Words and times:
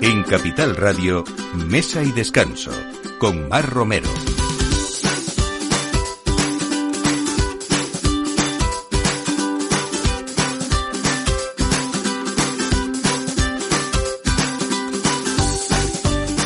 En 0.00 0.22
Capital 0.22 0.76
Radio, 0.76 1.24
Mesa 1.54 2.04
y 2.04 2.12
Descanso, 2.12 2.70
con 3.18 3.48
Mar 3.48 3.68
Romero. 3.68 4.08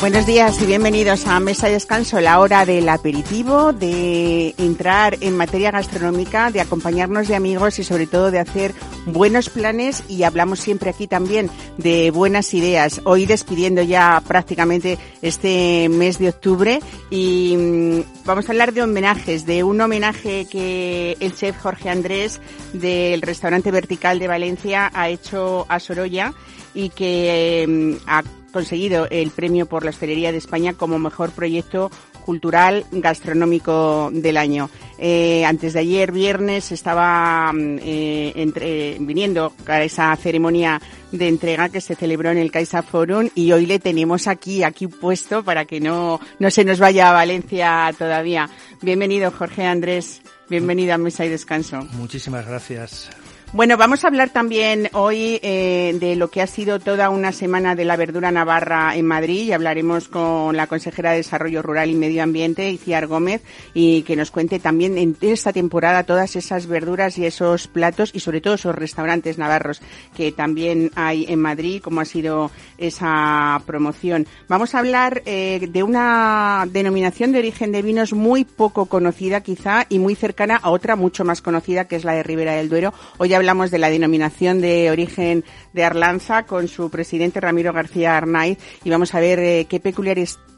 Buenos 0.00 0.26
días 0.26 0.60
y 0.60 0.66
bienvenidos 0.66 1.26
a 1.26 1.38
Mesa 1.38 1.68
y 1.68 1.72
Descanso, 1.74 2.20
la 2.20 2.40
hora 2.40 2.64
del 2.64 2.88
aperitivo, 2.88 3.72
de 3.72 4.54
entrar 4.56 5.18
en 5.20 5.36
materia 5.36 5.70
gastronómica, 5.70 6.50
de 6.50 6.60
acompañarnos 6.60 7.28
de 7.28 7.36
amigos 7.36 7.78
y 7.78 7.84
sobre 7.84 8.06
todo 8.06 8.30
de 8.30 8.40
hacer 8.40 8.74
buenos 9.06 9.48
planes 9.48 10.04
y 10.08 10.22
hablamos 10.22 10.60
siempre 10.60 10.90
aquí 10.90 11.06
también 11.06 11.50
de 11.78 12.10
buenas 12.10 12.54
ideas. 12.54 13.00
Hoy 13.04 13.26
despidiendo 13.26 13.82
ya 13.82 14.22
prácticamente 14.26 14.98
este 15.20 15.88
mes 15.88 16.18
de 16.18 16.28
octubre 16.28 16.80
y 17.10 17.56
mm, 17.56 18.24
vamos 18.24 18.48
a 18.48 18.52
hablar 18.52 18.72
de 18.72 18.82
homenajes, 18.82 19.46
de 19.46 19.64
un 19.64 19.80
homenaje 19.80 20.46
que 20.46 21.16
el 21.20 21.34
chef 21.34 21.60
Jorge 21.60 21.90
Andrés 21.90 22.40
del 22.72 23.22
restaurante 23.22 23.70
Vertical 23.70 24.18
de 24.18 24.28
Valencia 24.28 24.90
ha 24.94 25.08
hecho 25.08 25.66
a 25.68 25.80
Sorolla 25.80 26.32
y 26.74 26.90
que 26.90 27.66
mm, 27.68 28.04
ha 28.06 28.22
conseguido 28.52 29.08
el 29.10 29.30
premio 29.30 29.66
por 29.66 29.84
la 29.84 29.90
hostelería 29.90 30.30
de 30.30 30.38
España 30.38 30.74
como 30.74 30.98
mejor 30.98 31.30
proyecto 31.30 31.90
cultural 32.22 32.84
gastronómico 32.90 34.10
del 34.12 34.36
año. 34.36 34.70
Eh, 34.98 35.44
antes 35.44 35.72
de 35.72 35.80
ayer, 35.80 36.12
viernes, 36.12 36.72
estaba 36.72 37.52
mm, 37.52 37.78
eh, 37.82 38.96
viniendo 39.00 39.52
a 39.66 39.82
esa 39.82 40.14
ceremonia 40.16 40.80
de 41.10 41.28
entrega 41.28 41.68
que 41.68 41.80
se 41.80 41.94
celebró 41.94 42.30
en 42.30 42.38
el 42.38 42.50
Caixa 42.50 42.82
Forum 42.82 43.28
y 43.34 43.52
hoy 43.52 43.66
le 43.66 43.78
tenemos 43.78 44.26
aquí, 44.26 44.62
aquí 44.62 44.86
puesto 44.86 45.42
para 45.44 45.64
que 45.64 45.80
no, 45.80 46.20
no 46.38 46.50
se 46.50 46.64
nos 46.64 46.78
vaya 46.78 47.10
a 47.10 47.12
Valencia 47.12 47.92
todavía. 47.98 48.48
Bienvenido, 48.80 49.30
Jorge 49.30 49.66
Andrés. 49.66 50.22
Bienvenido 50.48 50.94
a 50.94 50.98
Mesa 50.98 51.24
y 51.24 51.28
Descanso. 51.28 51.86
Muchísimas 51.92 52.46
gracias. 52.46 53.10
Bueno, 53.54 53.76
vamos 53.76 54.02
a 54.02 54.08
hablar 54.08 54.30
también 54.30 54.88
hoy 54.94 55.38
eh, 55.42 55.94
de 56.00 56.16
lo 56.16 56.30
que 56.30 56.40
ha 56.40 56.46
sido 56.46 56.80
toda 56.80 57.10
una 57.10 57.32
semana 57.32 57.74
de 57.74 57.84
la 57.84 57.96
verdura 57.96 58.32
navarra 58.32 58.96
en 58.96 59.04
Madrid 59.04 59.42
y 59.42 59.52
hablaremos 59.52 60.08
con 60.08 60.56
la 60.56 60.66
consejera 60.66 61.10
de 61.10 61.18
Desarrollo 61.18 61.60
Rural 61.60 61.90
y 61.90 61.94
Medio 61.94 62.22
Ambiente, 62.22 62.70
Iciar 62.70 63.06
Gómez, 63.06 63.42
y 63.74 64.04
que 64.04 64.16
nos 64.16 64.30
cuente 64.30 64.58
también 64.58 64.96
en 64.96 65.14
esta 65.20 65.52
temporada 65.52 66.04
todas 66.04 66.34
esas 66.34 66.66
verduras 66.66 67.18
y 67.18 67.26
esos 67.26 67.68
platos 67.68 68.12
y 68.14 68.20
sobre 68.20 68.40
todo 68.40 68.54
esos 68.54 68.74
restaurantes 68.74 69.36
navarros 69.36 69.82
que 70.16 70.32
también 70.32 70.90
hay 70.94 71.26
en 71.28 71.38
Madrid, 71.38 71.82
como 71.82 72.00
ha 72.00 72.06
sido 72.06 72.50
esa 72.78 73.60
promoción. 73.66 74.26
Vamos 74.48 74.74
a 74.74 74.78
hablar 74.78 75.20
eh, 75.26 75.68
de 75.70 75.82
una 75.82 76.66
denominación 76.70 77.32
de 77.32 77.40
origen 77.40 77.70
de 77.70 77.82
vinos 77.82 78.14
muy 78.14 78.46
poco 78.46 78.86
conocida 78.86 79.42
quizá 79.42 79.84
y 79.90 79.98
muy 79.98 80.14
cercana 80.14 80.56
a 80.56 80.70
otra 80.70 80.96
mucho 80.96 81.26
más 81.26 81.42
conocida 81.42 81.86
que 81.86 81.96
es 81.96 82.04
la 82.04 82.14
de 82.14 82.22
Ribera 82.22 82.52
del 82.52 82.70
Duero. 82.70 82.94
Hoy 83.18 83.34
hablamos 83.42 83.72
de 83.72 83.78
la 83.78 83.90
denominación 83.90 84.60
de 84.60 84.88
origen 84.92 85.44
de 85.72 85.82
Arlanza 85.82 86.44
con 86.44 86.68
su 86.68 86.90
presidente 86.90 87.40
Ramiro 87.40 87.72
García 87.72 88.16
Arnaiz 88.16 88.56
y 88.84 88.90
vamos 88.90 89.16
a 89.16 89.20
ver 89.20 89.40
eh, 89.40 89.66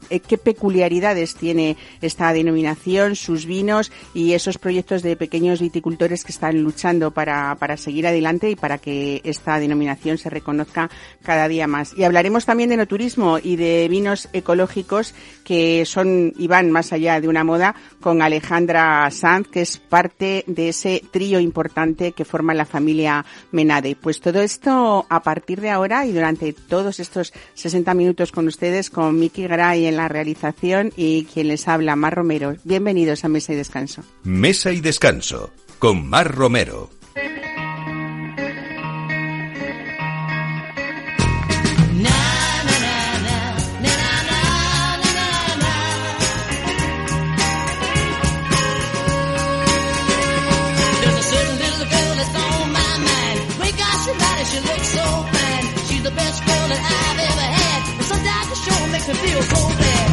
eh, 0.09 0.19
qué 0.19 0.37
peculiaridades 0.37 1.35
tiene 1.35 1.77
esta 2.01 2.31
denominación, 2.31 3.15
sus 3.15 3.47
vinos 3.47 3.91
y 4.13 4.33
esos 4.33 4.59
proyectos 4.59 5.01
de 5.01 5.15
pequeños 5.15 5.61
viticultores 5.61 6.23
que 6.23 6.31
están 6.31 6.61
luchando 6.61 7.11
para, 7.11 7.57
seguir 7.77 8.05
adelante 8.05 8.51
y 8.51 8.55
para 8.55 8.77
que 8.77 9.21
esta 9.23 9.59
denominación 9.59 10.19
se 10.19 10.29
reconozca 10.29 10.91
cada 11.23 11.47
día 11.47 11.65
más. 11.65 11.93
Y 11.97 12.03
hablaremos 12.03 12.45
también 12.45 12.69
de 12.69 12.77
no 12.77 12.87
turismo 12.87 13.39
y 13.41 13.55
de 13.55 13.87
vinos 13.89 14.29
ecológicos 14.31 15.15
que 15.43 15.85
son 15.85 16.33
y 16.37 16.47
van 16.47 16.71
más 16.71 16.93
allá 16.93 17.19
de 17.19 17.27
una 17.27 17.43
moda 17.43 17.75
con 17.99 18.21
Alejandra 18.21 19.09
Sanz, 19.09 19.47
que 19.47 19.61
es 19.61 19.77
parte 19.77 20.43
de 20.45 20.69
ese 20.69 21.01
trío 21.11 21.39
importante 21.39 22.11
que 22.11 22.25
forma 22.25 22.53
la 22.53 22.65
Menade. 22.79 23.95
Pues 23.95 24.21
todo 24.21 24.41
esto 24.41 25.05
a 25.09 25.23
partir 25.23 25.61
de 25.61 25.69
ahora 25.69 26.05
y 26.05 26.11
durante 26.11 26.53
todos 26.53 26.99
estos 26.99 27.33
60 27.53 27.93
minutos 27.93 28.31
con 28.31 28.47
ustedes, 28.47 28.89
con 28.89 29.19
Miki 29.19 29.47
Garay 29.47 29.85
en 29.85 29.97
la 29.97 30.07
realización 30.07 30.91
y 30.95 31.25
quien 31.25 31.47
les 31.47 31.67
habla, 31.67 31.95
Mar 31.95 32.15
Romero. 32.15 32.55
Bienvenidos 32.63 33.25
a 33.25 33.29
Mesa 33.29 33.53
y 33.53 33.55
Descanso. 33.55 34.03
Mesa 34.23 34.71
y 34.71 34.81
Descanso, 34.81 35.51
con 35.79 36.07
Mar 36.07 36.33
Romero. 36.33 36.89
The 56.05 56.11
best 56.11 56.45
girl 56.45 56.67
that 56.69 56.81
I've 56.85 57.19
ever 57.31 57.47
had. 57.59 57.81
And 57.97 58.05
sometimes 58.05 58.47
the 58.53 58.59
show 58.61 58.79
makes 58.93 59.07
me 59.07 59.15
feel 59.25 59.41
so 59.41 59.61
bad. 59.81 60.11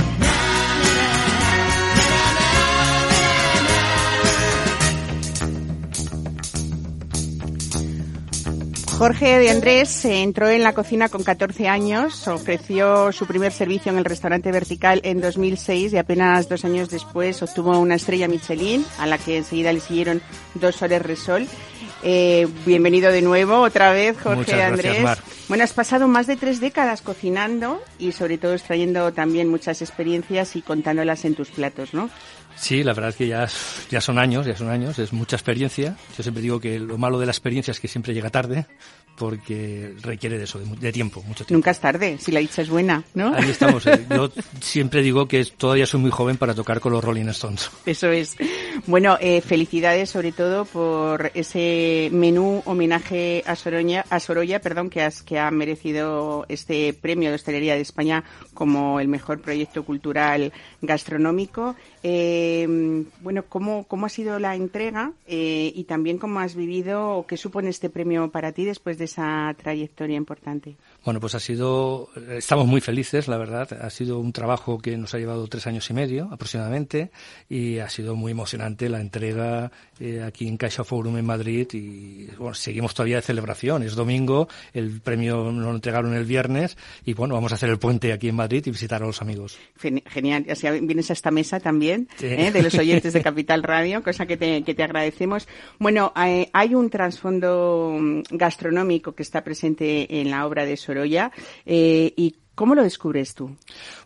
Jorge 8.98 9.38
de 9.40 9.50
Andrés 9.50 10.04
entró 10.04 10.48
en 10.48 10.62
la 10.62 10.74
cocina 10.74 11.08
con 11.08 11.24
14 11.24 11.66
años, 11.66 12.28
ofreció 12.28 13.10
su 13.10 13.26
primer 13.26 13.50
servicio 13.50 13.90
en 13.90 13.98
el 13.98 14.04
restaurante 14.04 14.52
Vertical 14.52 15.00
en 15.02 15.20
2006 15.20 15.92
y 15.92 15.98
apenas 15.98 16.48
dos 16.48 16.64
años 16.64 16.88
después 16.88 17.42
obtuvo 17.42 17.76
una 17.80 17.96
estrella 17.96 18.28
Michelin, 18.28 18.86
a 18.98 19.06
la 19.06 19.18
que 19.18 19.38
enseguida 19.38 19.72
le 19.72 19.80
siguieron 19.80 20.22
dos 20.54 20.76
soles 20.76 21.02
Resol. 21.02 21.48
Eh, 22.04 22.46
bienvenido 22.64 23.10
de 23.10 23.22
nuevo, 23.22 23.60
otra 23.60 23.92
vez, 23.92 24.16
Jorge 24.22 24.38
Muchas 24.38 24.56
gracias, 24.56 24.72
Andrés. 24.72 25.02
Mar. 25.02 25.18
Bueno, 25.52 25.64
has 25.64 25.74
pasado 25.74 26.08
más 26.08 26.26
de 26.26 26.38
tres 26.38 26.60
décadas 26.60 27.02
cocinando 27.02 27.84
y 27.98 28.12
sobre 28.12 28.38
todo 28.38 28.54
extrayendo 28.54 29.12
también 29.12 29.50
muchas 29.50 29.82
experiencias 29.82 30.56
y 30.56 30.62
contándolas 30.62 31.26
en 31.26 31.34
tus 31.34 31.50
platos, 31.50 31.92
¿no? 31.92 32.08
Sí, 32.56 32.82
la 32.84 32.92
verdad 32.94 33.10
es 33.10 33.16
que 33.16 33.26
ya, 33.26 33.46
ya 33.90 34.00
son 34.00 34.18
años, 34.18 34.46
ya 34.46 34.56
son 34.56 34.68
años, 34.70 34.98
es 34.98 35.12
mucha 35.12 35.36
experiencia. 35.36 35.96
Yo 36.16 36.22
siempre 36.22 36.42
digo 36.42 36.60
que 36.60 36.78
lo 36.78 36.98
malo 36.98 37.18
de 37.18 37.26
la 37.26 37.32
experiencia 37.32 37.72
es 37.72 37.80
que 37.80 37.88
siempre 37.88 38.14
llega 38.14 38.30
tarde, 38.30 38.66
porque 39.16 39.94
requiere 40.02 40.38
de 40.38 40.44
eso, 40.44 40.58
de, 40.58 40.64
de 40.76 40.92
tiempo, 40.92 41.20
mucho 41.22 41.44
tiempo. 41.44 41.54
Nunca 41.54 41.70
es 41.72 41.80
tarde, 41.80 42.16
si 42.18 42.32
la 42.32 42.40
dicha 42.40 42.62
es 42.62 42.70
buena, 42.70 43.04
¿no? 43.14 43.34
Ahí 43.34 43.50
estamos. 43.50 43.86
eh. 43.86 44.06
Yo 44.08 44.30
siempre 44.60 45.02
digo 45.02 45.28
que 45.28 45.44
todavía 45.44 45.86
soy 45.86 46.00
muy 46.00 46.10
joven 46.10 46.36
para 46.38 46.54
tocar 46.54 46.80
con 46.80 46.92
los 46.92 47.04
Rolling 47.04 47.26
Stones. 47.28 47.70
Eso 47.84 48.10
es. 48.10 48.36
Bueno, 48.86 49.18
eh, 49.20 49.40
felicidades 49.42 50.08
sobre 50.10 50.32
todo 50.32 50.64
por 50.64 51.30
ese 51.34 52.08
menú 52.12 52.62
homenaje 52.64 53.42
a 53.46 53.54
Sorolla, 53.54 54.04
a 54.08 54.18
Sorolla, 54.18 54.60
perdón, 54.60 54.88
que 54.88 55.02
has, 55.02 55.22
que 55.22 55.38
ha 55.38 55.50
merecido 55.50 56.46
este 56.48 56.92
premio 56.94 57.28
de 57.28 57.34
hostelería 57.36 57.74
de 57.74 57.82
España 57.82 58.24
como 58.54 58.98
el 58.98 59.08
mejor 59.08 59.40
proyecto 59.42 59.84
cultural 59.84 60.52
gastronómico. 60.80 61.76
Eh, 62.02 62.41
bueno, 63.20 63.44
¿cómo, 63.48 63.84
¿cómo 63.84 64.06
ha 64.06 64.08
sido 64.08 64.38
la 64.38 64.54
entrega 64.56 65.12
eh, 65.26 65.72
y 65.74 65.84
también 65.84 66.18
cómo 66.18 66.40
has 66.40 66.54
vivido 66.54 67.16
o 67.16 67.26
qué 67.26 67.36
supone 67.36 67.70
este 67.70 67.90
premio 67.90 68.30
para 68.30 68.52
ti 68.52 68.64
después 68.64 68.98
de 68.98 69.04
esa 69.04 69.54
trayectoria 69.58 70.16
importante? 70.16 70.76
Bueno, 71.04 71.18
pues 71.18 71.34
ha 71.34 71.40
sido, 71.40 72.08
estamos 72.30 72.66
muy 72.66 72.80
felices, 72.80 73.26
la 73.26 73.36
verdad. 73.36 73.68
Ha 73.80 73.90
sido 73.90 74.18
un 74.20 74.32
trabajo 74.32 74.78
que 74.78 74.96
nos 74.96 75.12
ha 75.14 75.18
llevado 75.18 75.46
tres 75.48 75.66
años 75.66 75.88
y 75.90 75.94
medio 75.94 76.28
aproximadamente 76.30 77.10
y 77.48 77.78
ha 77.78 77.88
sido 77.88 78.14
muy 78.14 78.30
emocionante 78.32 78.88
la 78.88 79.00
entrega 79.00 79.72
eh, 79.98 80.22
aquí 80.24 80.46
en 80.46 80.56
Caixa 80.56 80.84
Forum 80.84 81.16
en 81.18 81.24
Madrid 81.24 81.66
y 81.72 82.26
bueno, 82.38 82.54
seguimos 82.54 82.94
todavía 82.94 83.16
de 83.16 83.22
celebración. 83.22 83.82
Es 83.82 83.94
domingo, 83.96 84.48
el 84.72 85.00
premio 85.00 85.50
nos 85.50 85.64
lo 85.64 85.74
entregaron 85.74 86.14
el 86.14 86.24
viernes 86.24 86.76
y 87.04 87.14
bueno, 87.14 87.34
vamos 87.34 87.50
a 87.52 87.56
hacer 87.56 87.70
el 87.70 87.78
puente 87.78 88.12
aquí 88.12 88.28
en 88.28 88.36
Madrid 88.36 88.62
y 88.66 88.70
visitar 88.70 89.02
a 89.02 89.06
los 89.06 89.20
amigos. 89.22 89.58
Gen- 89.80 90.02
Genial. 90.06 90.46
Así 90.50 90.68
vienes 90.82 91.10
a 91.10 91.14
esta 91.14 91.30
mesa 91.32 91.58
también, 91.58 92.08
Sí. 92.16 92.26
¿eh? 92.26 92.50
de 92.52 92.62
los 92.62 92.74
oyentes 92.76 93.12
de 93.12 93.22
Capital 93.24 93.62
Radio, 93.64 94.02
cosa 94.04 94.26
que 94.26 94.36
te, 94.36 94.62
que 94.62 94.74
te 94.74 94.82
agradecemos. 94.84 95.48
Bueno, 95.80 96.12
eh, 96.24 96.48
hay 96.52 96.74
un 96.76 96.90
trasfondo 96.90 97.96
mm, 97.98 98.22
gastronómico 98.30 99.14
que 99.14 99.22
está 99.22 99.42
presente 99.44 100.20
en 100.20 100.30
la 100.30 100.46
obra 100.46 100.64
de 100.64 100.76
Sorolla. 100.92 101.32
eh, 101.64 102.12
¿Y 102.16 102.36
cómo 102.54 102.74
lo 102.74 102.82
descubres 102.82 103.34
tú? 103.34 103.56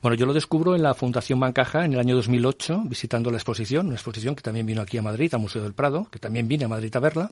Bueno, 0.02 0.14
yo 0.14 0.26
lo 0.26 0.32
descubro 0.32 0.74
en 0.76 0.82
la 0.82 0.94
Fundación 0.94 1.40
Bancaja 1.40 1.84
en 1.84 1.94
el 1.94 1.98
año 1.98 2.14
2008, 2.16 2.82
visitando 2.86 3.30
la 3.30 3.38
exposición, 3.38 3.86
una 3.86 3.96
exposición 3.96 4.34
que 4.36 4.42
también 4.42 4.66
vino 4.66 4.82
aquí 4.82 4.98
a 4.98 5.02
Madrid, 5.02 5.34
al 5.34 5.40
Museo 5.40 5.62
del 5.62 5.74
Prado, 5.74 6.06
que 6.10 6.18
también 6.18 6.46
vine 6.48 6.64
a 6.64 6.68
Madrid 6.68 6.94
a 6.94 7.00
verla. 7.00 7.30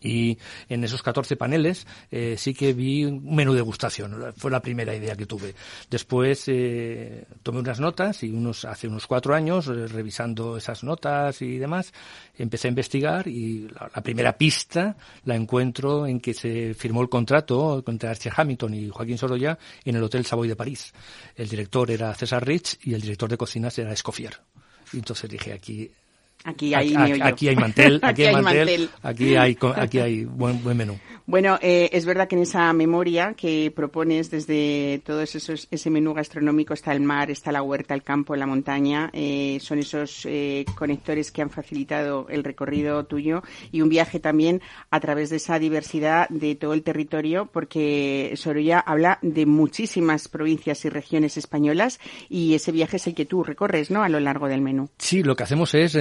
Y 0.00 0.38
en 0.68 0.82
esos 0.84 1.02
14 1.02 1.36
paneles 1.36 1.86
eh, 2.10 2.34
sí 2.36 2.54
que 2.54 2.72
vi 2.72 3.04
un 3.04 3.34
menú 3.34 3.52
de 3.52 3.58
degustación. 3.58 4.32
Fue 4.36 4.50
la 4.50 4.60
primera 4.60 4.94
idea 4.94 5.14
que 5.14 5.26
tuve. 5.26 5.54
Después 5.88 6.44
eh, 6.48 7.26
tomé 7.42 7.60
unas 7.60 7.78
notas 7.78 8.22
y 8.22 8.30
unos 8.30 8.64
hace 8.64 8.88
unos 8.88 9.06
cuatro 9.06 9.34
años, 9.34 9.68
eh, 9.68 9.86
revisando 9.86 10.56
esas 10.56 10.82
notas 10.82 11.40
y 11.42 11.58
demás, 11.58 11.92
empecé 12.36 12.68
a 12.68 12.70
investigar 12.70 13.28
y 13.28 13.68
la, 13.68 14.02
primera 14.02 14.36
pista 14.36 14.96
la 15.24 15.36
encuentro 15.36 16.06
en 16.06 16.20
que 16.20 16.34
se 16.34 16.74
firmó 16.74 17.02
el 17.02 17.08
contrato 17.08 17.82
entre 17.86 18.08
Archie 18.08 18.32
Hamilton 18.34 18.74
y 18.74 18.88
Joaquín 18.88 19.18
Sorolla 19.18 19.58
en 19.84 19.96
el 19.96 20.02
Hotel 20.02 20.26
Savoy 20.26 20.48
de 20.48 20.56
París. 20.56 20.92
El 21.36 21.48
director 21.48 21.90
era 21.90 22.12
César 22.14 22.44
Rich 22.44 22.78
y 22.82 22.94
el 22.94 23.00
director 23.00 23.30
de 23.30 23.36
cocinas 23.36 23.78
era 23.78 23.92
Escoffier. 23.92 24.40
Y 24.92 24.98
entonces 24.98 25.30
dije, 25.30 25.52
aquí 25.52 25.90
Aquí 26.44 26.74
hay, 26.74 26.94
aquí, 27.20 27.48
hay 27.48 27.56
mantel, 27.56 27.96
aquí, 28.02 28.24
Aquí 28.24 28.24
hay 28.24 28.34
mantel, 28.42 28.58
mantel. 28.58 28.90
aquí 29.02 29.36
hay, 29.36 29.58
aquí 29.76 29.98
hay 29.98 30.24
buen, 30.24 30.62
buen 30.62 30.76
menú. 30.76 30.98
Bueno, 31.24 31.56
eh, 31.62 31.88
es 31.92 32.04
verdad 32.04 32.26
que 32.26 32.34
en 32.34 32.42
esa 32.42 32.72
memoria 32.72 33.34
que 33.36 33.72
propones 33.74 34.28
desde 34.30 35.00
todos 35.04 35.34
esos 35.36 35.68
ese 35.70 35.88
menú 35.88 36.14
gastronómico 36.14 36.74
está 36.74 36.92
el 36.92 37.00
mar, 37.00 37.30
está 37.30 37.52
la 37.52 37.62
huerta, 37.62 37.94
el 37.94 38.02
campo, 38.02 38.34
la 38.34 38.46
montaña, 38.46 39.08
eh, 39.12 39.58
son 39.60 39.78
esos 39.78 40.26
eh, 40.26 40.64
conectores 40.74 41.30
que 41.30 41.42
han 41.42 41.50
facilitado 41.50 42.26
el 42.28 42.42
recorrido 42.42 43.04
tuyo 43.04 43.42
y 43.70 43.82
un 43.82 43.88
viaje 43.88 44.18
también 44.18 44.60
a 44.90 44.98
través 44.98 45.30
de 45.30 45.36
esa 45.36 45.60
diversidad 45.60 46.28
de 46.28 46.56
todo 46.56 46.74
el 46.74 46.82
territorio, 46.82 47.48
porque 47.52 48.32
Sorolla 48.34 48.80
habla 48.80 49.20
de 49.22 49.46
muchísimas 49.46 50.26
provincias 50.26 50.84
y 50.84 50.88
regiones 50.88 51.36
españolas 51.36 52.00
y 52.28 52.54
ese 52.54 52.72
viaje 52.72 52.96
es 52.96 53.06
el 53.06 53.14
que 53.14 53.26
tú 53.26 53.44
recorres, 53.44 53.92
¿no? 53.92 54.02
A 54.02 54.08
lo 54.08 54.18
largo 54.18 54.48
del 54.48 54.60
menú. 54.60 54.88
Sí, 54.98 55.22
lo 55.22 55.36
que 55.36 55.44
hacemos 55.44 55.72
es 55.74 55.94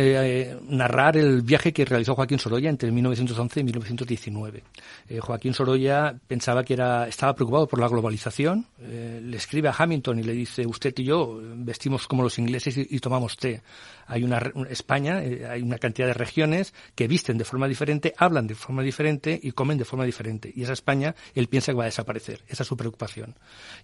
narrar 0.67 1.17
el 1.17 1.41
viaje 1.41 1.73
que 1.73 1.85
realizó 1.85 2.15
Joaquín 2.15 2.39
Sorolla 2.39 2.69
entre 2.69 2.91
1911 2.91 3.59
y 3.59 3.63
1919. 3.63 4.63
Eh, 5.09 5.19
Joaquín 5.19 5.53
Sorolla 5.53 6.15
pensaba 6.27 6.63
que 6.63 6.73
era, 6.73 7.07
estaba 7.07 7.33
preocupado 7.35 7.67
por 7.67 7.79
la 7.79 7.87
globalización. 7.87 8.65
Eh, 8.79 9.19
le 9.21 9.37
escribe 9.37 9.69
a 9.69 9.75
Hamilton 9.77 10.19
y 10.19 10.23
le 10.23 10.33
dice, 10.33 10.65
usted 10.65 10.93
y 10.97 11.03
yo 11.03 11.39
vestimos 11.41 12.07
como 12.07 12.23
los 12.23 12.37
ingleses 12.39 12.77
y, 12.77 12.99
tomamos 12.99 13.37
té. 13.37 13.61
Hay 14.07 14.23
una, 14.23 14.39
España, 14.69 15.23
eh, 15.23 15.45
hay 15.47 15.61
una 15.61 15.77
cantidad 15.77 16.07
de 16.07 16.13
regiones 16.13 16.73
que 16.95 17.07
visten 17.07 17.37
de 17.37 17.45
forma 17.45 17.67
diferente, 17.67 18.13
hablan 18.17 18.47
de 18.47 18.55
forma 18.55 18.83
diferente 18.83 19.39
y 19.41 19.51
comen 19.51 19.77
de 19.77 19.85
forma 19.85 20.05
diferente. 20.05 20.51
Y 20.55 20.63
esa 20.63 20.73
España, 20.73 21.15
él 21.33 21.47
piensa 21.47 21.71
que 21.71 21.77
va 21.77 21.83
a 21.83 21.85
desaparecer. 21.85 22.41
Esa 22.47 22.63
es 22.63 22.67
su 22.67 22.77
preocupación. 22.77 23.35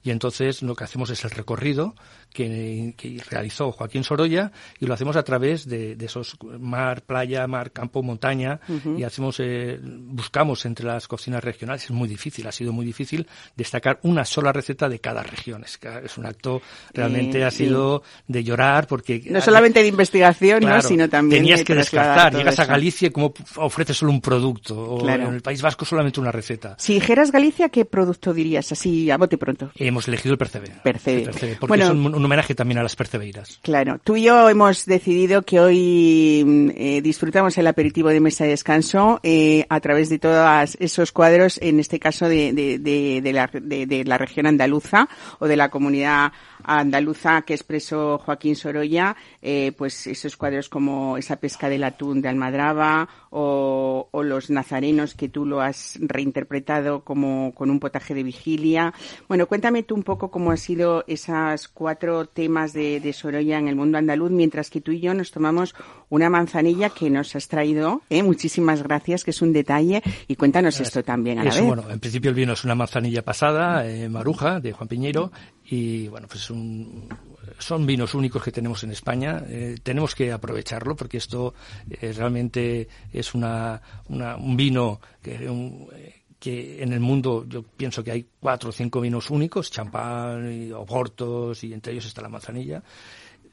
Y 0.03 0.11
entonces 0.11 0.61
lo 0.61 0.75
que 0.75 0.83
hacemos 0.83 1.09
es 1.09 1.23
el 1.23 1.31
recorrido 1.31 1.95
que, 2.31 2.93
realizó 3.29 3.71
Joaquín 3.71 4.03
Sorolla 4.03 4.51
y 4.79 4.85
lo 4.85 4.93
hacemos 4.93 5.15
a 5.15 5.23
través 5.23 5.67
de 5.67 5.97
esos 5.99 6.36
mar, 6.59 7.01
playa, 7.03 7.45
mar, 7.47 7.71
campo, 7.71 8.03
montaña 8.03 8.59
y 8.97 9.03
hacemos, 9.03 9.39
eh, 9.39 9.79
buscamos 9.81 10.65
entre 10.65 10.85
las 10.85 11.07
cocinas 11.07 11.43
regionales. 11.43 11.85
Es 11.85 11.91
muy 11.91 12.07
difícil, 12.07 12.47
ha 12.47 12.51
sido 12.51 12.71
muy 12.73 12.85
difícil 12.85 13.27
destacar 13.55 13.99
una 14.03 14.25
sola 14.25 14.51
receta 14.53 14.87
de 14.89 14.99
cada 14.99 15.23
región. 15.23 15.63
Es, 15.63 15.79
es 16.03 16.17
un 16.17 16.25
acto 16.25 16.61
realmente 16.93 17.39
Eh, 17.39 17.43
ha 17.45 17.51
sí. 17.51 17.65
sido 17.65 18.03
de 18.27 18.43
llorar 18.43 18.87
porque 18.87 19.21
No 19.29 19.41
solamente 19.41 19.81
de 19.81 19.87
investigación, 19.87 20.61
¿no? 20.61 20.67
Claro, 20.67 20.81
sino 20.87 21.09
también 21.09 21.41
tenías 21.43 21.63
que 21.63 21.75
descartar. 21.75 22.35
Llegas 22.35 22.59
a. 22.59 22.65
Galicia 22.65 23.07
y 23.07 23.11
como 23.11 23.33
ofreces 23.55 23.97
solo 23.97 24.11
un 24.11 24.21
producto 24.21 24.77
o 24.77 24.97
Claro. 24.99 25.27
en 25.29 25.33
el 25.35 25.41
País 25.41 25.61
Vasco 25.61 25.85
solamente 25.85 26.19
una 26.19 26.31
receta. 26.31 26.75
Si 26.77 26.93
dijeras 26.95 27.31
Galicia, 27.31 27.69
¿qué 27.69 27.85
producto 27.85 28.33
dirías? 28.33 28.71
Así, 28.71 29.09
a 29.09 29.17
bote 29.17 29.37
pronto. 29.37 29.71
Hemos 29.75 30.07
elegido 30.07 30.33
el 30.33 30.37
percebe. 30.37 30.71
Percebe. 30.83 31.19
El 31.21 31.25
percebe, 31.25 31.55
porque 31.59 31.67
Bueno. 31.69 31.85
es 31.85 31.91
un, 31.91 32.13
un 32.13 32.25
homenaje 32.25 32.53
también 32.55 32.77
a 32.79 32.83
las 32.83 32.95
percebeiras. 32.95 33.59
Claro, 33.63 33.99
tú 34.03 34.15
y 34.17 34.23
yo 34.23 34.49
hemos 34.49 34.85
decidido 34.85 35.41
que 35.43 35.59
hoy 35.59 36.26
mm, 36.45 36.69
eh, 36.75 37.01
disfrutamos 37.01 37.57
el 37.57 37.67
aperitivo 37.67 38.09
de 38.09 38.19
mesa 38.19 38.43
de 38.43 38.51
descanso 38.51 39.19
eh, 39.23 39.65
a 39.69 39.79
través 39.79 40.09
de 40.09 40.19
todos 40.19 40.77
esos 40.79 41.11
cuadros, 41.11 41.59
en 41.61 41.79
este 41.79 41.99
caso 41.99 42.27
de, 42.29 42.53
de, 42.53 42.79
de, 42.79 43.21
de 43.21 43.33
la, 43.33 43.49
de, 43.53 43.85
de 43.85 44.03
la 44.03 44.17
región 44.17 44.45
andaluza 44.45 45.07
o 45.39 45.47
de 45.47 45.57
la 45.57 45.69
comunidad 45.69 46.31
andaluza 46.75 47.41
que 47.43 47.53
expresó 47.53 48.17
Joaquín 48.19 48.55
Sorolla, 48.55 49.15
eh, 49.41 49.71
pues 49.77 50.07
esos 50.07 50.35
cuadros 50.37 50.69
como 50.69 51.17
esa 51.17 51.37
pesca 51.37 51.69
del 51.69 51.83
atún 51.83 52.21
de 52.21 52.29
Almadraba 52.29 53.07
o, 53.29 54.09
o 54.11 54.23
los 54.23 54.49
nazarenos 54.49 55.15
que 55.15 55.29
tú 55.29 55.45
lo 55.45 55.61
has 55.61 55.97
reinterpretado 56.01 57.03
como 57.03 57.53
con 57.53 57.69
un 57.69 57.79
potaje 57.79 58.13
de 58.13 58.23
vigilia. 58.23 58.93
Bueno, 59.27 59.47
cuéntame 59.47 59.83
tú 59.83 59.95
un 59.95 60.03
poco 60.03 60.29
cómo 60.29 60.51
han 60.51 60.57
sido 60.57 61.03
esas 61.07 61.67
cuatro 61.67 62.25
temas 62.25 62.73
de, 62.73 62.99
de 62.99 63.13
Sorolla 63.13 63.57
en 63.57 63.67
el 63.67 63.75
mundo 63.75 63.97
andaluz, 63.97 64.31
mientras 64.31 64.69
que 64.69 64.81
tú 64.81 64.91
y 64.91 64.99
yo 64.99 65.13
nos 65.13 65.31
tomamos 65.31 65.73
una 66.09 66.29
manzanilla 66.29 66.89
que 66.89 67.09
nos 67.09 67.35
has 67.35 67.47
traído. 67.47 68.01
¿eh? 68.09 68.23
Muchísimas 68.23 68.83
gracias, 68.83 69.23
que 69.23 69.31
es 69.31 69.41
un 69.41 69.53
detalle. 69.53 70.01
Y 70.27 70.35
cuéntanos 70.35 70.79
esto 70.79 71.03
también 71.03 71.39
a 71.39 71.43
la 71.43 71.49
Eso, 71.49 71.59
vez. 71.59 71.67
bueno, 71.67 71.89
en 71.89 71.99
principio 71.99 72.29
el 72.29 72.35
vino 72.35 72.53
es 72.53 72.63
una 72.63 72.75
manzanilla 72.75 73.23
pasada, 73.23 73.87
eh, 73.87 74.09
maruja, 74.09 74.59
de 74.59 74.71
Juan 74.73 74.87
Piñero, 74.87 75.31
y 75.69 76.07
bueno, 76.07 76.27
pues 76.27 76.43
es 76.43 76.49
un, 76.49 77.09
son 77.59 77.85
vinos 77.85 78.13
únicos 78.13 78.43
que 78.43 78.51
tenemos 78.51 78.83
en 78.83 78.91
España. 78.91 79.43
Eh, 79.47 79.77
tenemos 79.83 80.15
que 80.15 80.31
aprovecharlo 80.31 80.95
porque 80.95 81.17
esto 81.17 81.53
eh, 81.89 82.13
realmente 82.13 82.87
es 83.11 83.33
una, 83.33 83.81
una- 84.09 84.37
un 84.37 84.55
vino 84.55 84.99
eh, 85.23 86.13
que 86.39 86.81
en 86.83 86.93
el 86.93 86.99
mundo 86.99 87.45
yo 87.49 87.63
pienso 87.63 88.03
que 88.03 88.11
hay 88.11 88.25
cuatro 88.39 88.69
o 88.69 88.71
cinco 88.71 89.01
vinos 89.01 89.29
únicos, 89.29 89.71
champán 89.71 90.51
y 90.51 90.71
oportos 90.71 91.63
y 91.63 91.73
entre 91.73 91.93
ellos 91.93 92.05
está 92.05 92.21
la 92.21 92.29
manzanilla 92.29 92.81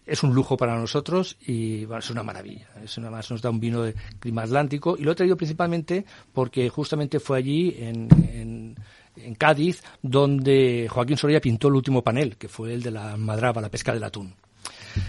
es 0.07 0.23
un 0.23 0.35
lujo 0.35 0.55
para 0.55 0.79
nosotros 0.79 1.35
y 1.47 1.87
bueno, 1.87 2.01
es 2.01 2.11
una 2.11 2.23
maravilla. 2.23 2.69
Es 2.85 2.99
una 2.99 3.09
más, 3.09 3.31
nos 3.31 3.41
da 3.41 3.49
un 3.49 3.59
vino 3.59 3.81
de 3.81 3.95
clima 4.21 4.43
atlántico 4.43 4.97
y 4.99 5.03
lo 5.03 5.13
he 5.13 5.15
traído 5.15 5.35
principalmente 5.35 6.05
porque 6.31 6.69
justamente 6.69 7.19
fue 7.21 7.39
allí 7.39 7.75
en, 7.79 8.09
en, 8.31 8.77
en 9.17 9.35
Cádiz 9.35 9.83
donde 10.03 10.89
Joaquín 10.91 11.17
Sorolla 11.17 11.41
pintó 11.41 11.69
el 11.69 11.75
último 11.75 12.03
panel, 12.03 12.37
que 12.37 12.49
fue 12.49 12.75
el 12.75 12.83
de 12.83 12.91
la 12.91 13.17
madraba, 13.17 13.61
la 13.61 13.71
pesca 13.71 13.93
del 13.93 14.05
atún. 14.05 14.35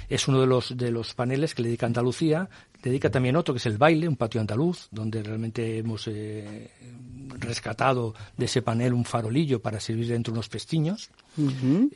Es 0.10 0.28
uno 0.28 0.42
de 0.42 0.48
los, 0.48 0.76
de 0.76 0.92
los 0.92 1.14
paneles 1.14 1.54
que 1.54 1.62
le 1.62 1.70
dedica 1.70 1.86
Andalucía. 1.86 2.50
Dedica 2.82 3.10
también 3.10 3.36
otro 3.36 3.54
que 3.54 3.60
es 3.60 3.66
el 3.66 3.78
baile, 3.78 4.08
un 4.08 4.16
patio 4.16 4.42
andaluz, 4.42 4.88
donde 4.92 5.24
realmente 5.24 5.80
hemos 5.80 6.08
eh, 6.08 6.72
rescatado 7.40 8.14
de 8.38 8.46
ese 8.46 8.62
panel 8.62 8.94
un 8.94 9.06
farolillo 9.06 9.60
para 9.62 9.80
servir 9.80 10.08
dentro 10.08 10.34
unos 10.34 10.50
pestiños. 10.50 11.10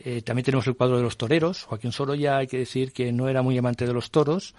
Eh, 0.03 0.21
también 0.23 0.45
tenemos 0.45 0.67
el 0.67 0.75
cuadro 0.75 0.97
de 0.97 1.03
los 1.03 1.17
toreros. 1.17 1.63
Joaquín 1.63 1.91
Sorolla, 1.91 2.38
hay 2.38 2.47
que 2.47 2.59
decir 2.59 2.91
que 2.91 3.12
no 3.12 3.27
era 3.27 3.41
muy 3.41 3.57
amante 3.57 3.85
de 3.85 3.94
los 3.94 4.09
toros 4.12 4.55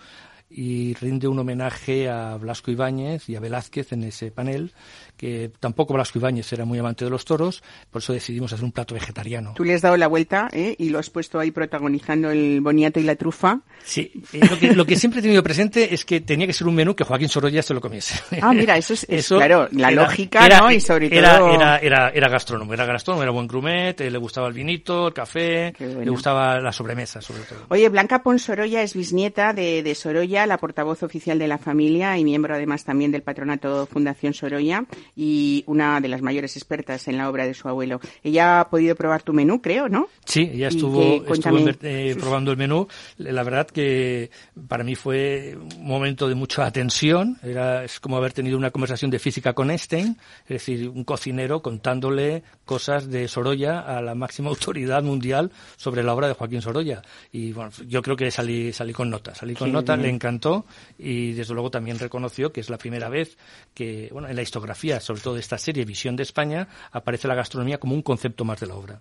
y 0.50 0.94
rinde 0.94 1.28
un 1.28 1.38
homenaje 1.38 2.08
a 2.08 2.36
Blasco 2.36 2.72
Ibáñez 2.72 3.28
y 3.28 3.36
a 3.36 3.40
Velázquez 3.40 3.92
en 3.92 4.02
ese 4.02 4.32
panel, 4.32 4.72
que 5.20 5.50
tampoco 5.60 5.92
Blasco 5.92 6.18
Ibáñez 6.18 6.50
era 6.54 6.64
muy 6.64 6.78
amante 6.78 7.04
de 7.04 7.10
los 7.10 7.26
toros, 7.26 7.62
por 7.90 8.00
eso 8.00 8.14
decidimos 8.14 8.54
hacer 8.54 8.64
un 8.64 8.72
plato 8.72 8.94
vegetariano. 8.94 9.52
Tú 9.54 9.64
le 9.64 9.74
has 9.74 9.82
dado 9.82 9.98
la 9.98 10.06
vuelta 10.06 10.48
¿eh? 10.50 10.74
y 10.78 10.88
lo 10.88 10.98
has 10.98 11.10
puesto 11.10 11.38
ahí 11.38 11.50
protagonizando 11.50 12.30
el 12.30 12.62
boniato 12.62 12.98
y 13.00 13.02
la 13.02 13.16
trufa. 13.16 13.60
Sí, 13.84 14.10
eh, 14.32 14.40
lo, 14.48 14.58
que, 14.58 14.72
lo 14.74 14.86
que 14.86 14.96
siempre 14.96 15.20
he 15.20 15.22
tenido 15.22 15.42
presente 15.42 15.92
es 15.92 16.06
que 16.06 16.22
tenía 16.22 16.46
que 16.46 16.54
ser 16.54 16.66
un 16.66 16.74
menú 16.74 16.94
que 16.96 17.04
Joaquín 17.04 17.28
Sorolla 17.28 17.60
se 17.62 17.74
lo 17.74 17.82
comiese. 17.82 18.14
Ah, 18.40 18.54
mira, 18.54 18.78
eso 18.78 18.94
es, 18.94 19.04
es, 19.10 19.28
claro, 19.28 19.68
la 19.72 19.90
era- 19.90 20.02
lógica, 20.04 20.46
era- 20.46 20.60
¿no? 20.60 20.70
Y 20.70 20.80
sobre 20.80 21.14
era, 21.14 21.36
todo... 21.38 21.52
Era, 21.52 21.76
era, 21.80 22.08
era 22.08 22.28
gastrónomo, 22.30 22.72
era 22.72 22.86
gastrónomo, 22.86 23.22
era 23.22 23.30
buen 23.30 23.46
grumet, 23.46 24.00
eh, 24.00 24.10
le 24.10 24.16
gustaba 24.18 24.48
el 24.48 24.54
vinito, 24.54 25.08
el 25.08 25.12
café, 25.12 25.74
bueno. 25.78 26.00
le 26.00 26.10
gustaba 26.10 26.58
la 26.60 26.72
sobremesa, 26.72 27.20
sobre 27.20 27.42
todo. 27.42 27.58
Oye, 27.68 27.90
Blanca 27.90 28.22
Pons 28.22 28.40
Sorolla 28.42 28.80
es 28.82 28.94
bisnieta 28.94 29.52
de, 29.52 29.82
de 29.82 29.94
Sorolla, 29.94 30.46
la 30.46 30.56
portavoz 30.56 31.02
oficial 31.02 31.38
de 31.38 31.46
la 31.48 31.58
familia 31.58 32.16
y 32.16 32.24
miembro 32.24 32.54
además 32.54 32.84
también 32.84 33.10
del 33.12 33.22
patronato 33.22 33.86
Fundación 33.86 34.32
Sorolla 34.32 34.84
y 35.16 35.64
una 35.66 36.00
de 36.00 36.08
las 36.08 36.22
mayores 36.22 36.56
expertas 36.56 37.08
en 37.08 37.18
la 37.18 37.28
obra 37.28 37.46
de 37.46 37.54
su 37.54 37.68
abuelo. 37.68 38.00
Ella 38.22 38.60
ha 38.60 38.70
podido 38.70 38.94
probar 38.94 39.22
tu 39.22 39.32
menú, 39.32 39.60
creo, 39.60 39.88
¿no? 39.88 40.08
Sí, 40.24 40.50
ella 40.52 40.68
estuvo, 40.68 41.24
que, 41.24 41.32
estuvo 41.32 41.58
eh, 41.82 42.16
probando 42.18 42.50
el 42.50 42.56
menú. 42.56 42.86
La 43.18 43.42
verdad 43.42 43.66
que 43.66 44.30
para 44.68 44.84
mí 44.84 44.94
fue 44.94 45.56
un 45.56 45.86
momento 45.86 46.28
de 46.28 46.34
mucha 46.34 46.70
tensión. 46.70 47.38
Era, 47.42 47.84
es 47.84 48.00
como 48.00 48.16
haber 48.16 48.32
tenido 48.32 48.56
una 48.56 48.70
conversación 48.70 49.10
de 49.10 49.18
física 49.18 49.52
con 49.52 49.70
Einstein, 49.70 50.16
es 50.44 50.48
decir, 50.48 50.88
un 50.88 51.04
cocinero 51.04 51.62
contándole 51.62 52.42
cosas 52.64 53.10
de 53.10 53.28
Sorolla 53.28 53.80
a 53.80 54.00
la 54.00 54.14
máxima 54.14 54.48
autoridad 54.50 55.02
mundial 55.02 55.50
sobre 55.76 56.02
la 56.02 56.14
obra 56.14 56.28
de 56.28 56.34
Joaquín 56.34 56.62
Sorolla. 56.62 57.02
Y 57.32 57.52
bueno, 57.52 57.70
yo 57.86 58.02
creo 58.02 58.16
que 58.16 58.30
salí, 58.30 58.72
salí 58.72 58.92
con 58.92 59.10
nota, 59.10 59.34
salí 59.34 59.54
con 59.54 59.68
Qué 59.68 59.72
nota, 59.72 59.94
bien. 59.94 60.06
le 60.06 60.14
encantó 60.14 60.64
y 60.98 61.32
desde 61.32 61.54
luego 61.54 61.70
también 61.70 61.98
reconoció 61.98 62.52
que 62.52 62.60
es 62.60 62.70
la 62.70 62.78
primera 62.78 63.08
vez 63.08 63.36
que, 63.74 64.08
bueno, 64.12 64.28
en 64.28 64.36
la 64.36 64.42
historiografía, 64.42 64.99
sobre 65.00 65.20
todo 65.20 65.34
de 65.34 65.40
esta 65.40 65.58
serie 65.58 65.84
Visión 65.84 66.16
de 66.16 66.22
España, 66.22 66.68
aparece 66.92 67.28
la 67.28 67.34
gastronomía 67.34 67.78
como 67.78 67.94
un 67.94 68.02
concepto 68.02 68.44
más 68.44 68.60
de 68.60 68.66
la 68.66 68.74
obra. 68.76 69.00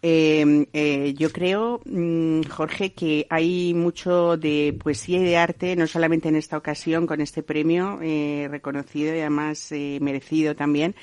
Eh, 0.00 0.66
eh, 0.72 1.14
yo 1.16 1.30
creo, 1.30 1.80
mm, 1.84 2.42
Jorge, 2.42 2.92
que 2.92 3.26
hay 3.30 3.74
mucho 3.74 4.36
de 4.36 4.76
poesía 4.78 5.18
y 5.18 5.24
de 5.24 5.36
arte, 5.36 5.74
no 5.74 5.86
solamente 5.86 6.28
en 6.28 6.36
esta 6.36 6.56
ocasión 6.56 7.06
con 7.06 7.20
este 7.20 7.42
premio 7.42 7.98
eh, 8.00 8.46
reconocido 8.48 9.14
y 9.14 9.20
además 9.20 9.72
eh, 9.72 9.98
merecido 10.00 10.54
también, 10.54 10.94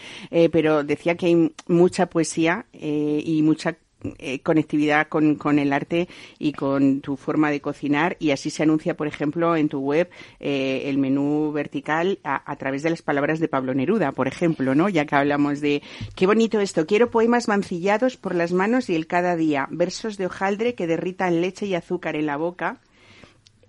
pero 0.51 0.83
decía 0.83 1.15
que 1.15 1.27
hay 1.27 1.51
mucha 1.67 2.07
poesía 2.07 2.65
y 2.73 3.41
mucha 3.41 3.77
eh, 4.19 4.39
conectividad 4.39 5.07
con, 5.07 5.59
el 5.59 5.73
arte 5.73 6.07
y 6.39 6.53
con 6.53 7.01
tu 7.01 7.17
forma 7.17 7.51
de 7.51 7.61
cocinar 7.61 8.17
y 8.19 8.31
así 8.31 8.49
se 8.49 8.63
anuncia, 8.63 8.95
por 8.95 9.07
ejemplo, 9.07 9.55
en 9.55 9.69
tu 9.69 9.79
web 9.79 10.09
eh, 10.39 10.83
el 10.85 10.97
menú 10.97 11.51
vertical 11.51 12.19
a, 12.23 12.51
a, 12.51 12.55
través 12.57 12.83
de 12.83 12.89
las 12.89 13.01
palabras 13.01 13.39
de 13.39 13.47
Pablo 13.47 13.73
Neruda, 13.73 14.11
por 14.11 14.27
ejemplo, 14.27 14.75
¿no? 14.75 14.89
Ya 14.89 15.05
que 15.05 15.15
hablamos 15.15 15.61
de 15.61 15.81
qué 16.15 16.27
bonito 16.27 16.59
esto, 16.59 16.85
quiero 16.85 17.09
poemas 17.09 17.47
mancillados 17.47 18.17
por 18.17 18.35
las 18.35 18.51
manos 18.51 18.89
y 18.89 18.95
el 18.95 19.07
cada 19.07 19.35
día, 19.35 19.67
versos 19.71 20.17
de 20.17 20.25
hojaldre 20.25 20.75
que 20.75 20.87
derritan 20.87 21.41
leche 21.41 21.65
y 21.65 21.75
azúcar 21.75 22.15
en 22.15 22.25
la 22.25 22.37
boca. 22.37 22.79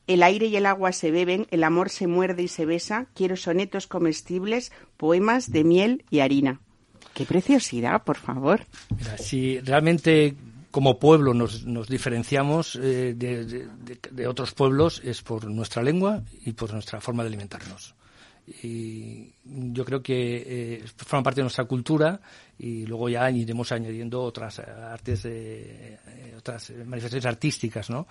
El 0.07 0.23
aire 0.23 0.47
y 0.47 0.57
el 0.57 0.66
agua 0.66 0.93
se 0.93 1.11
beben, 1.11 1.47
el 1.50 1.64
amor 1.64 1.90
se 1.90 2.07
muerde 2.07 2.45
y 2.45 2.49
se 2.49 2.64
besa. 2.64 3.07
Quiero 3.14 3.37
sonetos 3.37 3.88
comestibles, 3.88 4.73
poemas 4.97 5.50
de 5.50 5.64
miel 5.64 6.05
y 6.11 6.21
harina. 6.21 6.61
Qué 7.17 7.25
preciosidad, 7.25 8.05
por 8.05 8.19
favor. 8.19 8.67
Si 9.17 9.59
realmente 9.61 10.37
como 10.71 10.99
pueblo 10.99 11.33
nos, 11.33 11.65
diferenciamos 11.89 12.77
eh, 12.77 13.15
de, 13.17 13.47
de, 13.47 13.69
de, 14.11 14.27
otros 14.27 14.53
pueblos 14.53 15.01
es 15.03 15.23
por 15.23 15.47
nuestra 15.47 15.83
lengua 15.83 16.23
y 16.45 16.53
por 16.53 16.75
nuestra 16.75 17.01
forma 17.01 17.23
de 17.23 17.29
alimentarnos. 17.29 17.95
Y 18.63 19.33
yo 19.45 19.87
creo 19.87 20.03
que 20.03 20.45
eh, 20.47 20.85
forma 20.99 21.23
parte 21.23 21.41
de 21.41 21.45
nuestra 21.45 21.65
cultura 21.65 22.21
y 22.59 22.87
luego 22.87 23.09
ya 23.09 23.31
iremos 23.31 23.71
añadiendo 23.73 24.23
otras 24.23 24.59
artes, 24.61 25.25
eh, 25.27 25.99
otras 26.37 26.71
manifestaciones 26.71 27.27
artísticas, 27.27 27.91
¿no? 27.91 28.07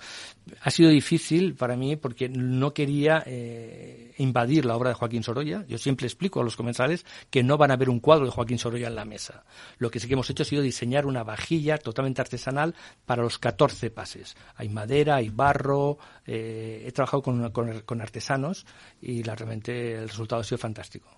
Ha 0.61 0.69
sido 0.69 0.89
difícil 0.89 1.55
para 1.55 1.75
mí 1.75 1.95
porque 1.95 2.29
no 2.29 2.73
quería 2.73 3.23
eh, 3.25 4.13
invadir 4.17 4.65
la 4.65 4.75
obra 4.75 4.89
de 4.89 4.95
Joaquín 4.95 5.23
Sorolla. 5.23 5.65
Yo 5.67 5.77
siempre 5.77 6.05
explico 6.05 6.41
a 6.41 6.43
los 6.43 6.55
comensales 6.55 7.05
que 7.29 7.43
no 7.43 7.57
van 7.57 7.71
a 7.71 7.75
ver 7.75 7.89
un 7.89 7.99
cuadro 7.99 8.25
de 8.25 8.31
Joaquín 8.31 8.59
Sorolla 8.59 8.87
en 8.87 8.95
la 8.95 9.05
mesa. 9.05 9.45
Lo 9.77 9.89
que 9.89 9.99
sí 9.99 10.07
que 10.07 10.13
hemos 10.13 10.29
hecho 10.29 10.43
ha 10.43 10.45
sido 10.45 10.61
diseñar 10.61 11.05
una 11.05 11.23
vajilla 11.23 11.77
totalmente 11.77 12.21
artesanal 12.21 12.75
para 13.05 13.23
los 13.23 13.39
14 13.39 13.89
pases. 13.89 14.35
Hay 14.55 14.69
madera, 14.69 15.15
hay 15.15 15.29
barro, 15.29 15.97
eh, 16.25 16.83
he 16.85 16.91
trabajado 16.91 17.23
con, 17.23 17.49
con, 17.51 17.81
con 17.81 18.01
artesanos 18.01 18.65
y 19.01 19.23
la, 19.23 19.35
realmente 19.35 19.93
el 19.93 20.09
resultado 20.09 20.41
ha 20.41 20.43
sido 20.43 20.57
fantástico. 20.59 21.09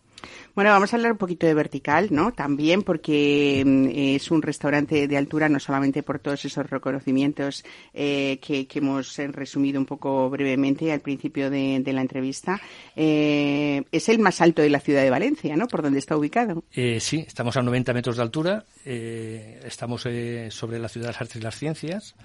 Bueno, 0.56 0.72
vamos 0.72 0.92
a 0.92 0.96
hablar 0.96 1.12
un 1.12 1.18
poquito 1.18 1.46
de 1.46 1.54
Vertical, 1.54 2.08
¿no? 2.12 2.32
También 2.34 2.82
porque 2.82 3.62
eh, 3.62 4.16
es 4.16 4.32
un 4.32 4.42
restaurante 4.42 5.08
de 5.08 5.18
altura, 5.18 5.50
no 5.50 5.60
solamente 5.60 6.04
por 6.04 6.20
todos 6.20 6.44
esos 6.46 6.68
reconocimientos 6.70 7.64
eh, 7.94 8.40
que, 8.42 8.68
hemos 8.74 9.18
resumido 9.18 9.80
un 9.80 9.86
poco 9.86 10.30
brevemente 10.30 10.92
al 10.92 11.00
principio 11.00 11.50
de, 11.50 11.80
de 11.80 11.94
la 11.94 12.02
entrevista. 12.02 12.60
Eh, 12.96 13.84
es 13.92 14.10
el 14.10 14.20
más 14.20 14.42
alto 14.42 14.62
de 14.62 14.70
la 14.70 14.80
ciudad 14.80 15.04
de 15.04 15.10
Valencia, 15.10 15.56
¿no? 15.56 15.68
Por 15.68 15.82
donde 15.82 16.00
está 16.00 16.18
ubicado. 16.18 16.64
Eh, 16.72 17.00
sí, 17.00 17.24
estamos 17.28 17.58
a 17.58 17.62
90 17.62 17.94
metros 17.94 18.18
de 18.18 18.22
altura. 18.24 18.66
Eh, 18.86 19.62
estamos 19.66 20.02
sobre 20.02 20.80
la 20.80 20.90
ciudad 20.90 21.08
de 21.08 21.14
las 21.14 21.22
artes 21.22 21.36
y 21.38 21.42
las 21.42 21.58
ciencias. 21.58 22.16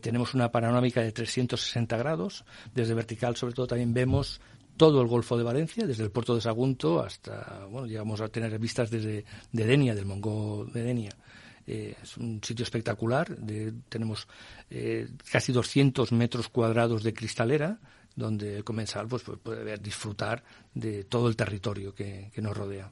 tenemos 0.00 0.34
una 0.34 0.50
panorámica 0.50 1.02
de 1.02 1.12
360 1.12 1.96
grados. 1.96 2.44
Desde 2.74 2.94
Vertical, 2.94 3.36
sobre 3.36 3.54
todo, 3.54 3.66
también 3.66 3.92
vemos 3.92 4.40
todo 4.76 5.00
el 5.00 5.06
Golfo 5.06 5.36
de 5.36 5.44
Valencia, 5.44 5.86
desde 5.86 6.04
el 6.04 6.10
puerto 6.10 6.34
de 6.34 6.40
Sagunto 6.40 7.00
hasta, 7.00 7.66
bueno, 7.70 7.86
llegamos 7.86 8.20
a 8.20 8.28
tener 8.28 8.58
vistas 8.58 8.90
desde 8.90 9.24
de 9.52 9.66
Denia, 9.66 9.94
del 9.94 10.06
Mongo 10.06 10.66
de 10.72 10.82
Denia. 10.82 11.12
Eh, 11.66 11.96
es 12.02 12.16
un 12.16 12.40
sitio 12.42 12.62
espectacular, 12.62 13.36
de, 13.36 13.72
tenemos 13.88 14.26
eh, 14.70 15.08
casi 15.30 15.52
200 15.52 16.12
metros 16.12 16.48
cuadrados 16.48 17.02
de 17.02 17.14
cristalera, 17.14 17.78
donde 18.14 18.56
el 18.56 18.64
comensal 18.64 19.08
pues, 19.08 19.22
puede 19.22 19.64
ver, 19.64 19.80
disfrutar 19.80 20.44
de 20.74 21.04
todo 21.04 21.28
el 21.28 21.36
territorio 21.36 21.94
que, 21.94 22.30
que 22.32 22.42
nos 22.42 22.56
rodea. 22.56 22.90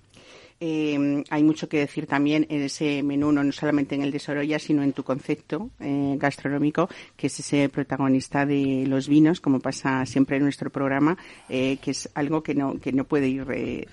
Eh, 0.64 1.24
hay 1.28 1.42
mucho 1.42 1.68
que 1.68 1.80
decir 1.80 2.06
también 2.06 2.46
en 2.48 2.62
ese 2.62 3.02
menú, 3.02 3.32
no 3.32 3.50
solamente 3.50 3.96
en 3.96 4.02
el 4.02 4.12
de 4.12 4.20
Sorolla, 4.20 4.60
sino 4.60 4.84
en 4.84 4.92
tu 4.92 5.02
concepto 5.02 5.70
eh, 5.80 6.14
gastronómico, 6.16 6.88
que 7.16 7.26
es 7.26 7.40
ese 7.40 7.68
protagonista 7.68 8.46
de 8.46 8.84
los 8.86 9.08
vinos, 9.08 9.40
como 9.40 9.58
pasa 9.58 10.06
siempre 10.06 10.36
en 10.36 10.44
nuestro 10.44 10.70
programa, 10.70 11.18
eh, 11.48 11.78
que 11.82 11.90
es 11.90 12.08
algo 12.14 12.44
que 12.44 12.54
no, 12.54 12.78
que 12.78 12.92
no 12.92 13.02
puede 13.02 13.26
ir 13.26 13.44
eh, 13.52 13.88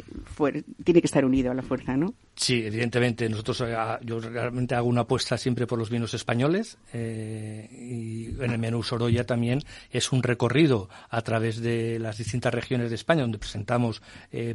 tiene 0.83 1.01
que 1.01 1.07
estar 1.07 1.25
unido 1.25 1.49
a 1.49 1.55
la 1.55 1.63
fuerza, 1.63 1.97
¿no? 1.97 2.13
Sí, 2.35 2.63
evidentemente. 2.63 3.27
Nosotros, 3.27 3.63
yo 4.03 4.19
realmente 4.19 4.75
hago 4.75 4.87
una 4.87 5.01
apuesta 5.01 5.37
siempre 5.37 5.65
por 5.65 5.77
los 5.79 5.89
vinos 5.89 6.13
españoles 6.13 6.77
y 6.93 8.27
en 8.39 8.51
el 8.51 8.59
menú 8.59 8.81
Sorolla 8.81 9.25
también 9.25 9.61
es 9.91 10.13
un 10.13 10.23
recorrido 10.23 10.87
a 11.09 11.21
través 11.21 11.59
de 11.61 11.99
las 11.99 12.17
distintas 12.17 12.53
regiones 12.53 12.89
de 12.89 12.95
España 12.95 13.23
donde 13.23 13.39
presentamos 13.39 14.01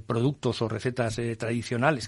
productos 0.06 0.62
o 0.62 0.68
recetas 0.68 1.18
eh, 1.18 1.37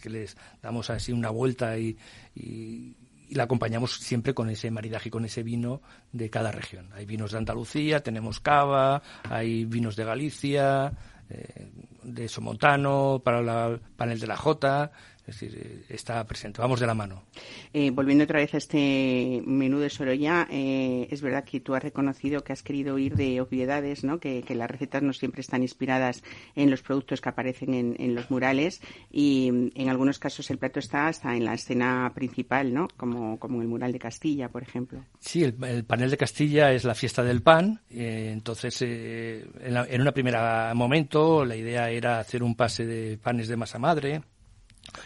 que 0.01 0.11
les 0.11 0.37
damos 0.63 0.91
así 0.91 1.13
una 1.13 1.31
vuelta 1.31 1.79
y, 1.79 1.97
y, 2.35 2.97
y 3.29 3.35
la 3.35 3.45
acompañamos 3.45 3.95
siempre 3.97 4.35
con 4.35 4.51
ese 4.51 4.71
maridaje, 4.71 5.11
con 5.11 5.25
ese 5.25 5.43
vino 5.43 5.83
de 6.13 6.31
cada 6.31 6.53
región. 6.53 6.91
Hay 6.95 7.07
vinos 7.07 7.33
de 7.33 7.39
Andalucía, 7.39 8.03
tenemos 8.03 8.41
cava, 8.41 9.03
hay 9.29 9.65
vinos 9.65 9.97
de 9.97 10.05
Galicia, 10.05 10.93
eh, 11.29 11.71
de 12.03 12.29
Somontano, 12.29 13.21
para 13.25 13.41
el 13.69 13.81
panel 13.97 14.21
de 14.21 14.27
la 14.27 14.37
Jota, 14.37 14.93
es 15.27 15.41
decir, 15.41 15.85
está 15.89 16.25
presente, 16.25 16.61
vamos 16.61 16.79
de 16.79 16.87
la 16.87 16.95
mano. 16.95 17.25
Eh, 17.73 17.91
volviendo 17.91 18.25
otra 18.25 18.39
vez 18.39 18.55
a 18.55 18.59
este 18.59 19.43
menú 19.45 19.79
de 19.79 19.91
Sorolla, 19.91 20.47
eh, 20.51 21.09
es 21.11 21.21
verdad 21.21 21.45
que 21.45 21.59
tú 21.59 21.75
has 21.75 21.83
reconocido 21.83 22.45
que 22.45 22.53
has 22.53 22.63
querido 22.63 22.97
ir 22.99 23.17
de 23.17 23.41
obviedades, 23.41 24.05
¿no? 24.05 24.21
Que, 24.21 24.43
que, 24.43 24.55
las 24.55 24.71
recetas 24.71 25.03
no 25.03 25.13
siempre 25.13 25.41
están 25.41 25.63
inspiradas 25.63 26.23
en 26.55 26.71
los 26.71 26.83
productos 26.83 27.21
que 27.21 27.29
aparecen 27.29 27.75
en, 27.75 27.97
en, 27.99 28.15
los 28.15 28.31
murales 28.31 28.81
y 29.11 29.71
en 29.75 29.89
algunos 29.89 30.19
casos 30.19 30.49
el 30.51 30.59
plato 30.59 30.79
está 30.79 31.09
hasta 31.09 31.35
en 31.35 31.45
la 31.45 31.55
escena 31.55 32.13
principal, 32.15 32.73
¿no? 32.73 32.89
Como, 32.97 33.39
como 33.39 33.63
el 33.63 33.69
mural 33.69 33.93
de 33.93 33.99
Castilla, 33.99 34.49
por 34.49 34.63
ejemplo. 34.63 35.05
Sí, 35.19 35.43
el, 35.43 35.57
el 35.65 35.85
panel 35.85 36.11
de 36.11 36.17
Castilla 36.17 36.73
es 36.73 36.85
la 36.85 36.95
fiesta 36.95 37.25
del 37.25 37.43
pan, 37.43 37.81
eh, 37.91 38.31
entonces 38.33 38.81
eh, 38.83 39.45
en, 39.61 39.75
la, 39.75 39.85
en 39.89 40.03
un 40.03 40.13
primer 40.13 40.37
momento 40.75 41.45
la 41.45 41.57
idea 41.57 41.91
era 41.91 42.21
hacer 42.21 42.43
un 42.43 42.55
pase 42.55 42.87
de 42.87 43.19
panes 43.19 43.49
de 43.49 43.57
masa 43.57 43.79
madre, 43.79 44.23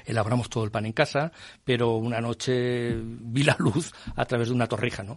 elaboramos 0.04 0.48
todo 0.48 0.64
el 0.64 0.70
pan 0.70 0.86
en 0.86 0.92
casa, 0.92 1.32
pero 1.64 1.96
una 1.96 2.20
noche 2.20 2.94
vi 3.02 3.42
la 3.42 3.56
luz 3.58 3.92
a 4.16 4.24
través 4.24 4.48
de 4.48 4.54
una 4.54 4.66
torrija, 4.66 5.02
¿no? 5.02 5.16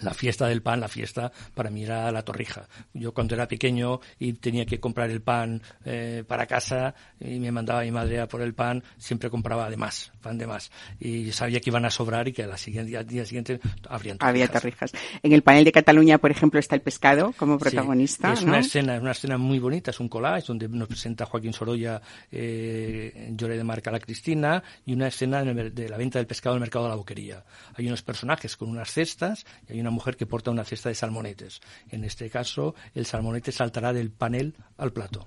La 0.00 0.14
fiesta 0.14 0.46
del 0.46 0.62
pan, 0.62 0.80
la 0.80 0.88
fiesta 0.88 1.32
para 1.54 1.70
mí 1.70 1.84
era 1.84 2.10
la 2.12 2.22
torrija. 2.22 2.68
Yo 2.92 3.12
cuando 3.12 3.34
era 3.34 3.48
pequeño 3.48 4.00
y 4.18 4.34
tenía 4.34 4.66
que 4.66 4.80
comprar 4.80 5.10
el 5.10 5.22
pan 5.22 5.62
eh, 5.84 6.24
para 6.26 6.46
casa 6.46 6.94
y 7.20 7.38
me 7.38 7.50
mandaba 7.52 7.82
mi 7.82 7.90
madre 7.90 8.20
a 8.20 8.28
por 8.28 8.42
el 8.42 8.54
pan, 8.54 8.82
siempre 8.96 9.30
compraba 9.30 9.68
de 9.70 9.76
más, 9.76 10.12
pan 10.20 10.38
de 10.38 10.46
más. 10.46 10.70
Y 11.00 11.32
sabía 11.32 11.60
que 11.60 11.70
iban 11.70 11.84
a 11.84 11.90
sobrar 11.90 12.28
y 12.28 12.32
que 12.32 12.44
al 12.44 12.56
siguiente, 12.58 13.04
día 13.04 13.24
siguiente 13.24 13.60
habrían 13.88 14.18
torrijas. 14.18 14.28
Había 14.28 14.48
torrijas. 14.48 14.92
En 15.22 15.32
el 15.32 15.42
panel 15.42 15.64
de 15.64 15.72
Cataluña, 15.72 16.18
por 16.18 16.30
ejemplo, 16.30 16.60
está 16.60 16.74
el 16.74 16.82
pescado 16.82 17.32
como 17.36 17.58
protagonista. 17.58 18.28
Sí, 18.28 18.40
es 18.40 18.44
¿no? 18.44 18.52
una 18.52 18.60
escena, 18.60 18.96
es 18.96 19.02
una 19.02 19.12
escena 19.12 19.38
muy 19.38 19.58
bonita, 19.58 19.90
es 19.90 20.00
un 20.00 20.08
collage 20.08 20.46
donde 20.46 20.68
nos 20.68 20.88
presenta 20.88 21.26
Joaquín 21.26 21.52
Sorolla 21.52 22.00
eh, 22.30 23.12
en 23.28 23.36
Llore 23.36 23.56
de 23.56 23.64
Marca 23.64 23.90
la 23.90 24.00
Cristina 24.00 24.62
y 24.86 24.92
una 24.92 25.08
escena 25.08 25.42
de 25.42 25.88
la 25.88 25.96
venta 25.96 26.18
del 26.18 26.26
pescado 26.26 26.54
en 26.54 26.58
el 26.58 26.60
mercado 26.60 26.84
de 26.86 26.90
la 26.90 26.96
boquería. 26.96 27.44
Hay 27.74 27.86
unos 27.86 28.02
personajes 28.02 28.56
con 28.56 28.68
unas 28.68 28.92
cestas 28.92 29.44
y 29.68 29.74
hay 29.74 29.80
una 29.80 29.87
mujer 29.90 30.16
que 30.16 30.26
porta 30.26 30.50
una 30.50 30.64
cesta 30.64 30.88
de 30.88 30.94
salmonetes. 30.94 31.60
En 31.90 32.04
este 32.04 32.30
caso, 32.30 32.74
el 32.94 33.06
salmonete 33.06 33.52
saltará 33.52 33.92
del 33.92 34.10
panel 34.10 34.54
al 34.76 34.92
plato. 34.92 35.26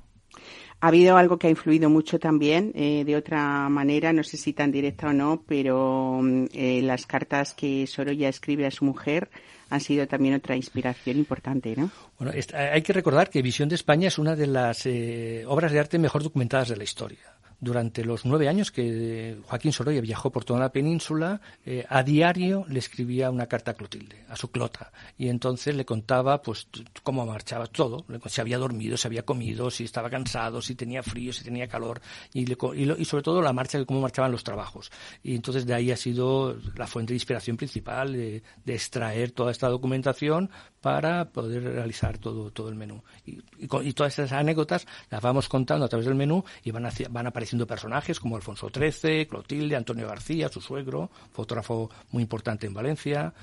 Ha 0.80 0.88
habido 0.88 1.18
algo 1.18 1.38
que 1.38 1.48
ha 1.48 1.50
influido 1.52 1.90
mucho 1.92 2.18
también, 2.18 2.72
eh, 2.74 3.04
de 3.06 3.16
otra 3.16 3.70
manera, 3.70 4.14
no 4.14 4.24
sé 4.24 4.38
si 4.38 4.54
tan 4.54 4.72
directa 4.72 5.10
o 5.10 5.14
no, 5.14 5.44
pero 5.48 6.22
eh, 6.54 6.82
las 6.82 7.06
cartas 7.06 7.54
que 7.54 7.86
Sorolla 7.86 8.30
escribe 8.30 8.66
a 8.66 8.72
su 8.72 8.86
mujer 8.86 9.30
han 9.70 9.80
sido 9.80 10.08
también 10.08 10.34
otra 10.34 10.56
inspiración 10.56 11.18
importante, 11.18 11.76
¿no? 11.76 11.92
Bueno, 12.18 12.34
hay 12.54 12.82
que 12.82 12.94
recordar 12.94 13.30
que 13.30 13.44
Visión 13.44 13.70
de 13.70 13.76
España 13.76 14.08
es 14.08 14.18
una 14.18 14.36
de 14.36 14.48
las 14.48 14.86
eh, 14.88 15.44
obras 15.48 15.72
de 15.72 15.80
arte 15.80 16.00
mejor 16.00 16.24
documentadas 16.24 16.70
de 16.70 16.78
la 16.78 16.84
historia 16.84 17.41
durante 17.62 18.04
los 18.04 18.26
nueve 18.26 18.50
años 18.50 18.72
que 18.72 19.38
Joaquín 19.46 19.72
Sorolla 19.72 20.02
viajó 20.02 20.32
por 20.32 20.44
toda 20.44 20.60
la 20.60 20.72
península, 20.72 21.40
eh, 21.64 21.86
a 21.88 22.02
diario 22.02 22.66
le 22.68 22.80
escribía 22.80 23.30
una 23.30 23.46
carta 23.46 23.72
a 23.72 23.74
Clotilde, 23.76 24.26
a 24.28 24.36
su 24.36 24.50
clota, 24.50 24.92
y 25.16 25.30
entonces 25.30 25.76
le 25.76 25.86
contaba 25.86 26.42
pues 26.42 26.68
cómo 27.04 27.24
marchaba 27.26 27.68
todo, 27.68 28.04
si 28.26 28.42
había 28.42 28.58
dormido, 28.58 28.98
si 28.98 29.08
había 29.08 29.24
comido, 29.24 29.70
si 29.70 29.84
estaba 29.84 30.10
cansado, 30.10 30.60
si 30.60 30.74
tenía 30.74 31.04
frío, 31.04 31.32
si 31.32 31.44
tenía 31.44 31.68
calor, 31.68 32.02
y, 32.34 32.48
le, 32.48 32.58
y, 32.76 32.86
lo, 32.86 32.98
y 32.98 33.06
sobre 33.06 33.24
todo 33.24 33.42
la 33.44 33.54
marcha 33.54 33.86
cómo 33.86 34.02
marchaban 34.02 34.32
los 34.32 34.44
trabajos. 34.44 34.92
Y 35.22 35.36
entonces 35.36 35.68
de 35.68 35.76
ahí 35.76 35.92
ha 35.92 35.98
sido 35.98 36.58
la 36.76 36.88
fuente 36.88 37.14
de 37.14 37.18
inspiración 37.18 37.58
principal 37.58 38.14
de, 38.14 38.42
de 38.66 38.74
extraer 38.74 39.32
toda 39.32 39.52
esta 39.52 39.70
documentación 39.70 40.50
para 40.82 41.30
poder 41.30 41.64
realizar 41.64 42.18
todo, 42.18 42.50
todo 42.50 42.70
el 42.70 42.76
menú. 42.76 43.04
Y, 43.24 43.34
y, 43.60 43.70
y, 43.84 43.94
todas 43.94 44.14
esas 44.18 44.32
anécdotas 44.32 44.88
las 45.12 45.22
vamos 45.22 45.48
contando 45.48 45.86
a 45.86 45.88
través 45.88 46.08
del 46.08 46.16
menú 46.16 46.44
y 46.64 46.72
van, 46.72 46.88
hacia, 46.88 47.08
van 47.08 47.28
apareciendo 47.28 47.51
personajes 47.68 48.20
como 48.20 48.36
Alfonso 48.36 48.70
XIII, 48.70 49.28
Clotilde, 49.28 49.76
Antonio 49.76 50.08
García, 50.08 50.50
su 50.50 50.62
suegro, 50.62 51.10
fotógrafo 51.32 51.90
muy 52.12 52.24
importante 52.24 52.68
en 52.68 52.74
Valencia, 52.74 53.34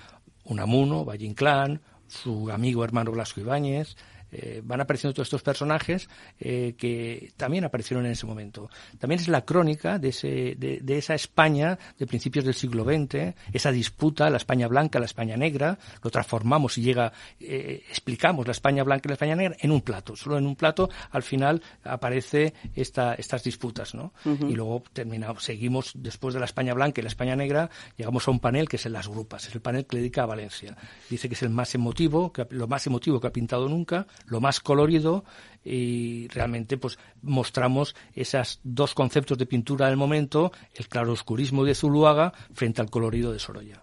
Unamuno, 0.44 1.04
Valle 1.04 1.26
Inclán, 1.26 1.80
su 2.06 2.50
amigo 2.50 2.84
hermano 2.84 3.12
Blasco 3.12 3.40
Ibáñez, 3.40 3.96
eh, 4.30 4.60
van 4.64 4.80
apareciendo 4.80 5.14
todos 5.14 5.26
estos 5.26 5.42
personajes 5.42 6.08
eh, 6.38 6.74
que 6.76 7.32
también 7.36 7.64
aparecieron 7.64 8.06
en 8.06 8.12
ese 8.12 8.26
momento. 8.26 8.70
También 8.98 9.20
es 9.20 9.28
la 9.28 9.44
crónica 9.44 9.98
de, 9.98 10.08
ese, 10.08 10.54
de, 10.56 10.80
de 10.82 10.98
esa 10.98 11.14
España 11.14 11.78
de 11.98 12.06
principios 12.06 12.44
del 12.44 12.54
siglo 12.54 12.84
XX, 12.84 13.34
esa 13.52 13.72
disputa, 13.72 14.30
la 14.30 14.36
España 14.36 14.68
blanca, 14.68 14.98
la 14.98 15.06
España 15.06 15.36
negra, 15.36 15.78
lo 16.02 16.10
transformamos 16.10 16.78
y 16.78 16.82
llega, 16.82 17.12
eh, 17.40 17.84
explicamos 17.88 18.46
la 18.46 18.52
España 18.52 18.82
blanca 18.82 19.02
y 19.06 19.08
la 19.10 19.14
España 19.14 19.36
negra 19.36 19.56
en 19.60 19.70
un 19.70 19.80
plato. 19.80 20.16
Solo 20.16 20.38
en 20.38 20.46
un 20.46 20.56
plato 20.56 20.88
al 21.10 21.22
final 21.22 21.62
aparece 21.84 22.54
esta, 22.74 23.14
estas 23.14 23.42
disputas, 23.44 23.94
¿no? 23.94 24.12
Y 24.24 24.54
luego 24.54 24.82
terminamos, 24.92 25.44
seguimos 25.44 25.92
después 25.94 26.34
de 26.34 26.40
la 26.40 26.46
España 26.46 26.74
blanca 26.74 27.00
y 27.00 27.02
la 27.02 27.08
España 27.08 27.36
negra, 27.36 27.70
llegamos 27.96 28.26
a 28.28 28.30
un 28.30 28.40
panel 28.40 28.68
que 28.68 28.76
es 28.76 28.86
en 28.86 28.92
las 28.92 29.08
grupas, 29.08 29.46
es 29.46 29.54
el 29.54 29.60
panel 29.60 29.86
que 29.86 29.96
le 29.96 30.02
dedica 30.02 30.22
a 30.22 30.26
Valencia. 30.26 30.76
Dice 31.08 31.28
que 31.28 31.34
es 31.34 31.42
el 31.42 31.50
más 31.50 31.74
emotivo, 31.74 32.32
que, 32.32 32.46
lo 32.50 32.66
más 32.66 32.86
emotivo 32.86 33.20
que 33.20 33.26
ha 33.26 33.32
pintado 33.32 33.68
nunca, 33.68 34.06
lo 34.26 34.40
más 34.40 34.60
colorido 34.60 35.24
y 35.64 36.28
realmente 36.28 36.78
pues 36.78 36.98
mostramos 37.22 37.94
esos 38.14 38.60
dos 38.64 38.94
conceptos 38.94 39.38
de 39.38 39.46
pintura 39.46 39.86
del 39.86 39.96
momento, 39.96 40.52
el 40.74 40.88
claroscurismo 40.88 41.64
de 41.64 41.74
Zuluaga 41.74 42.32
frente 42.52 42.80
al 42.80 42.90
colorido 42.90 43.32
de 43.32 43.38
Sorolla. 43.38 43.82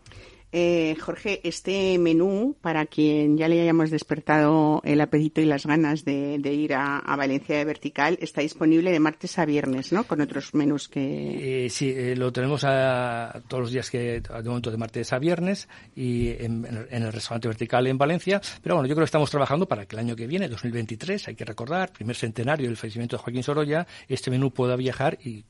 Eh, 0.58 0.96
Jorge, 1.02 1.42
este 1.44 2.00
menú, 2.00 2.56
para 2.62 2.86
quien 2.86 3.38
ya 3.38 3.50
le 3.50 3.60
hayamos 3.60 3.90
despertado 3.90 4.80
el 4.86 5.02
apetito 5.02 5.42
y 5.42 5.46
las 5.46 5.66
ganas 5.66 6.06
de, 6.06 6.38
de 6.40 6.54
ir 6.54 6.76
a, 6.76 7.02
Valencia 7.18 7.58
de 7.58 7.66
Vertical, 7.66 8.18
está 8.22 8.40
disponible 8.40 8.90
de 8.90 9.02
martes 9.02 9.38
a 9.38 9.44
viernes, 9.44 9.92
¿no? 9.92 10.06
Con 10.06 10.22
otros 10.22 10.54
menús 10.54 10.88
que... 10.88 11.66
Eh, 11.66 11.70
sí, 11.70 11.90
eh, 11.94 12.16
lo 12.16 12.32
tenemos 12.32 12.64
a, 12.64 13.42
todos 13.50 13.64
los 13.64 13.72
días 13.74 13.92
que, 13.92 14.22
de 14.22 14.44
momento, 14.46 14.72
de 14.72 14.78
martes 14.78 15.12
a 15.12 15.20
viernes 15.20 15.68
y 15.94 16.30
en, 16.30 16.66
en, 16.90 17.04
el 17.04 17.12
restaurante 17.12 17.50
Vertical 17.50 17.88
en 17.88 17.98
Valencia. 17.98 18.40
Pero 18.64 18.76
bueno, 18.76 18.88
yo 18.88 18.96
creo 18.96 19.04
que 19.04 19.10
estamos 19.10 19.30
trabajando 19.30 19.68
para 19.68 19.86
que 19.86 19.98
el 19.98 20.00
año 20.00 20.16
que 20.16 20.26
viene, 20.26 20.48
2023, 20.48 21.28
hay 21.28 21.36
que 21.36 21.44
recordar, 21.44 21.92
primer 21.92 22.16
centenario 22.16 22.68
del 22.68 22.78
fallecimiento 22.78 23.18
de 23.18 23.24
Joaquín 23.24 23.44
Sorolla, 23.44 23.86
este 24.08 24.32
menú 24.32 24.52
pueda 24.52 24.78
viajar 24.78 25.18
y 25.22 25.44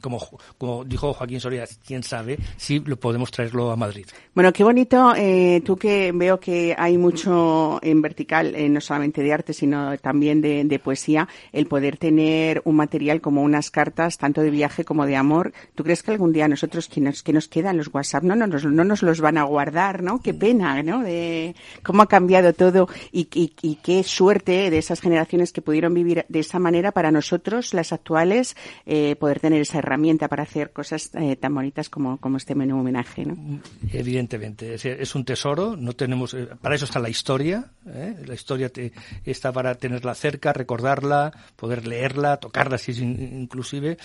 como, 0.00 0.18
como 0.56 0.84
dijo 0.84 1.12
Joaquín 1.12 1.40
Soria, 1.40 1.64
quién 1.86 2.02
sabe 2.02 2.38
si 2.56 2.80
lo 2.80 2.96
podemos 2.96 3.30
traerlo 3.30 3.70
a 3.70 3.76
Madrid. 3.76 4.06
Bueno, 4.34 4.52
qué 4.52 4.64
bonito, 4.64 5.14
eh, 5.16 5.62
tú 5.64 5.76
que 5.76 6.12
veo 6.14 6.38
que 6.38 6.74
hay 6.78 6.96
mucho 6.96 7.78
en 7.82 8.00
vertical, 8.00 8.54
eh, 8.54 8.68
no 8.68 8.80
solamente 8.80 9.22
de 9.22 9.32
arte, 9.32 9.52
sino 9.52 9.96
también 9.98 10.40
de, 10.40 10.64
de, 10.64 10.78
poesía, 10.78 11.28
el 11.52 11.66
poder 11.66 11.96
tener 11.96 12.62
un 12.64 12.76
material 12.76 13.20
como 13.20 13.42
unas 13.42 13.70
cartas, 13.70 14.18
tanto 14.18 14.42
de 14.42 14.50
viaje 14.50 14.84
como 14.84 15.06
de 15.06 15.16
amor. 15.16 15.52
¿Tú 15.74 15.82
crees 15.82 16.02
que 16.02 16.12
algún 16.12 16.32
día 16.32 16.46
nosotros, 16.48 16.88
que 16.88 17.00
nos, 17.00 17.22
que 17.22 17.32
nos 17.32 17.48
quedan 17.48 17.76
los 17.76 17.92
WhatsApp, 17.92 18.22
no, 18.22 18.36
no, 18.36 18.46
nos, 18.46 18.64
no 18.64 18.84
nos 18.84 19.02
los 19.02 19.20
van 19.20 19.38
a 19.38 19.42
guardar, 19.42 20.02
¿no? 20.02 20.20
Qué 20.20 20.34
pena, 20.34 20.82
¿no? 20.82 21.02
De 21.02 21.54
cómo 21.82 22.02
ha 22.02 22.06
cambiado 22.06 22.52
todo 22.52 22.88
y, 23.10 23.28
y, 23.34 23.52
y 23.60 23.76
qué 23.76 24.02
suerte 24.04 24.70
de 24.70 24.78
esas 24.78 25.00
generaciones 25.00 25.52
que 25.52 25.62
pudieron 25.62 25.94
vivir 25.94 26.24
de 26.28 26.38
esa 26.38 26.58
manera 26.58 26.92
para 26.92 27.10
nosotros, 27.10 27.74
las 27.74 27.92
actuales, 27.92 28.56
eh, 28.86 29.16
poder 29.16 29.40
tener 29.40 29.60
esa 29.60 29.78
herramienta 29.78 29.87
para 30.28 30.42
hacer 30.42 30.70
cosas 30.72 31.10
eh, 31.14 31.36
tan 31.36 31.54
bonitas 31.54 31.88
como, 31.88 32.18
como 32.18 32.36
este 32.36 32.54
menú 32.54 32.80
homenaje, 32.80 33.24
¿no? 33.24 33.60
Evidentemente, 33.92 34.74
es, 34.74 35.14
un 35.14 35.24
tesoro, 35.24 35.76
no 35.76 35.94
tenemos, 35.94 36.34
eh, 36.34 36.48
para 36.60 36.74
eso 36.74 36.84
está 36.84 36.98
la 36.98 37.08
historia, 37.08 37.70
¿eh? 37.86 38.16
la 38.26 38.34
historia 38.34 38.68
te, 38.68 38.92
está 39.24 39.52
para 39.52 39.74
tenerla 39.76 40.14
cerca, 40.14 40.52
recordarla, 40.52 41.32
poder 41.56 41.86
leerla, 41.86 42.36
tocarla 42.36 42.76
si 42.76 42.92
inclusive, 43.02 43.96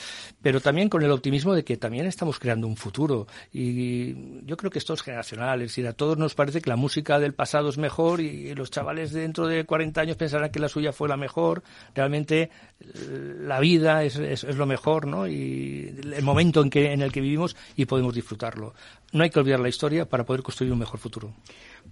pero 0.42 0.62
también 0.62 0.90
con 0.90 1.04
el 1.04 1.12
optimismo 1.12 1.54
de 1.54 1.64
que 1.64 1.78
también 1.78 2.06
estamos 2.06 2.40
creando 2.40 2.68
un 2.68 2.78
futuro 2.78 3.28
y 3.52 4.46
yo 4.46 4.56
creo 4.58 4.72
que 4.72 4.80
esto 4.80 4.94
es 4.94 5.02
generacional, 5.02 5.62
es 5.62 5.70
decir, 5.70 5.88
a 5.88 5.94
todos 5.94 6.18
nos 6.18 6.36
parece 6.36 6.62
que 6.62 6.70
la 6.70 6.76
música 6.76 7.20
del 7.20 7.34
pasado 7.34 7.70
es 7.70 7.78
mejor 7.78 8.22
y 8.22 8.54
los 8.56 8.72
chavales 8.72 9.12
dentro 9.12 9.48
de 9.48 9.66
40 9.66 10.02
años 10.02 10.18
pensarán 10.18 10.50
que 10.50 10.60
la 10.60 10.70
suya 10.70 10.94
fue 10.94 11.10
la 11.10 11.18
mejor, 11.18 11.64
realmente 11.94 12.50
la 13.40 13.60
vida 13.60 14.04
es, 14.04 14.16
es, 14.18 14.44
es 14.44 14.56
lo 14.56 14.66
mejor, 14.66 15.08
¿no? 15.08 15.28
Y 15.28 15.73
el 15.74 16.24
momento 16.24 16.62
en, 16.62 16.70
que, 16.70 16.94
en 16.94 17.02
el 17.02 17.12
que 17.12 17.22
vivimos 17.22 17.56
y 17.76 17.86
podemos 17.86 18.14
disfrutarlo. 18.14 18.74
No 19.12 19.24
hay 19.24 19.30
que 19.30 19.40
olvidar 19.40 19.60
la 19.60 19.70
historia 19.70 20.06
para 20.06 20.26
poder 20.26 20.42
construir 20.42 20.74
un 20.74 20.80
mejor 20.80 21.00
futuro. 21.00 21.34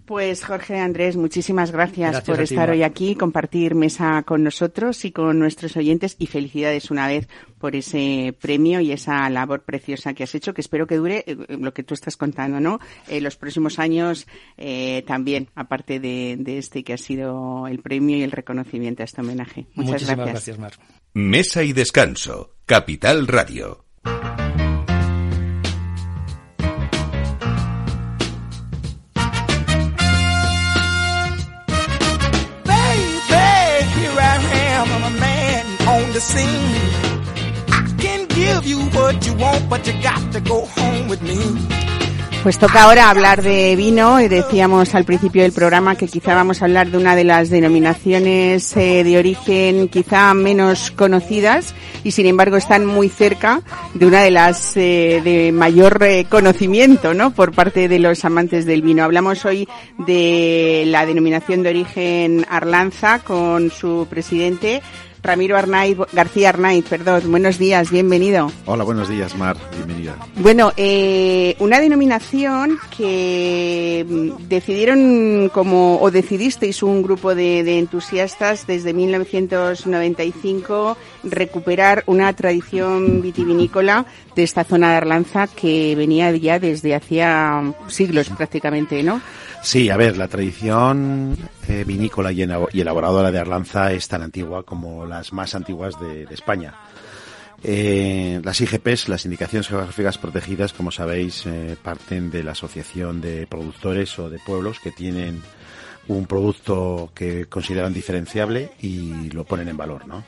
Pues 0.06 0.44
Jorge 0.44 0.80
Andrés, 0.80 1.16
muchísimas 1.16 1.72
gracias, 1.72 2.12
gracias 2.12 2.36
por 2.36 2.42
estar 2.44 2.70
ti, 2.70 2.72
hoy 2.74 2.84
aquí, 2.84 3.16
compartir 3.16 3.76
mesa 3.76 4.24
con 4.24 4.44
nosotros 4.44 5.06
y 5.06 5.12
con 5.12 5.38
nuestros 5.38 5.78
oyentes 5.78 6.16
y 6.18 6.28
felicidades 6.28 6.90
una 6.90 7.08
vez 7.08 7.28
por 7.60 7.76
ese 7.76 8.36
premio 8.42 8.80
y 8.80 8.92
esa 8.92 9.30
labor 9.30 9.62
preciosa 9.62 10.14
que 10.14 10.24
has 10.24 10.34
hecho, 10.34 10.54
que 10.54 10.62
espero 10.62 10.88
que 10.88 10.98
dure 10.98 11.24
eh, 11.28 11.36
lo 11.50 11.74
que 11.74 11.84
tú 11.84 11.94
estás 11.94 12.18
contando, 12.18 12.60
¿no? 12.60 12.80
Eh, 13.08 13.22
los 13.22 13.36
próximos 13.36 13.78
años 13.78 14.28
eh, 14.58 15.04
también, 15.06 15.50
aparte 15.56 16.00
de, 16.00 16.36
de, 16.40 16.58
este 16.58 16.84
que 16.84 16.94
ha 16.94 16.98
sido 16.98 17.68
el 17.68 17.80
premio 17.80 18.18
y 18.18 18.24
el 18.24 18.32
reconocimiento 18.32 19.04
a 19.04 19.06
este 19.06 19.22
homenaje. 19.22 19.68
Muchas 19.76 19.92
Muchísimas 19.94 20.18
gracias. 20.18 20.58
gracias, 20.58 20.60
Mar. 20.60 20.74
Mesa 21.14 21.64
y 21.64 21.74
descanso, 21.74 22.56
Capital 22.72 23.26
Radio. 23.28 23.84
scene. 36.22 36.48
I 37.68 37.94
can 37.98 38.28
give 38.28 38.64
you 38.66 38.80
what 38.96 39.26
you 39.26 39.34
want, 39.34 39.68
but 39.70 39.86
you 39.88 39.94
got 40.04 40.32
to 40.32 40.40
go 40.40 40.66
home 40.66 41.10
with 41.10 41.22
me. 41.24 41.91
Pues 42.44 42.58
toca 42.58 42.84
ahora 42.84 43.12
hablar 43.12 43.44
de 43.44 43.76
vino 43.76 44.18
decíamos 44.18 44.96
al 44.96 45.06
principio 45.06 45.44
del 45.44 45.52
programa 45.52 45.96
que 45.96 46.08
quizá 46.08 46.34
vamos 46.34 46.62
a 46.62 46.66
hablar 46.66 46.90
de 46.90 46.98
una 46.98 47.16
de 47.16 47.24
las 47.24 47.52
denominaciones 47.52 48.76
eh, 48.76 49.04
de 49.04 49.20
origen 49.20 49.88
quizá 49.90 50.34
menos 50.34 50.90
conocidas 50.90 51.76
y 52.04 52.12
sin 52.12 52.26
embargo 52.26 52.58
están 52.58 52.88
muy 52.88 53.10
cerca 53.10 53.62
de 53.94 54.08
una 54.08 54.24
de 54.24 54.32
las 54.32 54.76
eh, 54.76 55.22
de 55.24 55.52
mayor 55.52 56.02
eh, 56.02 56.26
conocimiento, 56.28 57.14
¿no? 57.14 57.30
Por 57.30 57.54
parte 57.54 57.88
de 57.88 58.00
los 58.00 58.26
amantes 58.26 58.66
del 58.66 58.82
vino. 58.82 59.04
Hablamos 59.04 59.46
hoy 59.46 59.68
de 60.00 60.86
la 60.88 61.06
denominación 61.06 61.62
de 61.62 61.70
origen 61.70 62.46
Arlanza 62.50 63.20
con 63.20 63.70
su 63.70 64.08
presidente 64.10 64.82
Ramiro 65.24 65.58
Arnaiz, 65.58 65.98
García 66.14 66.50
Arnaiz, 66.50 66.86
perdón. 66.86 67.30
Buenos 67.30 67.60
días, 67.60 67.92
bienvenido. 67.92 68.52
Hola, 68.66 68.84
buenos 68.84 69.08
días, 69.08 69.38
Mar, 69.38 69.56
bienvenida. 69.76 70.18
Bueno, 70.38 70.72
eh, 70.78 71.56
una 71.60 71.80
denominación 71.80 72.80
que 72.96 74.06
decidieron 74.48 75.52
como, 75.54 76.02
o 76.02 76.10
decidisteis 76.10 76.82
un 76.82 77.04
grupo 77.04 77.36
de, 77.36 77.64
de 77.64 77.78
entusiastas 77.78 78.66
desde 78.66 78.94
1995 78.94 80.98
recuperar 81.24 82.04
una 82.08 82.34
tradición 82.34 83.22
vitivinícola 83.22 84.08
de 84.36 84.44
esta 84.44 84.64
zona 84.64 84.92
de 84.92 84.98
Arlanza 84.98 85.48
que 85.48 85.94
venía 85.96 86.32
ya 86.32 86.58
desde 86.58 86.96
hacía 86.96 87.74
siglos 87.88 88.30
prácticamente, 88.30 89.04
¿no? 89.04 89.22
Sí, 89.64 89.90
a 89.90 89.98
ver, 89.98 90.18
la 90.18 90.28
tradición 90.28 91.38
eh, 91.68 91.84
vinícola 91.86 92.32
y, 92.32 92.42
elaboradora 92.42 93.32
de 93.32 93.40
Arlanza 93.40 93.92
es 93.94 94.08
tan 94.08 94.24
antigua 94.24 94.64
como 94.64 95.06
las 95.06 95.34
más 95.34 95.54
antiguas 95.54 96.00
de, 96.00 96.26
de 96.26 96.34
España. 96.34 96.74
Eh, 97.64 98.42
las 98.44 98.60
IGPs, 98.60 99.08
las 99.08 99.26
indicaciones 99.26 99.68
geográficas 99.68 100.18
protegidas, 100.18 100.74
como 100.74 100.90
sabéis, 100.90 101.46
eh, 101.46 101.78
parten 101.82 102.32
de 102.32 102.44
la 102.44 102.54
Asociación 102.54 103.22
de 103.22 103.46
Productores 103.46 104.18
o 104.18 104.32
de 104.32 104.40
Pueblos 104.40 104.80
que 104.80 104.92
tienen 104.92 105.42
un 106.08 106.26
producto 106.26 107.12
que 107.14 107.46
consideran 107.46 107.94
diferenciable 107.94 108.72
y 108.82 109.30
lo 109.30 109.44
ponen 109.44 109.68
en 109.68 109.78
valor, 109.78 110.08
¿no? 110.08 110.24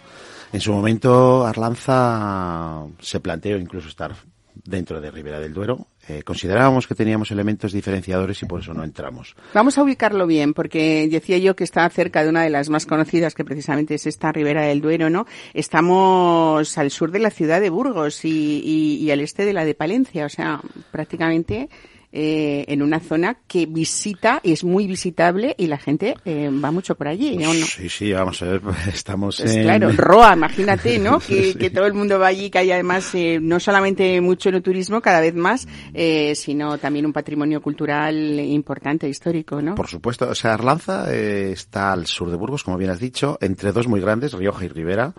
En 0.52 0.62
su 0.62 0.72
momento, 0.72 1.48
Arlanza 1.48 2.86
se 3.00 3.20
planteó 3.20 3.58
incluso 3.58 3.88
estar 3.88 4.14
dentro 4.54 5.02
de 5.02 5.10
Ribera 5.10 5.40
del 5.40 5.54
Duero. 5.54 5.88
Eh, 6.08 6.22
considerábamos 6.24 6.86
que 6.86 6.96
teníamos 6.96 7.32
elementos 7.32 7.72
diferenciadores 7.72 8.42
y 8.44 8.46
por 8.46 8.60
eso 8.60 8.74
no 8.74 8.84
entramos. 8.84 9.36
Vamos 9.54 9.78
a 9.78 9.84
ubicarlo 9.84 10.28
bien, 10.28 10.54
porque 10.54 11.08
decía 11.10 11.38
yo 11.38 11.56
que 11.56 11.64
está 11.64 11.90
cerca 11.90 12.24
de 12.24 12.30
una 12.30 12.44
de 12.44 12.50
las 12.50 12.70
más 12.70 12.86
conocidas, 12.86 13.36
que 13.36 13.46
precisamente 13.46 13.96
es 13.96 14.06
esta 14.06 14.32
Ribera 14.34 14.64
del 14.64 14.82
Duero, 14.82 15.10
¿no? 15.10 15.26
Estamos 15.54 16.78
al 16.78 16.92
sur 16.92 17.12
de 17.12 17.20
la 17.20 17.30
ciudad 17.30 17.62
de 17.62 17.70
Burgos 17.70 18.26
y, 18.26 18.62
y, 18.64 18.96
y 18.98 19.12
al 19.12 19.22
este 19.22 19.46
de 19.46 19.54
la 19.54 19.64
de 19.64 19.76
Palencia, 19.76 20.26
o 20.26 20.30
sea, 20.30 20.60
prácticamente 20.92 21.70
eh, 22.14 22.66
en 22.68 22.82
una 22.82 23.00
zona 23.00 23.38
que 23.48 23.66
visita 23.66 24.40
y 24.44 24.54
es 24.54 24.64
muy 24.64 24.86
visitable 24.86 25.56
y 25.58 25.68
la 25.68 25.80
gente 25.80 26.16
eh, 26.26 26.50
va 26.64 26.72
mucho 26.72 26.96
por 26.96 27.08
allí, 27.08 27.36
¿o 27.44 27.54
no? 27.54 27.66
Sí, 27.66 27.90
sí, 27.90 28.14
vamos 28.14 28.42
a 28.44 28.46
ver, 28.46 28.62
estamos 28.94 29.42
pues 29.42 29.56
en... 29.56 29.64
Claro, 29.64 29.92
Roa, 29.98 30.34
imagínate, 30.34 31.00
¿no? 31.00 31.20
que, 31.28 31.56
que, 31.56 31.70
todo 31.70 31.88
el 31.88 31.94
mundo 31.94 32.20
va 32.20 32.28
allí, 32.28 32.50
que 32.50 32.60
hay 32.60 32.72
además 32.72 33.14
eh, 33.16 33.40
no 33.42 33.60
solamente 33.60 34.22
mucho 34.22 34.50
en 34.50 34.56
el 34.56 34.62
turismo, 34.62 35.02
cada 35.02 35.20
vez 35.20 35.34
más, 35.34 35.68
eh, 35.94 36.36
sino 36.36 36.78
también 36.78 37.06
un 37.06 37.14
patrimonio 37.14 37.62
cultural 37.62 38.40
importante, 38.40 39.10
histórico, 39.10 39.62
¿no? 39.62 39.76
Por 39.76 39.88
supuesto, 39.88 40.30
o 40.30 40.36
sea, 40.36 40.54
Arlanza 40.54 41.14
eh, 41.14 41.52
está 41.52 41.94
al 41.94 42.06
sur 42.06 42.30
de 42.30 42.38
Burgos, 42.38 42.64
como 42.64 42.78
bien 42.78 42.92
has 42.92 43.00
dicho, 43.00 43.38
entre 43.42 43.72
dos 43.72 43.88
muy 43.88 44.00
grandes, 44.00 44.34
Rioja 44.34 44.66
y 44.66 44.68
Rivera. 44.68 45.14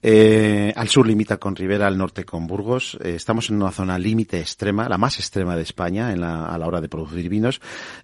Eh, 0.00 0.72
al 0.76 0.88
sur 0.88 1.06
limita 1.06 1.38
con 1.38 1.56
Rivera, 1.56 1.86
al 1.88 1.98
norte 1.98 2.24
con 2.24 2.46
Burgos. 2.46 2.96
Eh, 3.02 3.14
estamos 3.16 3.50
en 3.50 3.56
una 3.56 3.72
zona 3.72 3.98
límite 3.98 4.38
extrema, 4.38 4.88
la 4.88 4.96
más 4.96 5.18
extrema 5.18 5.56
de 5.56 5.62
España 5.62 6.12
en 6.12 6.20
la- 6.20 6.46
a 6.46 6.56
la 6.56 6.66
hora 6.68 6.80
de 6.80 6.88
producir 6.88 7.28
vinos. 7.28 7.60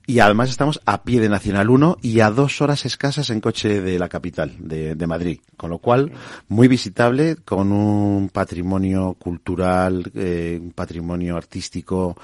Y 0.07 0.19
además 0.19 0.51
estamos 0.51 0.81
a 0.87 1.05
pie 1.05 1.21
de 1.21 1.29
Nacional 1.29 1.71
1 1.71 1.97
y 2.03 2.21
a 2.21 2.31
dos 2.31 2.61
horas 2.61 2.85
escasas 2.85 3.31
en 3.31 3.41
coche 3.41 3.81
de 3.81 3.99
la 3.99 4.09
capital, 4.09 4.55
de, 4.59 4.95
de 4.97 5.07
Madrid. 5.07 5.39
Con 5.57 5.71
lo 5.71 5.79
cual, 5.79 6.11
muy 6.49 6.67
visitable, 6.67 7.37
con 7.37 7.71
un 7.71 8.29
patrimonio 8.29 9.15
cultural, 9.19 10.11
eh, 10.15 10.59
un 10.61 10.73
patrimonio 10.73 11.37
artístico 11.37 12.17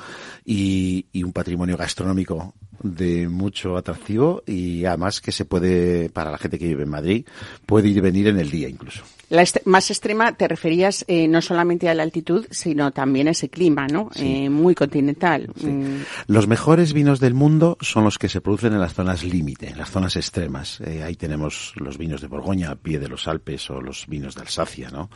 y, 0.44 1.06
y 1.12 1.22
un 1.22 1.32
patrimonio 1.32 1.76
gastronómico 1.76 2.54
de 2.82 3.28
mucho 3.28 3.76
atractivo 3.76 4.42
y 4.46 4.84
además 4.86 5.20
que 5.20 5.32
se 5.32 5.44
puede, 5.44 6.08
para 6.10 6.30
la 6.30 6.38
gente 6.38 6.58
que 6.58 6.66
vive 6.66 6.82
en 6.84 6.88
Madrid, 6.88 7.26
puede 7.66 7.88
ir 7.88 8.00
venir 8.00 8.26
en 8.28 8.38
el 8.38 8.50
día 8.50 8.68
incluso. 8.68 9.02
La 9.30 9.42
est- 9.42 9.64
más 9.64 9.90
extrema 9.90 10.32
te 10.32 10.46
referías 10.48 11.04
eh, 11.08 11.26
no 11.28 11.40
solamente 11.40 11.88
a 11.88 11.94
la 11.94 12.02
altitud, 12.02 12.46
sino 12.50 12.90
también 12.90 13.28
a 13.28 13.30
ese 13.30 13.48
clima, 13.48 13.86
¿no? 13.86 14.10
Eh, 14.16 14.50
muy 14.50 14.74
continental. 14.74 15.48
Mm, 15.62 16.02
Los 16.26 16.46
mejores 16.48 16.92
vinos 16.92 17.20
del 17.20 17.34
mundo 17.34 17.78
son 17.80 18.04
los 18.04 18.18
que 18.18 18.28
se 18.28 18.40
producen 18.40 18.72
en 18.72 18.80
las 18.80 18.92
zonas 18.92 19.22
límite, 19.24 19.68
en 19.70 19.78
las 19.78 19.90
zonas 19.90 20.16
extremas. 20.16 20.80
Eh, 20.82 21.02
ahí 21.04 21.14
tenemos 21.14 21.72
los 21.76 21.96
vinos 21.96 22.20
de 22.20 22.26
Borgoña, 22.26 22.70
a 22.72 22.74
pie 22.76 22.98
de 22.98 23.08
los 23.08 23.26
Alpes, 23.28 23.70
o 23.70 23.80
los 23.80 24.06
vinos 24.08 24.34
de 24.34 24.42
Alsacia, 24.42 24.90
¿no? 24.90 25.08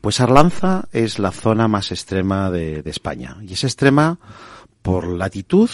Pues 0.00 0.20
Arlanza 0.20 0.88
es 0.92 1.18
la 1.18 1.30
zona 1.32 1.68
más 1.68 1.90
extrema 1.92 2.50
de, 2.50 2.82
de 2.82 2.90
España. 2.90 3.36
Y 3.46 3.52
es 3.52 3.64
extrema 3.64 4.18
por 4.80 5.06
latitud, 5.06 5.68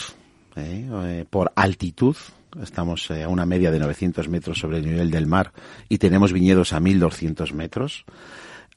por 1.31 1.53
altitud. 1.55 2.17
Estamos 2.63 3.11
eh, 3.11 3.23
a 3.23 3.29
una 3.29 3.47
media 3.47 3.71
de 3.71 3.79
900 3.79 4.29
metros 4.29 4.59
sobre 4.59 4.79
el 4.79 4.87
nivel 4.87 5.11
del 5.11 5.27
mar 5.27 5.53
y 5.89 5.99
tenemos 5.99 6.33
viñedos 6.33 6.73
a 6.73 6.81
1200 6.81 7.53
metros. 7.53 8.05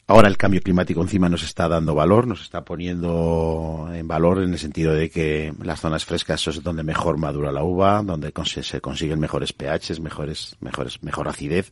Ahora 0.10 0.28
el 0.28 0.38
cambio 0.38 0.60
climático 0.60 1.04
encima 1.04 1.30
nos 1.30 1.44
está 1.44 1.68
dando 1.68 1.94
valor, 1.94 2.26
nos 2.26 2.42
está 2.42 2.66
poniendo 2.66 3.88
en 3.94 4.08
valor 4.08 4.42
en 4.42 4.54
el 4.54 4.58
sentido 4.58 4.92
de 4.92 5.12
que 5.12 5.54
las 5.62 5.82
zonas 5.82 6.04
frescas 6.04 6.48
es 6.48 6.64
donde 6.64 6.82
mejor 6.82 7.18
madura 7.18 7.52
la 7.52 7.64
uva, 7.64 8.02
donde 8.02 8.34
se 8.44 8.82
consiguen 8.82 9.20
mejores 9.20 9.54
pHs, 9.54 10.00
mejores, 10.00 10.56
mejores, 10.62 11.04
mejor 11.04 11.28
acidez, 11.28 11.72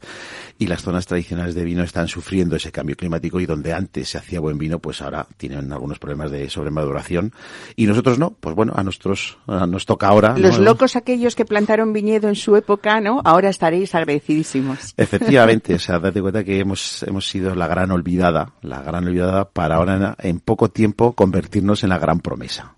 y 0.60 0.68
las 0.68 0.84
zonas 0.84 1.08
tradicionales 1.08 1.56
de 1.56 1.64
vino 1.64 1.82
están 1.82 2.08
sufriendo 2.08 2.56
ese 2.56 2.72
cambio 2.72 2.96
climático 2.96 3.40
y 3.40 3.48
donde 3.48 3.74
antes 3.74 4.10
se 4.10 4.20
hacía 4.20 4.40
buen 4.40 4.60
vino, 4.60 4.78
pues 4.78 5.02
ahora 5.02 5.26
tienen 5.38 5.74
algunos 5.74 5.98
problemas 5.98 6.30
de 6.30 6.48
sobremaduración 6.48 7.34
y 7.76 7.88
nosotros 7.88 8.20
no, 8.20 8.36
pues 8.40 8.56
bueno, 8.56 8.74
a 8.76 8.84
nosotros 8.84 9.40
a- 9.48 9.66
nos 9.66 9.88
toca 9.88 10.10
ahora. 10.10 10.38
Los 10.38 10.60
¿no? 10.60 10.66
locos 10.66 10.96
aquellos 10.96 11.36
que 11.36 11.46
plantaron 11.46 11.92
viñedo 11.92 12.30
en 12.30 12.36
su 12.36 12.56
época, 12.56 13.02
¿no? 13.02 13.20
Ahora 13.26 13.50
estaréis 13.50 13.96
agradecidísimos. 13.96 14.94
Efectivamente, 14.96 15.74
o 15.74 15.80
sea, 15.80 15.98
date 15.98 16.22
cuenta 16.22 16.44
que 16.44 16.60
hemos, 16.60 17.02
hemos 17.02 17.28
sido 17.28 17.56
la 17.56 17.66
gran 17.68 17.90
olvidada, 17.90 18.27
la 18.32 18.82
gran 18.82 19.06
olvidada 19.06 19.50
para 19.50 19.76
ahora 19.76 20.16
en, 20.20 20.30
en 20.30 20.40
poco 20.40 20.70
tiempo 20.70 21.14
convertirnos 21.14 21.84
en 21.84 21.90
la 21.90 22.00
gran 22.00 22.20
promesa. 22.20 22.78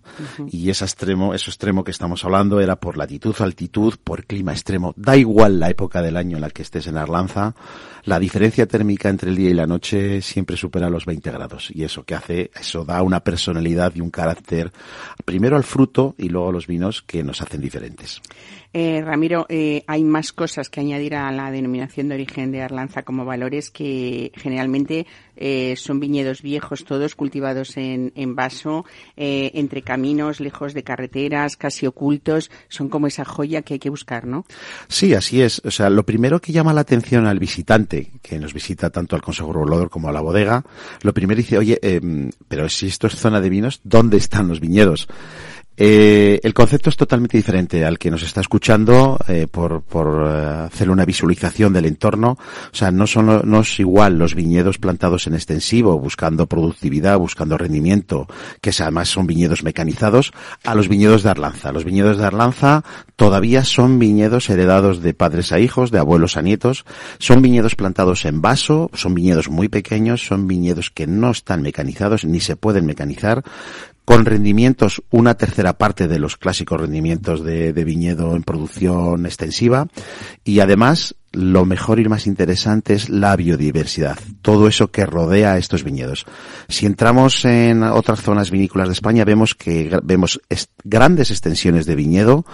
Y 0.51 0.69
ese 0.69 0.85
extremo, 0.85 1.33
ese 1.33 1.49
extremo 1.49 1.83
que 1.83 1.91
estamos 1.91 2.23
hablando 2.25 2.59
era 2.59 2.77
por 2.77 2.97
latitud, 2.97 3.35
altitud, 3.39 3.95
por 4.03 4.25
clima 4.25 4.51
extremo. 4.51 4.93
Da 4.97 5.15
igual 5.15 5.59
la 5.59 5.69
época 5.69 6.01
del 6.01 6.17
año 6.17 6.37
en 6.37 6.41
la 6.41 6.49
que 6.49 6.61
estés 6.61 6.87
en 6.87 6.97
Arlanza, 6.97 7.55
la 8.03 8.19
diferencia 8.19 8.67
térmica 8.67 9.09
entre 9.09 9.29
el 9.29 9.35
día 9.35 9.49
y 9.49 9.53
la 9.53 9.67
noche 9.67 10.21
siempre 10.21 10.57
supera 10.57 10.89
los 10.89 11.05
20 11.05 11.31
grados. 11.31 11.69
Y 11.73 11.83
eso 11.83 12.03
que 12.03 12.15
hace, 12.15 12.51
eso 12.59 12.85
da 12.85 13.01
una 13.01 13.21
personalidad 13.21 13.93
y 13.95 14.01
un 14.01 14.11
carácter, 14.11 14.71
primero 15.25 15.55
al 15.55 15.63
fruto 15.63 16.15
y 16.17 16.29
luego 16.29 16.49
a 16.49 16.53
los 16.53 16.67
vinos 16.67 17.01
que 17.01 17.23
nos 17.23 17.41
hacen 17.41 17.61
diferentes. 17.61 18.21
Eh, 18.71 19.01
Ramiro, 19.03 19.47
eh, 19.49 19.83
hay 19.87 20.03
más 20.03 20.31
cosas 20.31 20.69
que 20.69 20.79
añadir 20.79 21.15
a 21.15 21.31
la 21.31 21.49
denominación 21.49 22.09
de 22.09 22.15
origen 22.15 22.51
de 22.51 22.61
Arlanza 22.61 23.01
como 23.01 23.25
valores 23.25 23.71
que 23.71 24.31
generalmente 24.35 25.07
eh, 25.41 25.75
son 25.77 26.01
viñedos 26.01 26.41
viejos 26.41 26.83
todos 26.83 27.15
cultivados 27.15 27.77
en, 27.77 28.11
en 28.15 28.35
vaso, 28.35 28.85
eh, 29.15 29.51
entre 29.55 29.81
caminos, 29.81 30.41
lejos 30.41 30.73
de 30.73 30.83
carreteras, 30.83 31.55
casi 31.55 31.87
ocultos. 31.87 32.51
Son 32.67 32.89
como 32.89 33.07
esa 33.07 33.23
joya 33.23 33.61
que 33.61 33.75
hay 33.75 33.79
que 33.79 33.89
buscar, 33.89 34.27
¿no? 34.27 34.45
Sí, 34.89 35.13
así 35.13 35.41
es. 35.41 35.61
O 35.63 35.71
sea, 35.71 35.89
lo 35.89 36.03
primero 36.03 36.41
que 36.41 36.51
llama 36.51 36.73
la 36.73 36.81
atención 36.81 37.25
al 37.25 37.39
visitante, 37.39 38.11
que 38.21 38.37
nos 38.37 38.53
visita 38.53 38.89
tanto 38.89 39.15
al 39.15 39.21
Consejo 39.21 39.53
Regulador 39.53 39.89
como 39.89 40.09
a 40.09 40.11
la 40.11 40.21
bodega, 40.21 40.63
lo 41.03 41.13
primero 41.13 41.37
dice, 41.37 41.57
oye, 41.57 41.79
em, 41.81 42.29
pero 42.49 42.67
si 42.67 42.87
esto 42.87 43.07
es 43.07 43.15
zona 43.15 43.39
de 43.39 43.49
vinos, 43.49 43.79
¿dónde 43.83 44.17
están 44.17 44.49
los 44.49 44.59
viñedos? 44.59 45.07
Eh, 45.81 46.41
el 46.43 46.53
concepto 46.53 46.89
es 46.89 46.97
totalmente 46.97 47.37
diferente 47.37 47.85
al 47.85 47.97
que 47.97 48.11
nos 48.11 48.21
está 48.21 48.41
escuchando 48.41 49.17
eh, 49.29 49.47
por, 49.49 49.81
por 49.81 50.27
eh, 50.27 50.65
hacer 50.65 50.89
una 50.89 51.05
visualización 51.05 51.71
del 51.71 51.85
entorno. 51.85 52.37
O 52.71 52.75
sea, 52.75 52.91
no 52.91 53.07
son 53.07 53.49
no 53.49 53.61
es 53.61 53.79
igual 53.79 54.19
los 54.19 54.35
viñedos 54.35 54.77
plantados 54.77 55.25
en 55.27 55.35
extensivo, 55.35 55.97
buscando 55.97 56.47
productividad, 56.47 57.17
buscando 57.17 57.57
rendimiento, 57.57 58.27
que 58.59 58.71
además 58.77 59.07
son 59.07 59.25
viñedos 59.25 59.63
mecanizados, 59.63 60.33
a 60.65 60.75
los 60.75 60.89
viñedos 60.89 61.23
de 61.23 61.29
Arlanza. 61.29 61.71
Los 61.71 61.85
viñedos 61.85 62.17
de 62.17 62.25
Arlanza 62.25 62.83
todavía 63.15 63.63
son 63.63 63.99
viñedos 63.99 64.49
heredados 64.49 65.01
de 65.01 65.13
padres 65.13 65.53
a 65.53 65.59
hijos, 65.59 65.91
de 65.91 65.99
abuelos 65.99 66.35
a 66.35 66.41
nietos. 66.41 66.83
Son 67.19 67.41
viñedos 67.41 67.75
plantados 67.75 68.25
en 68.25 68.41
vaso, 68.41 68.91
son 68.93 69.13
viñedos 69.15 69.47
muy 69.47 69.69
pequeños, 69.69 70.25
son 70.25 70.45
viñedos 70.45 70.89
que 70.89 71.07
no 71.07 71.31
están 71.31 71.61
mecanizados 71.61 72.25
ni 72.25 72.41
se 72.41 72.57
pueden 72.57 72.85
mecanizar 72.85 73.45
con 74.09 74.25
rendimientos 74.25 75.03
una 75.11 75.35
tercera 75.35 75.73
parte 75.73 76.07
de 76.07 76.17
los 76.17 76.35
clásicos 76.35 76.81
rendimientos 76.81 77.43
de, 77.43 77.71
viñedo 77.71 78.35
en 78.35 78.41
producción 78.41 79.27
extensiva 79.27 79.87
y 80.43 80.61
además 80.61 81.13
lo 81.31 81.63
mejor 81.63 81.99
y 81.99 82.05
lo 82.05 82.09
más 82.09 82.25
interesante 82.25 82.95
es 82.95 83.09
la 83.09 83.35
biodiversidad, 83.35 84.17
todo 84.41 84.67
eso 84.67 84.89
que 84.89 85.05
rodea 85.05 85.53
a 85.53 85.57
estos 85.59 85.83
viñedos. 85.83 86.25
Si 86.69 86.87
entramos 86.87 87.45
en 87.45 87.83
otras 87.83 88.23
zonas 88.23 88.49
vinícolas 88.49 88.87
de 88.87 88.93
España 88.93 89.25
vemos 89.25 89.53
que 89.53 89.95
vemos 90.01 90.41
grandes 90.83 91.29
extensiones 91.29 91.85
de 91.85 91.93
viñedo 91.93 92.45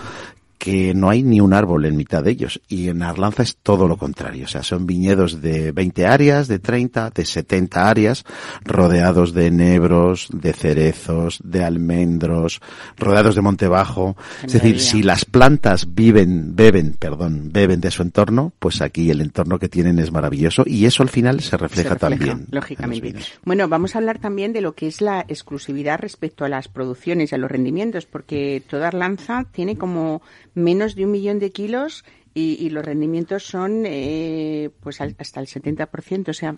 que 0.66 0.96
no 0.96 1.12
hay 1.12 1.22
ni 1.22 1.40
un 1.42 1.54
árbol 1.54 1.86
en 1.86 1.96
mitad 1.96 2.24
de 2.24 2.32
ellos. 2.32 2.60
Y 2.68 2.90
en 2.90 3.04
Arlanza 3.04 3.44
es 3.44 3.58
todo 3.58 3.88
lo 3.88 3.98
contrario. 3.98 4.46
O 4.46 4.48
sea, 4.48 4.64
son 4.64 4.88
viñedos 4.88 5.40
de 5.40 5.72
20 5.72 6.08
áreas, 6.08 6.48
de 6.48 6.58
30, 6.58 7.12
de 7.12 7.24
70 7.24 7.88
áreas, 7.88 8.26
rodeados 8.64 9.36
de 9.36 9.46
enebros, 9.46 10.28
de 10.34 10.54
cerezos, 10.54 11.40
de 11.44 11.64
almendros, 11.64 12.62
rodeados 12.98 13.36
de 13.36 13.42
monte 13.42 13.68
bajo. 13.68 14.18
Es 14.44 14.54
decir, 14.54 14.80
si 14.80 15.04
las 15.04 15.24
plantas 15.24 15.94
viven, 15.94 16.56
beben, 16.56 16.96
perdón, 16.98 17.52
beben 17.52 17.80
de 17.80 17.92
su 17.92 18.02
entorno, 18.02 18.52
pues 18.58 18.82
aquí 18.82 19.12
el 19.12 19.22
entorno 19.22 19.60
que 19.60 19.70
tienen 19.70 20.00
es 20.00 20.12
maravilloso 20.12 20.64
y 20.66 20.88
eso 20.88 21.04
al 21.04 21.10
final 21.10 21.42
se 21.42 21.58
refleja, 21.58 21.90
Se 21.90 21.94
refleja, 21.94 22.18
también. 22.18 22.48
Lógicamente. 22.50 23.14
Bueno, 23.44 23.68
vamos 23.68 23.94
a 23.94 24.00
hablar 24.00 24.18
también 24.18 24.52
de 24.52 24.62
lo 24.62 24.74
que 24.74 24.88
es 24.88 25.00
la 25.00 25.26
exclusividad 25.28 26.00
respecto 26.00 26.44
a 26.44 26.50
las 26.50 26.70
producciones 26.70 27.32
y 27.32 27.36
a 27.36 27.38
los 27.38 27.52
rendimientos, 27.52 28.08
porque 28.08 28.64
toda 28.68 28.88
Arlanza 28.88 29.46
tiene 29.52 29.78
como 29.78 30.24
menos 30.56 30.96
de 30.96 31.06
un 31.06 31.12
millón 31.12 31.38
de 31.40 31.52
kilos 31.52 32.04
y, 32.38 32.58
y 32.60 32.70
los 32.70 32.84
rendimientos 32.84 33.46
son 33.46 33.84
eh, 33.86 34.70
pues 34.82 35.00
al- 35.00 35.16
hasta 35.20 35.40
el 35.40 35.48
70%, 35.48 36.28
o 36.30 36.34
sea, 36.34 36.58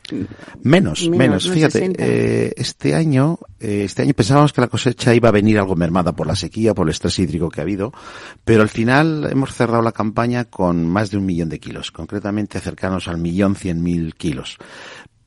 Menos, 0.64 1.04
Menos, 1.04 1.18
menos. 1.18 1.50
Fíjate, 1.52 1.80
60. 1.80 2.04
eh, 2.04 2.54
este 2.58 2.96
año, 2.96 3.38
eh, 3.60 3.84
este 3.86 4.02
año 4.02 4.14
pensábamos 4.16 4.54
que 4.54 4.62
la 4.62 4.68
cosecha 4.70 5.14
iba 5.14 5.30
a 5.30 5.32
venir 5.32 5.60
algo 5.60 5.76
mermada 5.76 6.16
por 6.16 6.26
la 6.26 6.36
sequía, 6.36 6.74
por 6.74 6.88
el 6.88 6.92
estrés 6.92 7.20
hídrico 7.20 7.50
que 7.52 7.62
ha 7.62 7.64
habido, 7.64 7.94
pero 8.44 8.64
al 8.64 8.70
final 8.70 9.28
hemos 9.32 9.54
cerrado 9.54 9.84
la 9.84 9.92
campaña 9.92 10.46
con 10.46 10.84
más 10.88 11.12
de 11.12 11.18
un 11.18 11.28
millón 11.28 11.50
de 11.50 11.60
kilos, 11.60 11.92
concretamente 11.92 12.60
cercanos 12.60 13.08
al 13.08 13.18
millón 13.18 13.56
cien 13.56 13.84
mil 13.84 14.16
kilos. 14.16 14.58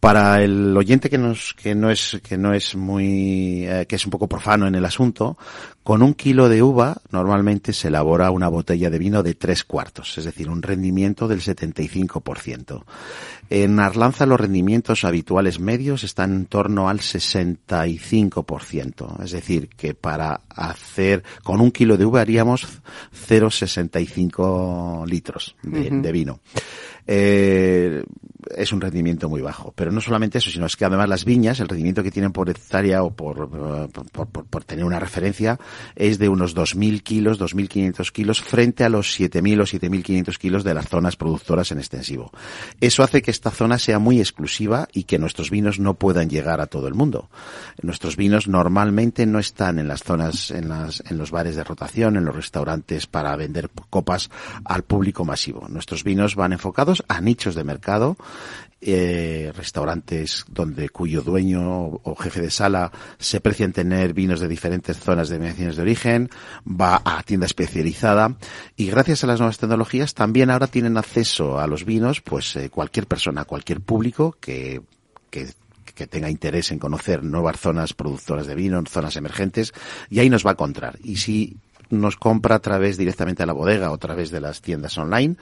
Para 0.00 0.42
el 0.42 0.74
oyente 0.74 1.10
que 1.10 1.18
nos, 1.18 1.54
que 1.54 1.74
no 1.74 1.90
es, 1.90 2.18
que 2.26 2.38
no 2.38 2.54
es 2.54 2.74
muy, 2.74 3.66
eh, 3.66 3.84
que 3.86 3.96
es 3.96 4.04
un 4.06 4.10
poco 4.10 4.28
profano 4.28 4.66
en 4.66 4.74
el 4.74 4.86
asunto, 4.86 5.36
con 5.82 6.02
un 6.02 6.14
kilo 6.14 6.48
de 6.48 6.62
uva 6.62 6.96
normalmente 7.10 7.74
se 7.74 7.88
elabora 7.88 8.30
una 8.30 8.48
botella 8.48 8.88
de 8.88 8.98
vino 8.98 9.22
de 9.22 9.34
tres 9.34 9.64
cuartos, 9.64 10.16
es 10.16 10.24
decir, 10.24 10.48
un 10.48 10.62
rendimiento 10.62 11.28
del 11.28 11.40
75%. 11.40 12.84
En 13.50 13.78
Arlanza 13.80 14.24
los 14.26 14.38
rendimientos 14.38 15.04
habituales 15.04 15.58
medios 15.58 16.04
están 16.04 16.32
en 16.34 16.46
torno 16.46 16.88
al 16.88 17.00
65%, 17.00 19.24
es 19.24 19.32
decir, 19.32 19.68
que 19.70 19.94
para 19.94 20.42
hacer, 20.48 21.24
con 21.42 21.60
un 21.60 21.72
kilo 21.72 21.96
de 21.96 22.06
uva 22.06 22.20
haríamos 22.20 22.68
0,65 23.28 25.04
litros 25.08 25.56
de, 25.62 26.12
vino. 26.12 26.38
Eh, 27.12 28.05
es 28.57 28.73
un 28.73 28.81
rendimiento 28.81 29.29
muy 29.29 29.42
bajo. 29.42 29.73
Pero 29.77 29.90
no 29.90 30.01
solamente 30.01 30.38
eso, 30.38 30.49
sino 30.51 30.66
es 30.66 30.77
que 30.77 30.85
además 30.85 31.09
las 31.09 31.25
viñas, 31.25 31.59
el 31.61 31.68
rendimiento 31.68 32.03
que 32.05 32.11
tienen 32.12 32.33
por 32.33 32.49
hectárea 32.49 33.03
o 33.03 33.11
por, 33.11 33.49
por, 33.90 34.29
por- 34.29 34.46
por 34.46 34.64
tener 34.64 34.85
una 34.85 35.01
referencia, 35.01 35.59
es 35.96 36.18
de 36.18 36.29
unos 36.29 36.57
2.000 36.57 37.03
kilos, 37.03 37.40
2.500 37.40 38.11
kilos, 38.12 38.40
frente 38.40 38.85
a 38.85 38.88
los 38.88 39.18
7.000 39.18 39.61
o 39.61 39.64
7.500 39.64 40.38
kilos 40.38 40.64
de 40.64 40.75
las 40.75 40.88
zonas 40.88 41.16
productoras 41.16 41.73
en 41.73 41.79
extensivo. 41.79 42.31
Eso 42.81 43.03
hace 43.03 43.23
que 43.23 43.31
esta 43.33 43.51
zona 43.51 43.77
sea 43.79 43.99
muy 43.99 44.20
exclusiva 44.20 44.88
y 44.92 45.03
que 45.05 45.18
nuestros 45.18 45.51
vinos 45.51 45.79
no 45.81 45.94
puedan 45.94 46.31
llegar 46.31 46.61
a 46.61 46.66
todo 46.66 46.87
el 46.88 46.94
mundo. 46.94 47.29
Nuestros 47.83 48.16
vinos 48.16 48.46
normalmente 48.49 49.27
no 49.27 49.38
están 49.40 49.79
en 49.81 49.88
las 49.88 50.03
zonas, 50.05 50.51
en, 50.53 50.68
las, 50.68 51.03
en 51.11 51.18
los 51.18 51.31
bares 51.33 51.57
de 51.57 51.64
rotación, 51.64 52.16
en 52.16 52.25
los 52.25 52.37
restaurantes 52.37 53.07
para 53.07 53.35
vender 53.37 53.68
copas 53.90 54.31
al 54.64 54.83
público 54.85 55.25
masivo. 55.25 55.66
Nuestros 55.68 56.05
vinos 56.05 56.37
van 56.37 56.53
enfocados 56.53 56.99
a 57.08 57.20
nichos 57.20 57.54
de 57.54 57.64
mercado, 57.64 58.16
eh, 58.82 59.52
restaurantes 59.54 60.44
donde 60.48 60.88
cuyo 60.88 61.20
dueño 61.22 62.00
o, 62.02 62.16
jefe 62.18 62.40
de 62.40 62.50
sala 62.50 62.90
se 63.18 63.40
precia 63.40 63.66
en 63.66 63.74
tener 63.74 64.14
vinos 64.14 64.40
de 64.40 64.48
diferentes 64.48 64.98
zonas 64.98 65.28
de 65.28 65.34
denominaciones 65.34 65.76
de 65.76 65.82
origen, 65.82 66.30
va 66.66 67.02
a 67.04 67.22
tienda 67.22 67.44
especializada 67.44 68.36
y 68.76 68.86
gracias 68.86 69.22
a 69.22 69.26
las 69.26 69.38
nuevas 69.38 69.58
tecnologías 69.58 70.14
también 70.14 70.50
ahora 70.50 70.66
tienen 70.66 70.96
acceso 70.96 71.58
a 71.60 71.66
los 71.66 71.84
vinos 71.84 72.22
pues 72.22 72.56
eh, 72.56 72.70
cualquier 72.70 73.06
persona, 73.06 73.44
cualquier 73.44 73.80
público 73.80 74.36
que, 74.40 74.80
que 75.28 75.48
que 75.94 76.06
tenga 76.06 76.30
interés 76.30 76.70
en 76.70 76.78
conocer 76.78 77.22
nuevas 77.22 77.60
zonas 77.60 77.92
productoras 77.92 78.46
de 78.46 78.54
vino, 78.54 78.82
zonas 78.88 79.16
emergentes, 79.16 79.74
y 80.08 80.20
ahí 80.20 80.30
nos 80.30 80.46
va 80.46 80.50
a 80.50 80.52
encontrar. 80.52 80.98
Y 81.04 81.16
si 81.16 81.58
nos 81.90 82.16
compra 82.16 82.56
a 82.56 82.60
través 82.60 82.96
directamente 82.96 83.42
a 83.42 83.46
la 83.46 83.52
bodega 83.52 83.90
o 83.90 83.94
a 83.94 83.98
través 83.98 84.30
de 84.30 84.40
las 84.40 84.62
tiendas 84.62 84.96
online, 84.96 85.36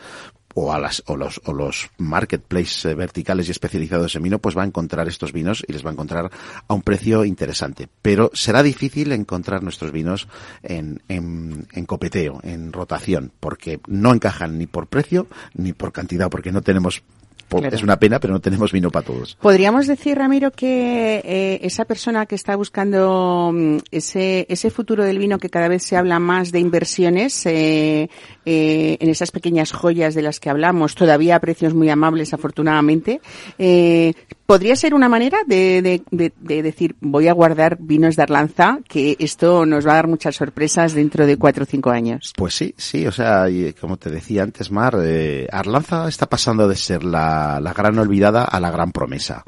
o 0.58 0.72
a 0.72 0.78
las 0.78 1.02
o 1.06 1.16
los 1.16 1.40
o 1.44 1.52
los 1.52 1.90
marketplaces 1.98 2.84
eh, 2.86 2.94
verticales 2.94 3.48
y 3.48 3.52
especializados 3.52 4.16
en 4.16 4.22
vino, 4.24 4.38
pues 4.40 4.56
va 4.56 4.62
a 4.62 4.66
encontrar 4.66 5.06
estos 5.06 5.32
vinos 5.32 5.64
y 5.66 5.72
les 5.72 5.84
va 5.84 5.90
a 5.90 5.92
encontrar 5.92 6.30
a 6.66 6.74
un 6.74 6.82
precio 6.82 7.24
interesante. 7.24 7.88
Pero 8.02 8.30
será 8.34 8.62
difícil 8.62 9.12
encontrar 9.12 9.62
nuestros 9.62 9.92
vinos 9.92 10.26
en, 10.62 11.00
en, 11.08 11.68
en 11.72 11.86
copeteo, 11.86 12.40
en 12.42 12.72
rotación, 12.72 13.30
porque 13.38 13.80
no 13.86 14.12
encajan 14.12 14.58
ni 14.58 14.66
por 14.66 14.88
precio 14.88 15.28
ni 15.54 15.72
por 15.72 15.92
cantidad, 15.92 16.28
porque 16.28 16.50
no 16.50 16.62
tenemos 16.62 17.02
Claro. 17.48 17.74
es 17.74 17.82
una 17.82 17.98
pena, 17.98 18.20
pero 18.20 18.34
no 18.34 18.40
tenemos 18.40 18.72
vino 18.72 18.90
para 18.90 19.06
todos. 19.06 19.36
Podríamos 19.40 19.86
decir, 19.86 20.18
Ramiro, 20.18 20.50
que 20.50 21.22
eh, 21.24 21.60
esa 21.62 21.84
persona 21.84 22.26
que 22.26 22.34
está 22.34 22.56
buscando 22.56 23.50
mm, 23.52 23.78
ese, 23.90 24.46
ese 24.48 24.70
futuro 24.70 25.04
del 25.04 25.18
vino, 25.18 25.38
que 25.38 25.48
cada 25.48 25.68
vez 25.68 25.82
se 25.82 25.96
habla 25.96 26.18
más 26.18 26.52
de 26.52 26.60
inversiones 26.60 27.46
eh, 27.46 28.08
eh, 28.44 28.96
en 29.00 29.08
esas 29.08 29.30
pequeñas 29.30 29.72
joyas 29.72 30.14
de 30.14 30.22
las 30.22 30.40
que 30.40 30.50
hablamos, 30.50 30.94
todavía 30.94 31.36
a 31.36 31.40
precios 31.40 31.74
muy 31.74 31.88
amables, 31.90 32.34
afortunadamente, 32.34 33.20
eh, 33.58 34.14
podría 34.48 34.76
ser 34.76 34.94
una 34.94 35.10
manera 35.10 35.40
de, 35.46 35.82
de- 35.82 36.02
de- 36.10 36.32
de 36.40 36.62
decir, 36.62 36.96
voy 37.02 37.28
a 37.28 37.34
guardar 37.34 37.76
vinos 37.78 38.16
de 38.16 38.22
Arlanza, 38.22 38.78
que 38.88 39.14
esto 39.18 39.66
nos 39.66 39.86
va 39.86 39.90
a 39.92 39.96
dar 39.96 40.08
muchas 40.08 40.36
sorpresas 40.36 40.94
dentro 40.94 41.26
de 41.26 41.36
cuatro 41.36 41.64
o 41.64 41.66
cinco 41.66 41.90
años. 41.90 42.32
Pues 42.34 42.54
sí, 42.54 42.74
sí, 42.78 43.06
o 43.06 43.12
sea, 43.12 43.44
como 43.78 43.98
te 43.98 44.08
decía 44.08 44.44
antes, 44.44 44.70
Mar, 44.70 44.96
eh, 45.02 45.46
Arlanza 45.52 46.08
está 46.08 46.24
pasando 46.30 46.66
de 46.66 46.76
ser 46.76 47.04
la, 47.04 47.60
la 47.60 47.74
gran 47.74 47.98
olvidada 47.98 48.42
a 48.42 48.58
la 48.58 48.70
gran 48.70 48.90
promesa. 48.90 49.44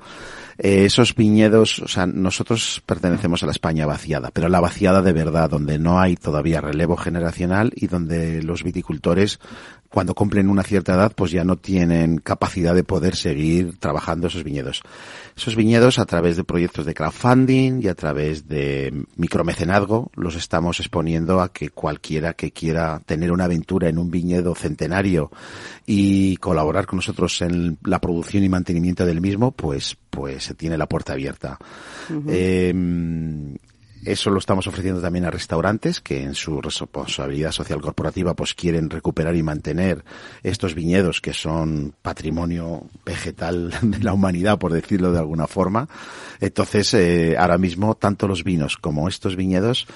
Eh, 0.59 0.85
esos 0.85 1.15
viñedos, 1.15 1.79
o 1.79 1.89
sea, 1.89 2.05
nosotros 2.05 2.83
pertenecemos 2.85 3.43
a 3.43 3.47
la 3.47 3.53
España 3.53 3.87
vaciada, 3.87 4.31
pero 4.31 4.51
la 4.51 4.61
vaciada 4.61 5.01
de 5.01 5.15
verdad, 5.15 5.49
donde 5.49 5.79
no 5.79 5.99
hay 5.99 6.17
todavía 6.17 6.61
relevo 6.61 6.99
generacional 6.99 7.73
y 7.75 7.87
donde 7.87 8.43
los 8.43 8.63
viticultores, 8.63 9.41
cuando 9.91 10.15
cumplen 10.15 10.49
una 10.49 10.63
cierta 10.63 10.95
edad, 10.95 11.13
pues 11.15 11.33
ya 11.33 11.43
no 11.43 11.57
tienen 11.57 12.19
capacidad 12.19 12.77
de 12.77 12.85
poder 12.85 13.17
seguir 13.17 13.77
trabajando 13.79 14.29
esos 14.29 14.45
viñedos. 14.45 14.83
Esos 15.37 15.57
viñedos, 15.57 15.99
a 15.99 16.07
través 16.07 16.37
de 16.37 16.45
proyectos 16.45 16.87
de 16.87 16.95
crowdfunding 16.95 17.81
y 17.83 17.89
a 17.89 17.95
través 17.95 18.47
de 18.47 19.05
micromecenazgo, 19.17 20.13
los 20.15 20.37
estamos 20.37 20.79
exponiendo 20.79 21.41
a 21.41 21.53
que 21.53 21.71
cualquiera 21.71 22.35
que 22.35 22.53
quiera 22.53 23.01
tener 23.05 23.33
una 23.33 23.45
aventura 23.45 23.89
en 23.89 23.99
un 23.99 24.13
viñedo 24.13 24.55
centenario 24.55 25.33
y 25.87 26.37
colaborar 26.37 26.87
con 26.87 26.99
nosotros 26.99 27.43
en 27.43 27.77
la 27.83 28.01
producción 28.01 28.45
y 28.45 28.49
mantenimiento 28.49 29.05
del 29.05 29.21
mismo, 29.21 29.51
pues, 29.51 29.97
pues 30.09 30.45
se 30.45 30.55
tiene 30.55 30.79
la 30.79 30.87
puerta 30.87 31.15
abierta. 31.15 31.59
Eh, 32.29 32.73
eso 34.05 34.31
lo 34.31 34.39
estamos 34.39 34.67
ofreciendo 34.67 35.01
también 35.01 35.25
a 35.27 35.31
restaurantes 35.31 36.01
que 36.01 36.23
en 36.23 36.35
su 36.35 36.61
responsabilidad 36.61 37.53
social 37.53 37.81
corporativa 37.81 38.35
pues 38.35 38.55
quieren 38.55 38.89
recuperar 38.91 39.37
y 39.37 39.43
mantener 39.43 40.05
estos 40.43 40.75
viñedos 40.75 41.21
que 41.21 41.33
son 41.35 41.95
patrimonio 42.03 42.85
vegetal 43.05 43.73
de 43.83 43.99
la 43.99 44.13
humanidad, 44.13 44.59
por 44.59 44.73
decirlo 44.73 45.13
de 45.13 45.19
alguna 45.19 45.47
forma. 45.47 45.89
Entonces, 46.41 46.95
eh, 46.95 47.37
ahora 47.39 47.59
mismo, 47.59 47.95
tanto 47.95 48.27
los 48.27 48.45
vinos 48.45 48.77
como 48.77 49.09
estos 49.09 49.37
viñedos 49.37 49.87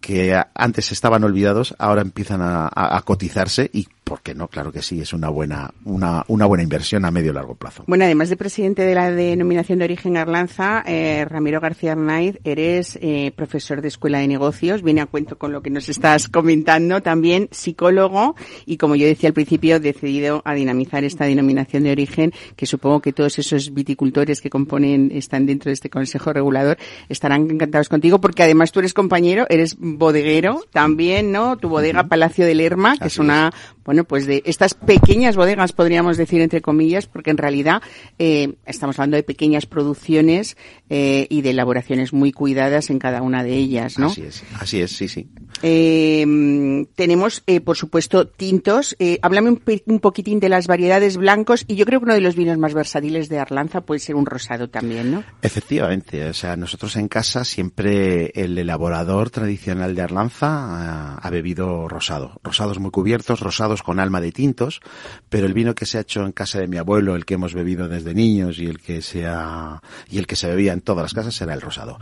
que 0.00 0.36
antes 0.54 0.90
estaban 0.90 1.22
olvidados, 1.22 1.76
ahora 1.78 2.02
empiezan 2.02 2.40
a- 2.42 2.68
a 2.74 3.00
cotizarse 3.02 3.70
y, 3.72 3.86
¿por 4.04 4.20
qué 4.20 4.34
no? 4.34 4.48
Claro 4.48 4.72
que 4.72 4.82
sí, 4.82 5.00
es 5.00 5.12
una 5.12 5.28
buena, 5.28 5.72
una, 5.84 6.24
una 6.28 6.46
buena 6.46 6.62
inversión 6.62 7.04
a 7.04 7.10
medio 7.10 7.30
y 7.30 7.34
largo 7.34 7.54
plazo. 7.54 7.84
Bueno, 7.86 8.04
además 8.04 8.28
de 8.28 8.36
presidente 8.36 8.82
de 8.82 8.94
la 8.94 9.10
denominación 9.10 9.78
de 9.78 9.84
origen 9.84 10.16
Arlanza, 10.16 10.82
eh, 10.86 11.24
Ramiro 11.28 11.60
García 11.60 11.92
Arnaiz, 11.92 12.38
eres 12.44 12.98
eh, 13.00 13.32
profesor 13.34 13.80
de 13.80 13.88
Escuela 13.88 14.18
de 14.18 14.28
Negocios, 14.28 14.82
viene 14.82 15.00
a 15.00 15.06
cuento 15.06 15.38
con 15.38 15.52
lo 15.52 15.62
que 15.62 15.70
nos 15.70 15.88
estás 15.88 16.28
comentando, 16.28 17.00
también 17.02 17.48
psicólogo 17.50 18.36
y, 18.66 18.76
como 18.76 18.96
yo 18.96 19.06
decía 19.06 19.28
al 19.28 19.34
principio, 19.34 19.80
decidido 19.80 20.42
a 20.44 20.54
dinamizar 20.54 21.04
esta 21.04 21.24
denominación 21.24 21.84
de 21.84 21.92
origen, 21.92 22.32
que 22.56 22.66
supongo 22.66 23.00
que 23.00 23.12
todos 23.12 23.38
esos 23.38 23.72
viticultores 23.72 24.40
que 24.40 24.50
componen, 24.50 25.10
están 25.12 25.46
dentro 25.46 25.70
de 25.70 25.74
este 25.74 25.90
Consejo 25.90 26.32
Regulador, 26.32 26.76
estarán 27.08 27.50
encantados 27.50 27.88
contigo, 27.88 28.20
porque 28.20 28.42
además 28.42 28.72
tú 28.72 28.80
eres 28.80 28.94
compañero, 28.94 29.46
eres 29.48 29.76
bodeguero 29.78 30.62
también, 30.70 31.32
¿no? 31.32 31.56
Tu 31.56 31.68
bodega 31.68 32.04
Palacio 32.04 32.44
de 32.44 32.54
Lerma, 32.54 32.96
que 32.98 33.08
es 33.08 33.18
una 33.18 33.52
bueno, 33.92 34.04
pues 34.04 34.24
de 34.24 34.42
estas 34.46 34.72
pequeñas 34.72 35.36
bodegas, 35.36 35.74
podríamos 35.74 36.16
decir 36.16 36.40
entre 36.40 36.62
comillas, 36.62 37.06
porque 37.06 37.30
en 37.30 37.36
realidad 37.36 37.82
eh, 38.18 38.54
estamos 38.64 38.98
hablando 38.98 39.18
de 39.18 39.22
pequeñas 39.22 39.66
producciones 39.66 40.56
eh, 40.88 41.26
y 41.28 41.42
de 41.42 41.50
elaboraciones 41.50 42.14
muy 42.14 42.32
cuidadas 42.32 42.88
en 42.88 42.98
cada 42.98 43.20
una 43.20 43.44
de 43.44 43.54
ellas, 43.54 43.98
¿no? 43.98 44.06
Así 44.06 44.22
es, 44.22 44.44
así 44.58 44.80
es, 44.80 44.92
sí, 44.96 45.08
sí. 45.08 45.28
Eh, 45.62 46.24
mm, 46.26 46.84
tenemos, 46.94 47.42
eh, 47.46 47.60
por 47.60 47.76
supuesto, 47.76 48.26
tintos. 48.26 48.96
Háblame 49.20 49.50
un, 49.50 50.00
poquitín 50.00 50.40
de 50.40 50.48
las 50.48 50.66
variedades 50.66 51.18
blancos 51.18 51.66
y 51.68 51.74
yo 51.74 51.84
creo 51.84 52.00
que 52.00 52.04
uno 52.04 52.14
de 52.14 52.22
los 52.22 52.34
vinos 52.34 52.56
más 52.56 52.72
versátiles 52.72 53.28
de 53.28 53.40
Arlanza 53.40 53.82
puede 53.82 54.00
ser 54.00 54.14
un 54.14 54.24
rosado 54.24 54.70
también, 54.70 55.12
¿no? 55.12 55.24
Efectivamente, 55.42 56.30
o 56.30 56.32
sea, 56.32 56.56
nosotros 56.56 56.96
en 56.96 57.08
casa 57.08 57.44
siempre 57.44 58.32
el 58.34 58.56
elaborador 58.56 59.28
tradicional 59.28 59.94
de 59.94 60.00
Arlanza 60.00 60.48
ah, 60.48 61.18
ha 61.22 61.30
bebido 61.30 61.88
rosado. 61.88 62.40
Rosados 62.42 62.78
muy 62.78 62.90
cubiertos, 62.90 63.40
rosados 63.40 63.81
con 63.82 64.00
alma 64.00 64.20
de 64.20 64.32
tintos, 64.32 64.80
pero 65.28 65.46
el 65.46 65.54
vino 65.54 65.74
que 65.74 65.86
se 65.86 65.98
ha 65.98 66.02
hecho 66.02 66.24
en 66.24 66.32
casa 66.32 66.58
de 66.58 66.68
mi 66.68 66.76
abuelo, 66.76 67.14
el 67.14 67.24
que 67.24 67.34
hemos 67.34 67.54
bebido 67.54 67.88
desde 67.88 68.14
niños 68.14 68.58
y 68.58 68.66
el 68.66 68.78
que 68.78 69.02
se 69.02 69.26
ha, 69.26 69.80
y 70.08 70.18
el 70.18 70.26
que 70.26 70.36
se 70.36 70.48
bebía 70.48 70.72
en 70.72 70.80
todas 70.80 71.02
las 71.02 71.14
casas 71.14 71.40
era 71.40 71.54
el 71.54 71.60
rosado. 71.60 71.98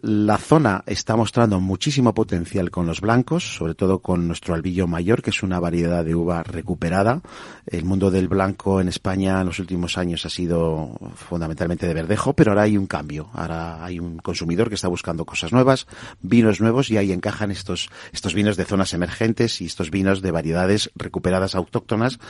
La 0.00 0.38
zona 0.38 0.84
está 0.86 1.16
mostrando 1.16 1.58
muchísimo 1.58 2.14
potencial 2.14 2.70
con 2.70 2.86
los 2.86 3.00
blancos, 3.00 3.56
sobre 3.56 3.74
todo 3.74 3.98
con 3.98 4.28
nuestro 4.28 4.54
albillo 4.54 4.86
mayor, 4.86 5.22
que 5.22 5.30
es 5.30 5.42
una 5.42 5.58
variedad 5.58 6.04
de 6.04 6.14
uva 6.14 6.44
recuperada. 6.44 7.20
El 7.66 7.84
mundo 7.84 8.12
del 8.12 8.28
blanco 8.28 8.80
en 8.80 8.86
España 8.86 9.40
en 9.40 9.46
los 9.46 9.58
últimos 9.58 9.98
años 9.98 10.24
ha 10.24 10.30
sido 10.30 10.96
fundamentalmente 11.16 11.88
de 11.88 11.94
verdejo, 11.94 12.32
pero 12.32 12.52
ahora 12.52 12.62
hay 12.62 12.76
un 12.76 12.86
cambio. 12.86 13.28
Ahora 13.32 13.84
hay 13.84 13.98
un 13.98 14.18
consumidor 14.18 14.68
que 14.68 14.76
está 14.76 14.86
buscando 14.86 15.24
cosas 15.24 15.52
nuevas, 15.52 15.88
vinos 16.20 16.60
nuevos, 16.60 16.90
y 16.90 16.96
ahí 16.96 17.10
encajan 17.10 17.50
estos, 17.50 17.90
estos 18.12 18.34
vinos 18.34 18.56
de 18.56 18.66
zonas 18.66 18.94
emergentes 18.94 19.60
y 19.60 19.66
estos 19.66 19.90
vinos 19.90 20.22
de 20.22 20.30
variedades 20.30 20.92
recuperadas 20.94 21.56
autóctonas 21.56 22.20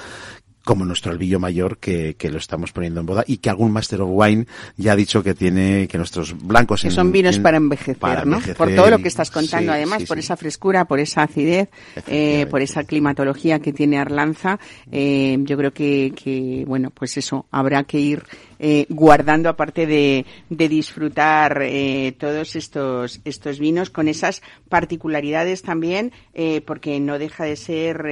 como 0.69 0.85
nuestro 0.85 1.11
albillo 1.13 1.41
mayor 1.41 1.79
que, 1.79 2.15
que 2.19 2.29
lo 2.31 2.37
estamos 2.37 2.73
poniendo 2.73 3.01
en 3.01 3.07
boda 3.07 3.25
y 3.27 3.39
que 3.39 3.49
algún 3.49 3.73
Master 3.73 4.03
of 4.03 4.11
Wine 4.13 4.45
ya 4.77 4.93
ha 4.93 4.97
dicho 4.97 5.23
que 5.23 5.33
tiene 5.33 5.89
que 5.89 5.97
nuestros 5.97 6.37
blancos 6.47 6.83
Que 6.83 6.89
en- 6.89 6.93
son 6.93 7.11
vinos 7.11 7.37
en- 7.39 7.43
para 7.43 7.57
envejecer, 7.57 7.97
para 7.97 8.27
¿no? 8.27 8.39
Por 8.55 8.75
todo 8.75 8.91
lo 8.91 8.99
que 8.99 9.09
estás 9.09 9.31
contando, 9.31 9.73
sí, 9.73 9.77
además, 9.79 10.03
sí, 10.03 10.07
por 10.07 10.19
sí. 10.19 10.21
esa 10.21 10.37
frescura, 10.37 10.85
por 10.85 11.01
esa 11.01 11.23
acidez, 11.23 11.71
eh, 12.07 12.45
por 12.51 12.61
esa 12.61 12.85
climatología 12.85 13.61
que 13.61 13.73
tiene 13.73 13.97
Arlanza, 13.97 14.59
eh, 14.93 15.39
yo 15.41 15.57
creo 15.57 15.73
que, 15.73 16.13
que, 16.15 16.65
bueno, 16.67 16.91
pues 16.91 17.17
eso, 17.17 17.47
habrá 17.51 17.85
que 17.85 17.99
ir 17.99 18.23
eh, 18.61 18.85
guardando, 18.91 19.49
aparte 19.49 19.87
de, 19.87 20.27
de 20.51 20.69
disfrutar 20.69 21.63
eh, 21.63 22.13
todos 22.19 22.57
estos, 22.57 23.21
estos 23.25 23.59
vinos 23.59 23.89
con 23.89 24.07
esas 24.09 24.43
particularidades 24.69 25.63
también, 25.63 26.13
eh, 26.35 26.61
porque 26.67 26.99
no 27.01 27.19
deja 27.19 27.45
de 27.45 27.57
ser, 27.57 28.05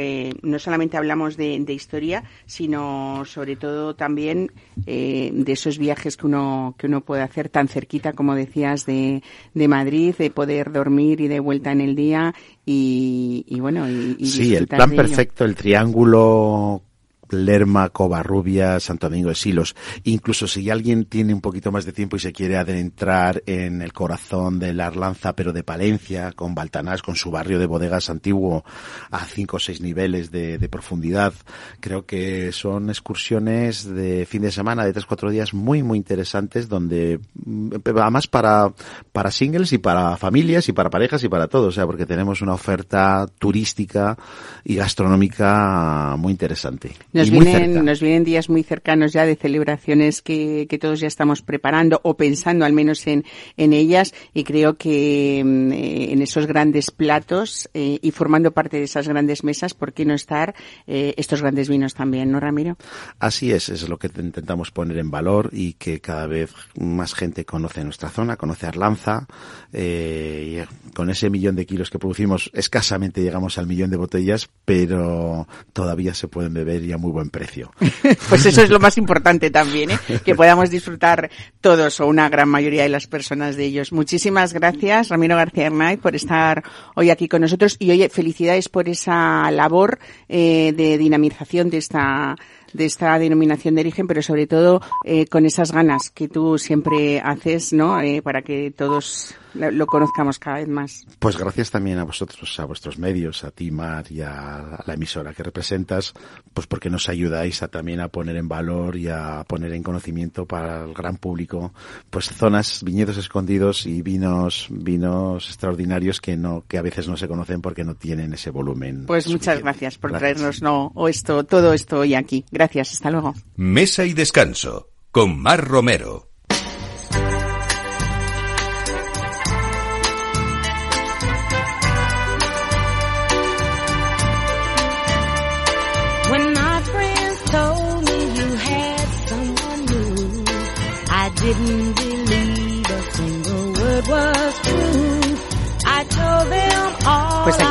no 0.43 0.59
solamente 0.59 0.97
hablamos 0.97 1.37
de, 1.37 1.59
de 1.61 1.73
historia, 1.75 2.23
sino 2.47 3.25
sobre 3.25 3.57
todo 3.57 3.95
también 3.95 4.53
eh, 4.87 5.31
de 5.35 5.53
esos 5.53 5.79
viajes 5.79 6.17
que 6.17 6.27
uno, 6.27 6.75
que 6.79 6.87
uno 6.87 7.01
puede 7.01 7.23
hacer 7.23 7.49
tan 7.49 7.69
cerquita, 7.69 8.13
como 8.13 8.35
decías, 8.35 8.87
de, 8.87 9.23
de 9.53 9.69
Madrid, 9.69 10.15
de 10.17 10.31
poder 10.31 10.73
dormir 10.73 11.21
y 11.21 11.29
de 11.29 11.41
vuelta 11.41 11.73
en 11.73 11.81
el 11.81 11.97
día 11.97 12.35
y, 12.65 13.45
y 13.49 13.61
bueno, 13.61 13.91
y, 13.91 14.17
y 14.19 14.27
Sí, 14.27 14.55
el 14.55 14.69
plan 14.69 14.91
perfecto, 14.91 15.45
el 15.45 15.57
triángulo 15.57 16.83
Lerma, 17.31 17.89
Covarrubias, 17.91 18.85
Santo 18.85 19.09
Domingo 19.09 19.29
de 19.29 19.35
Silos. 19.35 19.75
Incluso 20.05 20.47
si 20.47 20.71
alguien 20.71 21.05
tiene 21.05 21.35
un 21.35 21.41
poquito 21.41 21.73
más 21.73 21.85
de 21.85 21.93
tiempo 21.93 22.17
y 22.17 22.21
se 22.21 22.33
quiere 22.33 22.57
adentrar 22.57 23.43
en 23.47 23.83
el 23.83 23.93
corazón 23.93 24.59
de 24.59 24.73
la 24.73 24.87
Arlanza, 24.87 25.35
pero 25.35 25.53
de 25.53 25.63
Palencia, 25.63 26.33
con 26.33 26.55
Baltanás, 26.55 27.03
con 27.03 27.17
su 27.17 27.31
barrio 27.31 27.59
de 27.59 27.67
bodegas 27.67 28.11
antiguo 28.11 28.65
a 29.11 29.25
cinco 29.25 29.57
o 29.57 29.61
seis 29.61 29.81
niveles 29.81 30.31
de, 30.31 30.67
profundidad, 30.67 31.33
creo 31.79 32.07
que 32.07 32.51
son 32.51 32.91
excursiones 32.91 33.85
de 33.85 34.27
fin 34.27 34.43
de 34.43 34.51
semana, 34.51 34.85
de 34.85 34.93
tres 34.93 35.07
cuatro 35.07 35.31
días 35.31 35.55
muy, 35.55 35.83
muy 35.85 35.97
interesantes, 35.97 36.69
donde 36.69 37.21
mm, 37.35 37.71
además 37.85 38.27
para, 38.27 38.73
para 39.13 39.31
singles 39.31 39.73
y 39.73 39.79
para 39.79 40.17
familias 40.17 40.69
y 40.69 40.73
para 40.73 40.91
parejas 40.91 41.23
y 41.23 41.29
para 41.29 41.47
todos, 41.47 41.69
o 41.69 41.73
sea, 41.73 41.87
porque 41.87 42.05
tenemos 42.05 42.43
una 42.43 42.55
oferta 42.55 43.27
turística 43.39 44.19
y 44.65 44.75
gastronómica 44.75 46.17
muy 46.19 46.33
interesante. 46.33 46.97
Nos 47.17 47.29
y 47.29 47.31
vienen, 47.33 47.85
nos 47.85 48.01
vienen 48.01 48.25
días 48.25 48.49
muy 48.49 48.63
cercanos 48.63 49.13
ya 49.13 49.27
de 49.27 49.37
celebraciones 49.37 50.23
que, 50.23 50.67
que 50.69 50.79
todos 50.79 51.01
ya 51.01 51.07
estamos 51.09 51.43
preparando 51.43 52.01
o 52.05 52.17
pensando 52.17 52.65
al 52.65 52.73
menos 52.73 53.07
en, 53.07 53.25
en 53.57 53.73
ellas 53.73 54.15
y 54.35 54.45
creo 54.45 54.77
que 54.77 55.43
mm, 55.45 55.73
eh, 55.73 56.13
en 56.13 56.23
esos 56.23 56.47
grandes 56.47 56.91
platos 56.91 57.69
eh, 57.75 57.99
y 58.03 58.11
formando 58.11 58.53
parte 58.53 58.77
de 58.79 58.85
esas 58.85 59.09
grandes 59.09 59.45
mesas, 59.45 59.75
¿por 59.75 59.93
qué 59.93 60.05
no 60.05 60.15
estar 60.15 60.55
eh, 60.87 61.15
estos 61.17 61.43
grandes 61.43 61.69
vinos 61.69 61.95
también, 61.95 62.31
no 62.31 62.41
Ramiro? 62.41 62.77
Así 63.19 63.53
es, 63.53 63.69
es 63.69 63.89
lo 63.89 63.99
que 63.99 64.09
te- 64.09 64.21
intentamos 64.21 64.71
poner 64.71 64.99
en 64.99 65.11
valor 65.11 65.51
y 65.53 65.75
que 65.75 66.01
cada 66.01 66.27
vez 66.27 66.53
más 66.79 67.15
gente 67.15 67.45
conoce 67.45 67.83
nuestra 67.85 68.09
zona, 68.11 68.37
conoce 68.37 68.67
Arlanza. 68.67 69.27
eh, 69.73 70.65
y 70.67 70.93
con 70.95 71.11
ese 71.11 71.31
millón 71.31 71.57
de 71.57 71.67
kilos 71.67 71.91
que 71.91 71.99
producimos, 71.99 72.51
escasamente 72.55 73.23
llegamos 73.23 73.59
al 73.59 73.67
millón 73.67 73.91
de 73.91 73.97
botellas, 73.97 74.49
pero 74.65 75.47
todavía 75.73 76.15
se 76.15 76.29
pueden 76.29 76.55
beber 76.55 76.83
y 76.85 76.93
a 76.93 76.99
muy 77.07 77.13
buen 77.13 77.31
precio. 77.31 77.73
Pues 78.29 78.45
eso 78.47 78.63
es 78.63 78.71
lo 78.71 78.81
más 78.81 78.99
importante 78.99 79.51
también, 79.51 79.91
¿eh? 79.91 79.99
que 80.25 80.35
podamos 80.41 80.71
disfrutar 80.71 81.31
todos 81.61 82.01
o 82.01 82.07
una 82.07 82.29
gran 82.29 82.49
mayoría 82.49 82.83
de 82.83 82.89
las 82.89 83.07
personas 83.07 83.57
de 83.57 83.65
ellos. 83.65 83.93
Muchísimas 83.93 84.53
gracias, 84.53 85.09
Ramiro 85.09 85.37
García 85.37 85.67
Hernández, 85.67 86.01
por 86.01 86.17
estar 86.17 86.65
hoy 86.95 87.11
aquí 87.11 87.29
con 87.29 87.43
nosotros 87.43 87.77
y 87.79 87.91
oye, 87.91 88.09
felicidades 88.09 88.69
por 88.69 88.89
esa 88.89 89.51
labor 89.51 89.99
eh, 90.29 90.73
de 90.77 90.99
dinamización 90.99 91.71
de 91.71 91.79
esta 91.79 92.37
de 92.73 92.85
esta 92.85 93.19
denominación 93.19 93.75
de 93.75 93.83
origen, 93.83 94.07
pero 94.07 94.23
sobre 94.23 94.47
todo 94.47 94.81
eh, 95.05 95.27
con 95.27 95.47
esas 95.47 95.73
ganas 95.73 96.11
que 96.11 96.29
tú 96.29 96.59
siempre 96.59 97.21
haces, 97.21 97.73
¿no? 97.73 98.01
Eh, 98.01 98.23
para 98.23 98.43
que 98.43 98.71
todos 98.71 99.35
lo, 99.55 99.71
lo 99.71 99.87
conozcamos 99.87 100.39
cada 100.39 100.59
vez 100.59 100.69
más. 100.69 101.07
Pues 101.19 101.37
gracias 101.37 101.71
también 101.71 101.99
a 101.99 102.05
vosotros, 102.05 102.59
a 102.61 102.65
vuestros 102.65 102.99
medios, 102.99 103.45
a 103.45 103.51
ti, 103.51 103.71
Mar, 103.71 104.05
y 104.11 104.21
a 104.21 104.83
la 104.87 104.95
emisora 104.95 105.33
que 105.33 105.43
representas, 105.43 106.13
pues 106.53 106.67
porque 106.67 106.91
nos 106.91 107.09
ayudáis 107.09 107.63
a 107.63 107.69
también 107.69 108.01
a 108.01 108.09
poner 108.09 108.37
en 108.37 108.49
valor 108.49 108.97
y 108.97 109.09
a 109.09 109.45
poner 109.47 109.73
en 109.73 109.83
conocimiento 109.83 110.47
para 110.47 110.85
el 110.85 110.95
gran 110.95 111.17
público, 111.17 111.73
pues 112.11 112.27
zonas, 112.27 112.83
viñedos 112.85 113.17
escondidos 113.17 113.87
y 113.87 114.03
vinos, 114.03 114.69
vinos 114.71 115.49
extraordinarios 115.49 116.21
que 116.21 116.37
no, 116.37 116.65
que 116.69 116.79
a 116.79 116.83
veces 116.83 117.09
no 117.09 117.17
se 117.17 117.29
conocen 117.29 117.63
porque 117.63 117.85
no 117.85 117.95
tienen 117.95 118.33
ese 118.35 118.51
volumen. 118.51 119.07
Pues 119.07 119.29
muchas 119.29 119.61
gracias 119.61 119.99
por 119.99 120.11
Gracias. 120.11 120.35
traernos 120.35 120.63
no, 120.63 120.93
o 120.95 121.09
esto, 121.09 121.45
todo 121.45 121.73
esto 121.73 121.99
hoy 122.01 122.15
aquí. 122.15 122.45
Gracias, 122.57 122.95
hasta 122.95 123.11
luego. 123.11 123.35
Mesa 123.55 124.07
y 124.07 124.15
descanso 124.15 124.89
con 125.11 125.39
Mar 125.39 125.63
Romero. 125.63 126.31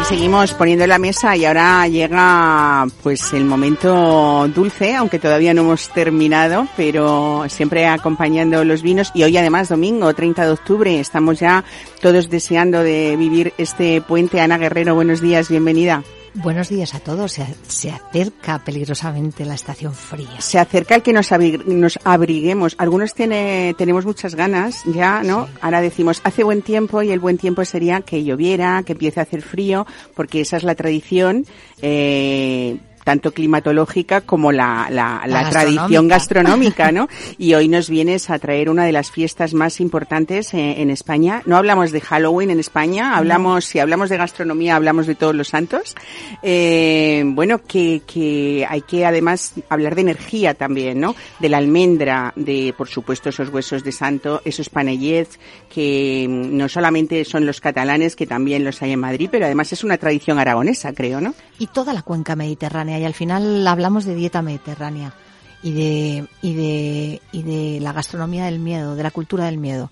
Seguimos 0.08 0.54
poniendo 0.54 0.86
la 0.86 1.00
mesa 1.00 1.36
y 1.36 1.46
ahora 1.46 1.88
llega 1.88 2.86
pues 3.02 3.34
el 3.34 3.44
momento 3.44 4.48
dulce, 4.54 4.96
aunque 4.96 5.18
todavía 5.18 5.54
no 5.54 5.62
hemos 5.62 5.90
terminado, 5.90 6.68
pero 6.78 7.46
siempre 7.48 7.88
acompañando 7.88 8.64
los 8.64 8.84
vinos 8.84 9.12
y 9.16 9.24
hoy 9.24 9.36
además 9.38 9.70
domingo 9.70 10.14
30 10.14 10.46
de 10.46 10.52
octubre 10.52 11.00
estamos 11.00 11.40
ya 11.40 11.64
todos 12.02 12.30
deseando 12.30 12.84
de 12.84 13.16
vivir 13.18 13.54
este 13.58 14.00
puente. 14.02 14.42
Ana 14.42 14.60
Guerrero, 14.60 14.94
buenos 14.94 15.22
días, 15.22 15.50
bienvenida. 15.50 16.04
Buenos 16.38 16.68
días 16.68 16.94
a 16.94 17.00
todos. 17.00 17.32
Se, 17.32 17.46
se 17.68 17.92
acerca 17.92 18.60
peligrosamente 18.64 19.46
la 19.46 19.54
estación 19.54 19.94
fría. 19.94 20.42
Se 20.42 20.60
acerca 20.60 20.96
el 20.96 21.02
que 21.02 21.14
nos, 21.14 21.32
abri- 21.32 21.64
nos 21.66 21.98
abriguemos. 22.04 22.76
Algunos 22.78 23.14
tiene, 23.14 23.74
tenemos 23.78 24.06
muchas 24.06 24.36
ganas 24.36 24.84
ya, 24.86 25.24
¿no? 25.24 25.48
Ahora 25.62 25.80
decimos, 25.80 26.20
hace 26.26 26.44
buen 26.44 26.62
tiempo 26.62 27.02
y 27.02 27.12
el 27.12 27.20
buen 27.22 27.38
tiempo 27.38 27.64
sería 27.64 28.02
que 28.02 28.24
lloviera, 28.26 28.84
que 28.84 28.92
empiece 28.94 29.22
a 29.22 29.24
hacer 29.24 29.42
frío, 29.42 29.88
porque 30.14 30.42
esa 30.42 30.58
es 30.58 30.64
la 30.64 30.76
tradición, 30.76 31.46
eh, 31.82 32.78
tanto 33.06 33.32
climatológica 33.32 34.22
como 34.22 34.52
la, 34.52 34.88
la, 34.90 35.22
la, 35.28 35.44
La 35.44 35.50
tradición 35.50 36.10
gastronómica. 36.10 36.90
gastronómica, 36.90 36.92
¿no? 36.92 37.08
Y 37.38 37.54
hoy 37.54 37.68
nos 37.70 37.90
vienes 37.90 38.30
a 38.30 38.40
traer 38.40 38.70
una 38.70 38.84
de 38.84 38.92
las 38.92 39.12
fiestas 39.12 39.54
más 39.54 39.80
importantes 39.80 40.54
eh, 40.54 40.82
en 40.82 40.90
España. 40.90 41.44
No 41.46 41.56
hablamos 41.56 41.92
de 41.92 42.02
Halloween 42.02 42.50
en 42.50 42.60
España, 42.60 43.16
hablamos, 43.16 43.66
si 43.66 43.80
hablamos 43.80 44.10
de 44.10 44.18
gastronomía, 44.18 44.76
hablamos 44.76 45.06
de 45.06 45.14
todos 45.16 45.36
los 45.36 45.48
santos. 45.50 45.96
Eh, 46.42 47.24
bueno, 47.28 47.62
que, 47.66 48.02
que 48.08 48.66
hay 48.68 48.82
que 48.82 49.06
además 49.06 49.54
hablar 49.70 49.94
de 49.96 50.02
energía 50.02 50.56
también, 50.56 51.00
¿no? 51.00 51.16
De 51.40 51.48
la 51.50 51.58
almendra, 51.58 52.34
de, 52.36 52.74
por 52.76 52.88
supuesto, 52.88 53.30
esos 53.30 53.50
huesos 53.50 53.84
de 53.84 53.92
santo, 53.92 54.42
esos 54.46 54.70
panellets, 54.70 55.40
que 55.76 56.26
no 56.30 56.70
solamente 56.70 57.26
son 57.26 57.46
los 57.46 57.60
catalanes, 57.60 58.16
que 58.16 58.26
también 58.26 58.64
los 58.64 58.82
hay 58.82 58.94
en 58.94 59.02
Madrid, 59.02 59.28
pero 59.30 59.44
además 59.44 59.74
es 59.74 59.84
una 59.84 59.98
tradición 59.98 60.40
aragonesa, 60.40 60.94
creo, 60.94 61.20
¿no? 61.20 61.36
Y 61.60 61.68
toda 61.68 61.92
la 61.92 62.02
cuenca 62.02 62.38
mediterránea. 62.38 62.98
Y 62.98 63.04
al 63.04 63.14
final 63.14 63.68
hablamos 63.68 64.06
de 64.06 64.16
dieta 64.16 64.42
mediterránea 64.42 65.14
y 65.62 65.74
de, 65.74 66.28
y 66.42 66.54
de, 66.54 67.22
y 67.34 67.44
de 67.44 67.82
la 67.82 67.92
gastronomía 67.92 68.46
del 68.46 68.60
miedo, 68.60 68.96
de 68.96 69.04
la 69.04 69.12
cultura 69.12 69.48
del 69.48 69.58
miedo. 69.58 69.92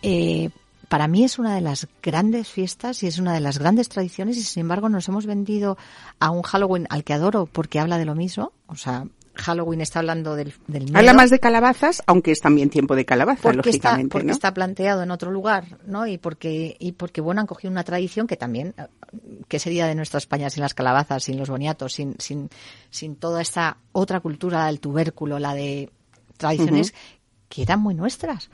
Eh, 0.00 0.50
para 0.88 1.08
mí 1.08 1.24
es 1.24 1.40
una 1.40 1.56
de 1.56 1.60
las 1.60 1.88
grandes 2.00 2.48
fiestas 2.48 3.02
y 3.02 3.08
es 3.08 3.18
una 3.18 3.34
de 3.34 3.40
las 3.40 3.58
grandes 3.58 3.88
tradiciones 3.88 4.36
y 4.36 4.44
sin 4.44 4.60
embargo 4.60 4.88
nos 4.88 5.08
hemos 5.08 5.26
vendido 5.26 5.76
a 6.20 6.30
un 6.30 6.42
Halloween 6.42 6.86
al 6.88 7.02
que 7.02 7.14
adoro 7.14 7.46
porque 7.46 7.80
habla 7.80 7.98
de 7.98 8.04
lo 8.04 8.14
mismo. 8.14 8.52
O 8.68 8.76
sea, 8.76 9.06
Halloween 9.36 9.80
está 9.80 10.00
hablando 10.00 10.34
del, 10.34 10.54
del 10.66 10.84
miedo. 10.84 10.98
Habla 10.98 11.12
más 11.12 11.30
de 11.30 11.38
calabazas, 11.38 12.02
aunque 12.06 12.32
es 12.32 12.40
también 12.40 12.70
tiempo 12.70 12.96
de 12.96 13.04
calabaza, 13.04 13.42
porque 13.42 13.70
está, 13.70 13.90
lógicamente, 13.90 14.12
porque 14.12 14.26
¿no? 14.26 14.32
está 14.32 14.54
planteado 14.54 15.02
en 15.02 15.10
otro 15.10 15.30
lugar, 15.30 15.78
¿no? 15.86 16.06
Y 16.06 16.18
porque, 16.18 16.76
y 16.78 16.92
porque 16.92 17.20
bueno, 17.20 17.40
han 17.40 17.46
cogido 17.46 17.70
una 17.70 17.84
tradición 17.84 18.26
que 18.26 18.36
también, 18.36 18.74
¿qué 19.48 19.58
sería 19.58 19.86
de 19.86 19.94
nuestra 19.94 20.18
España 20.18 20.50
sin 20.50 20.62
las 20.62 20.74
calabazas, 20.74 21.24
sin 21.24 21.38
los 21.38 21.48
boniatos, 21.48 21.92
sin, 21.92 22.16
sin, 22.18 22.50
sin 22.90 23.16
toda 23.16 23.42
esta 23.42 23.78
otra 23.92 24.20
cultura 24.20 24.66
del 24.66 24.80
tubérculo, 24.80 25.38
la 25.38 25.54
de 25.54 25.90
tradiciones 26.36 26.94
que 27.48 27.62
eran 27.62 27.80
muy 27.80 27.94
nuestras? 27.94 28.50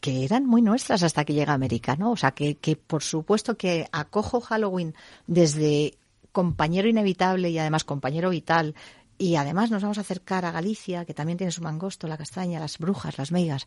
que 0.00 0.24
eran 0.24 0.46
muy 0.46 0.62
nuestras 0.62 1.02
hasta 1.02 1.26
que 1.26 1.34
llega 1.34 1.52
América, 1.52 1.94
¿no? 1.94 2.12
O 2.12 2.16
sea, 2.16 2.30
que, 2.30 2.56
que 2.56 2.74
por 2.74 3.02
supuesto 3.02 3.58
que 3.58 3.86
acojo 3.92 4.40
Halloween 4.40 4.94
desde 5.26 5.98
compañero 6.32 6.88
inevitable 6.88 7.50
y 7.50 7.58
además 7.58 7.84
compañero 7.84 8.30
vital, 8.30 8.74
y 9.20 9.36
además 9.36 9.70
nos 9.70 9.82
vamos 9.82 9.98
a 9.98 10.00
acercar 10.00 10.46
a 10.46 10.50
Galicia, 10.50 11.04
que 11.04 11.12
también 11.12 11.36
tiene 11.36 11.52
su 11.52 11.60
mangosto, 11.60 12.08
la 12.08 12.16
castaña, 12.16 12.58
las 12.58 12.78
brujas, 12.78 13.18
las 13.18 13.32
meigas, 13.32 13.66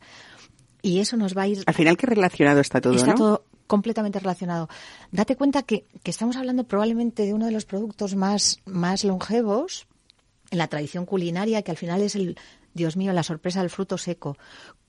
y 0.81 0.99
eso 0.99 1.15
nos 1.15 1.37
va 1.37 1.43
a 1.43 1.47
ir 1.47 1.63
Al 1.67 1.75
final, 1.75 1.95
qué 1.95 2.07
relacionado 2.07 2.59
está 2.59 2.81
todo, 2.81 2.95
está 2.95 3.11
¿no? 3.11 3.15
todo 3.15 3.45
completamente 3.67 4.19
relacionado. 4.19 4.67
Date 5.11 5.35
cuenta 5.35 5.61
que, 5.61 5.85
que 6.01 6.09
estamos 6.09 6.37
hablando 6.37 6.63
probablemente 6.63 7.23
de 7.27 7.35
uno 7.35 7.45
de 7.45 7.51
los 7.51 7.65
productos 7.65 8.15
más, 8.15 8.61
más 8.65 9.03
longevos 9.03 9.85
en 10.49 10.57
la 10.57 10.67
tradición 10.67 11.05
culinaria, 11.05 11.61
que 11.61 11.69
al 11.69 11.77
final 11.77 12.01
es 12.01 12.15
el, 12.15 12.35
Dios 12.73 12.97
mío, 12.97 13.13
la 13.13 13.23
sorpresa 13.23 13.61
del 13.61 13.69
fruto 13.69 13.99
seco. 13.99 14.37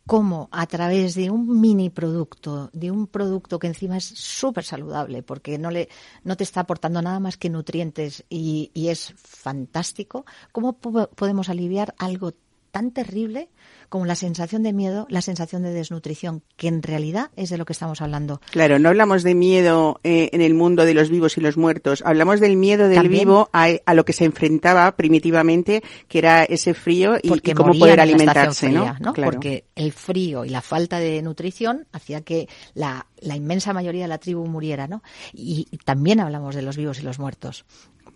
Cómo 0.06 0.50
a 0.52 0.66
través 0.66 1.14
de 1.14 1.30
un 1.30 1.60
mini 1.62 1.88
producto, 1.88 2.68
de 2.74 2.90
un 2.90 3.06
producto 3.06 3.58
que 3.58 3.68
encima 3.68 3.96
es 3.96 4.04
súper 4.04 4.62
saludable, 4.62 5.22
porque 5.22 5.56
no, 5.58 5.70
le, 5.70 5.88
no 6.24 6.36
te 6.36 6.44
está 6.44 6.60
aportando 6.60 7.00
nada 7.00 7.20
más 7.20 7.38
que 7.38 7.48
nutrientes 7.48 8.22
y, 8.28 8.70
es 8.90 9.14
fantástico, 9.16 10.26
cómo 10.52 10.74
po- 10.74 11.08
podemos 11.08 11.48
aliviar 11.48 11.94
algo 11.98 12.34
tan 12.74 12.90
terrible 12.90 13.50
como 13.88 14.04
la 14.04 14.16
sensación 14.16 14.64
de 14.64 14.72
miedo, 14.72 15.06
la 15.08 15.22
sensación 15.22 15.62
de 15.62 15.70
desnutrición, 15.72 16.42
que 16.56 16.66
en 16.66 16.82
realidad 16.82 17.30
es 17.36 17.50
de 17.50 17.56
lo 17.56 17.64
que 17.64 17.72
estamos 17.72 18.02
hablando. 18.02 18.40
Claro, 18.50 18.80
no 18.80 18.88
hablamos 18.88 19.22
de 19.22 19.36
miedo 19.36 20.00
eh, 20.02 20.30
en 20.32 20.40
el 20.40 20.54
mundo 20.54 20.84
de 20.84 20.94
los 20.94 21.08
vivos 21.08 21.38
y 21.38 21.40
los 21.40 21.56
muertos, 21.56 22.02
hablamos 22.04 22.40
del 22.40 22.56
miedo 22.56 22.88
del 22.88 23.02
También. 23.02 23.20
vivo 23.28 23.48
a, 23.52 23.68
a 23.86 23.94
lo 23.94 24.04
que 24.04 24.12
se 24.12 24.24
enfrentaba 24.24 24.96
primitivamente, 24.96 25.84
que 26.08 26.18
era 26.18 26.42
ese 26.42 26.74
frío 26.74 27.14
y, 27.22 27.32
y 27.32 27.52
cómo 27.54 27.72
poder 27.78 28.00
alimentarse, 28.00 28.66
fría, 28.66 28.98
¿no? 29.00 29.12
Claro. 29.12 29.30
Porque 29.30 29.66
el 29.76 29.92
frío 29.92 30.44
y 30.44 30.48
la 30.48 30.60
falta 30.60 30.98
de 30.98 31.22
nutrición 31.22 31.86
hacía 31.92 32.22
que 32.22 32.48
la, 32.74 33.06
la 33.20 33.36
inmensa 33.36 33.72
mayoría 33.72 34.02
de 34.02 34.08
la 34.08 34.18
tribu 34.18 34.44
muriera, 34.46 34.88
¿no? 34.88 35.04
Y 35.32 35.68
también 35.84 36.18
hablamos 36.18 36.56
de 36.56 36.62
los 36.62 36.76
vivos 36.76 36.98
y 36.98 37.02
los 37.02 37.20
muertos. 37.20 37.64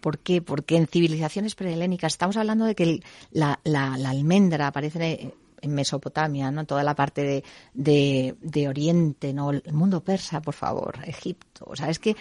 ¿Por 0.00 0.18
qué? 0.18 0.42
Porque 0.42 0.76
en 0.76 0.86
civilizaciones 0.86 1.54
prehelénicas 1.54 2.14
estamos 2.14 2.36
hablando 2.36 2.64
de 2.64 2.74
que 2.74 3.00
la, 3.30 3.60
almendra 3.64 4.68
aparece 4.68 5.32
en, 5.60 5.74
Mesopotamia, 5.74 6.52
¿no? 6.52 6.64
Toda 6.66 6.84
la 6.84 6.94
parte 6.94 7.22
de, 7.24 7.44
de, 7.74 8.36
de 8.40 8.68
Oriente, 8.68 9.32
¿no? 9.32 9.50
El 9.50 9.72
mundo 9.72 10.04
persa, 10.04 10.40
por 10.40 10.54
favor, 10.54 11.00
Egipto. 11.04 11.64
O 11.66 11.74
sea, 11.74 11.90
es 11.90 11.98
que 11.98 12.14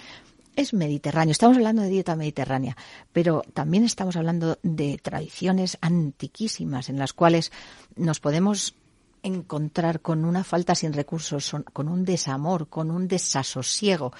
es 0.57 0.73
mediterráneo. 0.73 1.31
Estamos 1.31 1.55
hablando 1.55 1.83
de 1.83 1.89
dieta 1.89 2.15
mediterránea, 2.15 2.75
pero 3.13 3.43
también 3.53 3.83
estamos 3.85 4.15
hablando 4.15 4.57
de 4.63 4.97
tradiciones 4.97 5.77
antiquísimas 5.81 6.89
en 6.89 6.97
las 6.97 7.13
cuales 7.13 7.51
nos 7.95 8.19
podemos 8.19 8.73
encontrar 9.21 10.01
con 10.01 10.25
una 10.25 10.43
falta 10.43 10.73
sin 10.73 10.93
recursos, 10.93 11.55
con 11.73 11.87
un 11.87 12.03
desamor, 12.03 12.67
con 12.69 12.89
un 12.89 13.07
desasosiego. 13.07 14.11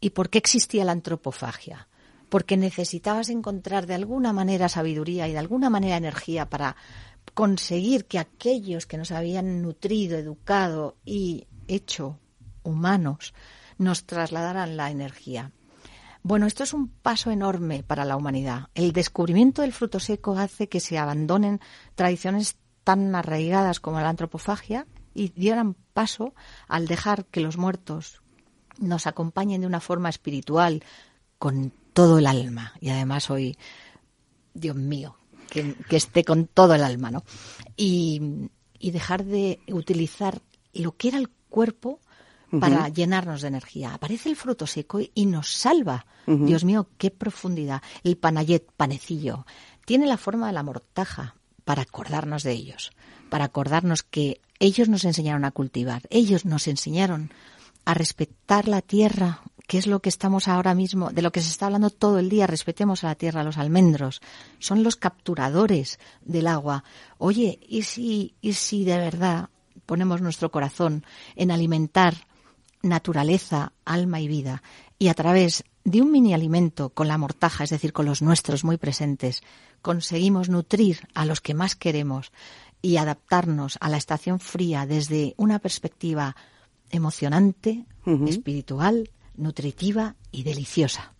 ¿Y 0.00 0.10
por 0.10 0.30
qué 0.30 0.38
existía 0.38 0.84
la 0.84 0.92
antropofagia? 0.92 1.88
Porque 2.28 2.56
necesitabas 2.56 3.28
encontrar 3.28 3.86
de 3.86 3.94
alguna 3.94 4.32
manera 4.32 4.68
sabiduría 4.68 5.28
y 5.28 5.32
de 5.32 5.38
alguna 5.38 5.70
manera 5.70 5.96
energía 5.96 6.48
para 6.48 6.76
conseguir 7.34 8.06
que 8.06 8.18
aquellos 8.18 8.86
que 8.86 8.98
nos 8.98 9.12
habían 9.12 9.62
nutrido, 9.62 10.18
educado 10.18 10.96
y 11.04 11.46
hecho 11.68 12.18
humanos 12.62 13.34
nos 13.78 14.04
trasladaran 14.04 14.76
la 14.76 14.90
energía. 14.90 15.52
Bueno, 16.22 16.46
esto 16.46 16.64
es 16.64 16.72
un 16.72 16.88
paso 16.88 17.30
enorme 17.30 17.84
para 17.84 18.04
la 18.04 18.16
humanidad. 18.16 18.68
El 18.74 18.92
descubrimiento 18.92 19.62
del 19.62 19.72
fruto 19.72 20.00
seco 20.00 20.36
hace 20.36 20.68
que 20.68 20.80
se 20.80 20.98
abandonen 20.98 21.60
tradiciones 21.94 22.56
tan 22.82 23.14
arraigadas 23.14 23.78
como 23.78 24.00
la 24.00 24.08
antropofagia 24.08 24.86
y 25.14 25.28
dieran 25.28 25.74
paso 25.92 26.34
al 26.68 26.86
dejar 26.86 27.26
que 27.26 27.40
los 27.40 27.56
muertos 27.56 28.22
nos 28.78 29.06
acompañen 29.06 29.60
de 29.60 29.66
una 29.66 29.80
forma 29.80 30.08
espiritual 30.08 30.82
con 31.38 31.72
todo 31.96 32.18
el 32.18 32.26
alma. 32.26 32.74
Y 32.78 32.90
además 32.90 33.30
hoy, 33.30 33.56
Dios 34.52 34.76
mío, 34.76 35.16
que, 35.48 35.74
que 35.88 35.96
esté 35.96 36.24
con 36.24 36.46
todo 36.46 36.74
el 36.74 36.84
alma, 36.84 37.10
¿no? 37.10 37.24
Y, 37.74 38.50
y 38.78 38.90
dejar 38.90 39.24
de 39.24 39.60
utilizar 39.68 40.42
lo 40.74 40.92
que 40.94 41.08
era 41.08 41.16
el 41.16 41.30
cuerpo 41.48 42.00
para 42.60 42.90
llenarnos 42.90 43.40
de 43.40 43.48
energía. 43.48 43.94
Aparece 43.94 44.28
el 44.28 44.36
fruto 44.36 44.66
seco 44.66 45.00
y 45.14 45.24
nos 45.24 45.50
salva. 45.50 46.04
Dios 46.26 46.64
mío, 46.64 46.86
qué 46.98 47.10
profundidad. 47.10 47.82
El 48.04 48.18
panayet, 48.18 48.70
panecillo, 48.76 49.46
tiene 49.86 50.06
la 50.06 50.18
forma 50.18 50.48
de 50.48 50.52
la 50.52 50.62
mortaja 50.62 51.36
para 51.64 51.82
acordarnos 51.82 52.42
de 52.42 52.52
ellos, 52.52 52.92
para 53.30 53.46
acordarnos 53.46 54.02
que 54.02 54.42
ellos 54.58 54.90
nos 54.90 55.04
enseñaron 55.04 55.46
a 55.46 55.50
cultivar, 55.50 56.02
ellos 56.10 56.44
nos 56.44 56.68
enseñaron 56.68 57.30
a 57.84 57.94
respetar 57.94 58.68
la 58.68 58.82
tierra, 58.82 59.42
que 59.66 59.78
es 59.78 59.86
lo 59.86 60.00
que 60.00 60.08
estamos 60.08 60.48
ahora 60.48 60.74
mismo, 60.74 61.10
de 61.10 61.22
lo 61.22 61.32
que 61.32 61.42
se 61.42 61.50
está 61.50 61.66
hablando 61.66 61.90
todo 61.90 62.18
el 62.18 62.28
día, 62.28 62.46
respetemos 62.46 63.02
a 63.02 63.08
la 63.08 63.14
tierra, 63.14 63.40
a 63.40 63.44
los 63.44 63.58
almendros, 63.58 64.20
son 64.58 64.82
los 64.82 64.96
capturadores 64.96 65.98
del 66.22 66.46
agua. 66.46 66.84
Oye, 67.18 67.58
¿y 67.68 67.82
si, 67.82 68.34
y 68.40 68.52
si 68.52 68.84
de 68.84 68.98
verdad 68.98 69.48
ponemos 69.86 70.20
nuestro 70.20 70.50
corazón 70.50 71.04
en 71.34 71.50
alimentar 71.50 72.14
naturaleza, 72.82 73.72
alma 73.84 74.20
y 74.20 74.28
vida, 74.28 74.62
y 74.98 75.08
a 75.08 75.14
través 75.14 75.64
de 75.84 76.02
un 76.02 76.10
mini 76.10 76.34
alimento 76.34 76.90
con 76.90 77.08
la 77.08 77.18
mortaja, 77.18 77.64
es 77.64 77.70
decir, 77.70 77.92
con 77.92 78.06
los 78.06 78.22
nuestros 78.22 78.64
muy 78.64 78.76
presentes, 78.76 79.42
conseguimos 79.82 80.48
nutrir 80.48 81.08
a 81.14 81.26
los 81.26 81.40
que 81.40 81.54
más 81.54 81.76
queremos 81.76 82.32
y 82.82 82.96
adaptarnos 82.96 83.78
a 83.80 83.88
la 83.88 83.96
estación 83.96 84.40
fría 84.40 84.86
desde 84.86 85.34
una 85.36 85.58
perspectiva 85.58 86.36
emocionante, 86.90 87.84
espiritual, 88.26 89.10
nutritiva 89.36 90.16
y 90.32 90.42
deliciosa. 90.42 91.12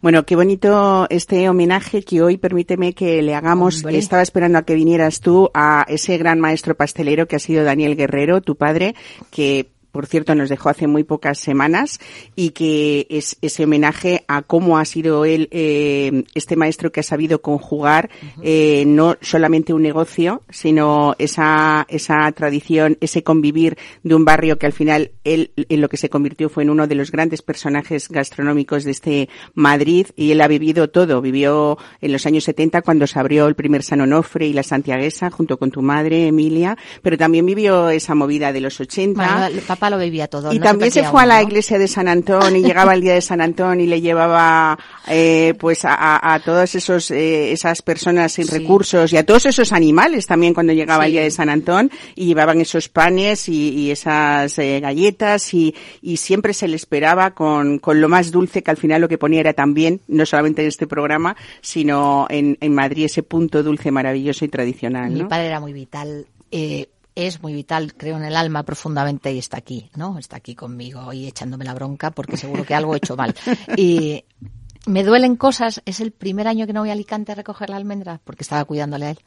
Bueno, 0.00 0.26
qué 0.26 0.36
bonito 0.36 1.06
este 1.10 1.48
homenaje 1.48 2.02
que 2.02 2.22
hoy 2.22 2.36
permíteme 2.36 2.92
que 2.92 3.22
le 3.22 3.34
hagamos. 3.34 3.84
Estaba 3.84 4.22
esperando 4.22 4.58
a 4.58 4.62
que 4.62 4.74
vinieras 4.74 5.20
tú 5.20 5.50
a 5.54 5.84
ese 5.88 6.18
gran 6.18 6.40
maestro 6.40 6.76
pastelero 6.76 7.26
que 7.26 7.36
ha 7.36 7.40
sido 7.40 7.64
Daniel 7.64 7.96
Guerrero, 7.96 8.40
tu 8.40 8.56
padre, 8.56 8.94
que 9.30 9.73
por 9.94 10.06
cierto, 10.06 10.34
nos 10.34 10.48
dejó 10.48 10.70
hace 10.70 10.88
muy 10.88 11.04
pocas 11.04 11.38
semanas 11.38 12.00
y 12.34 12.50
que 12.50 13.06
es 13.10 13.36
ese 13.42 13.62
homenaje 13.62 14.24
a 14.26 14.42
cómo 14.42 14.76
ha 14.76 14.84
sido 14.84 15.24
él, 15.24 15.48
eh, 15.52 16.24
este 16.34 16.56
maestro 16.56 16.90
que 16.90 16.98
ha 16.98 17.04
sabido 17.04 17.40
conjugar 17.40 18.10
eh, 18.42 18.82
no 18.88 19.16
solamente 19.20 19.72
un 19.72 19.82
negocio, 19.82 20.42
sino 20.50 21.14
esa, 21.20 21.86
esa 21.88 22.30
tradición, 22.32 22.98
ese 23.00 23.22
convivir 23.22 23.78
de 24.02 24.16
un 24.16 24.24
barrio 24.24 24.58
que 24.58 24.66
al 24.66 24.72
final 24.72 25.12
él 25.22 25.52
en 25.56 25.80
lo 25.80 25.88
que 25.88 25.96
se 25.96 26.10
convirtió 26.10 26.48
fue 26.48 26.64
en 26.64 26.70
uno 26.70 26.88
de 26.88 26.96
los 26.96 27.12
grandes 27.12 27.42
personajes 27.42 28.08
gastronómicos 28.08 28.82
de 28.82 28.90
este 28.90 29.28
Madrid 29.54 30.08
y 30.16 30.32
él 30.32 30.40
ha 30.40 30.48
vivido 30.48 30.90
todo. 30.90 31.22
Vivió 31.22 31.78
en 32.00 32.10
los 32.10 32.26
años 32.26 32.42
70 32.42 32.82
cuando 32.82 33.06
se 33.06 33.20
abrió 33.20 33.46
el 33.46 33.54
primer 33.54 33.84
San 33.84 34.00
Onofre 34.00 34.48
y 34.48 34.54
la 34.54 34.64
Santiaguesa 34.64 35.30
junto 35.30 35.56
con 35.56 35.70
tu 35.70 35.82
madre, 35.82 36.26
Emilia, 36.26 36.76
pero 37.00 37.16
también 37.16 37.46
vivió 37.46 37.90
esa 37.90 38.16
movida 38.16 38.52
de 38.52 38.60
los 38.60 38.80
80. 38.80 39.14
Bueno, 39.14 39.60
papá 39.68 39.83
lo 39.90 39.98
vivía 39.98 40.28
todo. 40.28 40.52
Y 40.52 40.58
no 40.58 40.64
también 40.64 40.90
se 40.90 41.00
perdía 41.00 41.10
fue 41.10 41.22
a 41.22 41.26
la 41.26 41.36
¿no? 41.36 41.42
iglesia 41.48 41.78
de 41.78 41.88
San 41.88 42.08
Antón 42.08 42.56
y 42.56 42.62
llegaba 42.62 42.94
el 42.94 43.00
día 43.00 43.14
de 43.14 43.20
San 43.20 43.40
Antón 43.40 43.80
y 43.80 43.86
le 43.86 44.00
llevaba 44.00 44.78
eh, 45.08 45.54
pues 45.58 45.84
a, 45.84 46.34
a, 46.34 46.40
todas 46.40 46.74
esos 46.74 47.10
eh, 47.10 47.52
esas 47.52 47.82
personas 47.82 48.32
sin 48.32 48.46
Sí. 48.46 48.58
recursos 48.58 49.12
y 49.12 49.16
a 49.16 49.24
todos 49.24 49.46
esos 49.46 49.72
animales 49.72 50.26
también 50.26 50.54
cuando 50.54 50.72
llegaba 50.72 51.04
el 51.04 51.10
Sí. 51.10 51.12
día 51.12 51.22
de 51.22 51.30
San 51.30 51.48
Antón 51.48 51.90
y 52.14 52.26
llevaban 52.26 52.60
esos 52.60 52.88
panes 52.88 53.48
y, 53.48 53.70
y 53.70 53.90
esas 53.90 54.58
eh, 54.58 54.80
galletas 54.80 55.52
y, 55.54 55.74
y 56.02 56.16
siempre 56.18 56.52
se 56.54 56.68
le 56.68 56.76
esperaba 56.76 57.32
con, 57.32 57.78
con 57.78 58.00
lo 58.00 58.08
más 58.08 58.30
dulce 58.30 58.62
que 58.62 58.70
al 58.70 58.76
final 58.76 59.00
lo 59.00 59.08
que 59.08 59.18
ponía 59.18 59.40
era 59.40 59.52
también, 59.52 60.00
no 60.08 60.26
solamente 60.26 60.62
en 60.62 60.68
este 60.68 60.86
programa, 60.86 61.36
sino 61.60 62.26
en, 62.30 62.56
en 62.60 62.74
Madrid 62.74 63.04
ese 63.06 63.22
punto 63.22 63.62
dulce 63.62 63.90
maravilloso 63.90 64.44
y 64.44 64.48
tradicional. 64.48 65.10
Mi 65.10 65.20
¿no? 65.20 65.28
padre 65.28 65.46
era 65.46 65.60
muy 65.60 65.72
vital. 65.72 66.26
eh, 66.50 66.88
es 67.14 67.42
muy 67.42 67.52
vital, 67.54 67.94
creo 67.94 68.16
en 68.16 68.24
el 68.24 68.36
alma 68.36 68.64
profundamente 68.64 69.32
y 69.32 69.38
está 69.38 69.58
aquí, 69.58 69.90
¿no? 69.94 70.18
Está 70.18 70.36
aquí 70.36 70.54
conmigo 70.54 71.12
y 71.12 71.26
echándome 71.26 71.64
la 71.64 71.74
bronca 71.74 72.10
porque 72.10 72.36
seguro 72.36 72.64
que 72.64 72.74
algo 72.74 72.94
he 72.94 72.98
hecho 72.98 73.16
mal. 73.16 73.34
Y 73.76 74.24
me 74.86 75.02
duelen 75.04 75.36
cosas. 75.36 75.82
Es 75.84 76.00
el 76.00 76.12
primer 76.12 76.48
año 76.48 76.66
que 76.66 76.72
no 76.72 76.80
voy 76.80 76.90
a 76.90 76.92
Alicante 76.92 77.32
a 77.32 77.34
recoger 77.34 77.70
la 77.70 77.76
almendra 77.76 78.20
porque 78.24 78.42
estaba 78.42 78.64
cuidándole 78.64 79.06
a 79.06 79.10
él. 79.10 79.20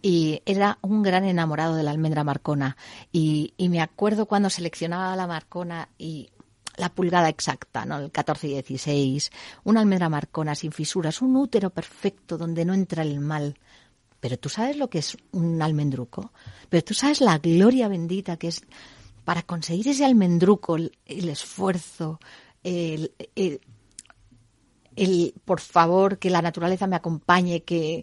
Y 0.00 0.42
era 0.44 0.78
un 0.82 1.02
gran 1.02 1.24
enamorado 1.24 1.76
de 1.76 1.82
la 1.82 1.90
almendra 1.90 2.24
marcona. 2.24 2.76
Y, 3.10 3.54
y 3.56 3.68
me 3.68 3.80
acuerdo 3.80 4.26
cuando 4.26 4.50
seleccionaba 4.50 5.16
la 5.16 5.26
marcona 5.26 5.88
y 5.98 6.30
la 6.76 6.88
pulgada 6.88 7.28
exacta, 7.28 7.84
¿no? 7.84 7.98
El 7.98 8.10
14 8.10 8.48
y 8.48 8.50
16, 8.50 9.30
una 9.64 9.80
almendra 9.80 10.08
marcona 10.08 10.54
sin 10.54 10.72
fisuras, 10.72 11.22
un 11.22 11.36
útero 11.36 11.70
perfecto 11.70 12.36
donde 12.36 12.64
no 12.64 12.74
entra 12.74 13.02
el 13.02 13.20
mal. 13.20 13.56
Pero 14.24 14.38
tú 14.38 14.48
sabes 14.48 14.78
lo 14.78 14.88
que 14.88 15.00
es 15.00 15.18
un 15.32 15.60
almendruco. 15.60 16.32
Pero 16.70 16.82
tú 16.82 16.94
sabes 16.94 17.20
la 17.20 17.36
gloria 17.36 17.88
bendita 17.88 18.38
que 18.38 18.48
es 18.48 18.62
para 19.22 19.42
conseguir 19.42 19.86
ese 19.88 20.06
almendruco, 20.06 20.76
el, 20.76 20.92
esfuerzo, 21.28 22.18
el, 22.62 23.12
el- 23.34 23.60
el, 24.96 25.34
por 25.44 25.60
favor, 25.60 26.18
que 26.18 26.30
la 26.30 26.40
naturaleza 26.40 26.86
me 26.86 26.96
acompañe, 26.96 27.64
que 27.64 28.02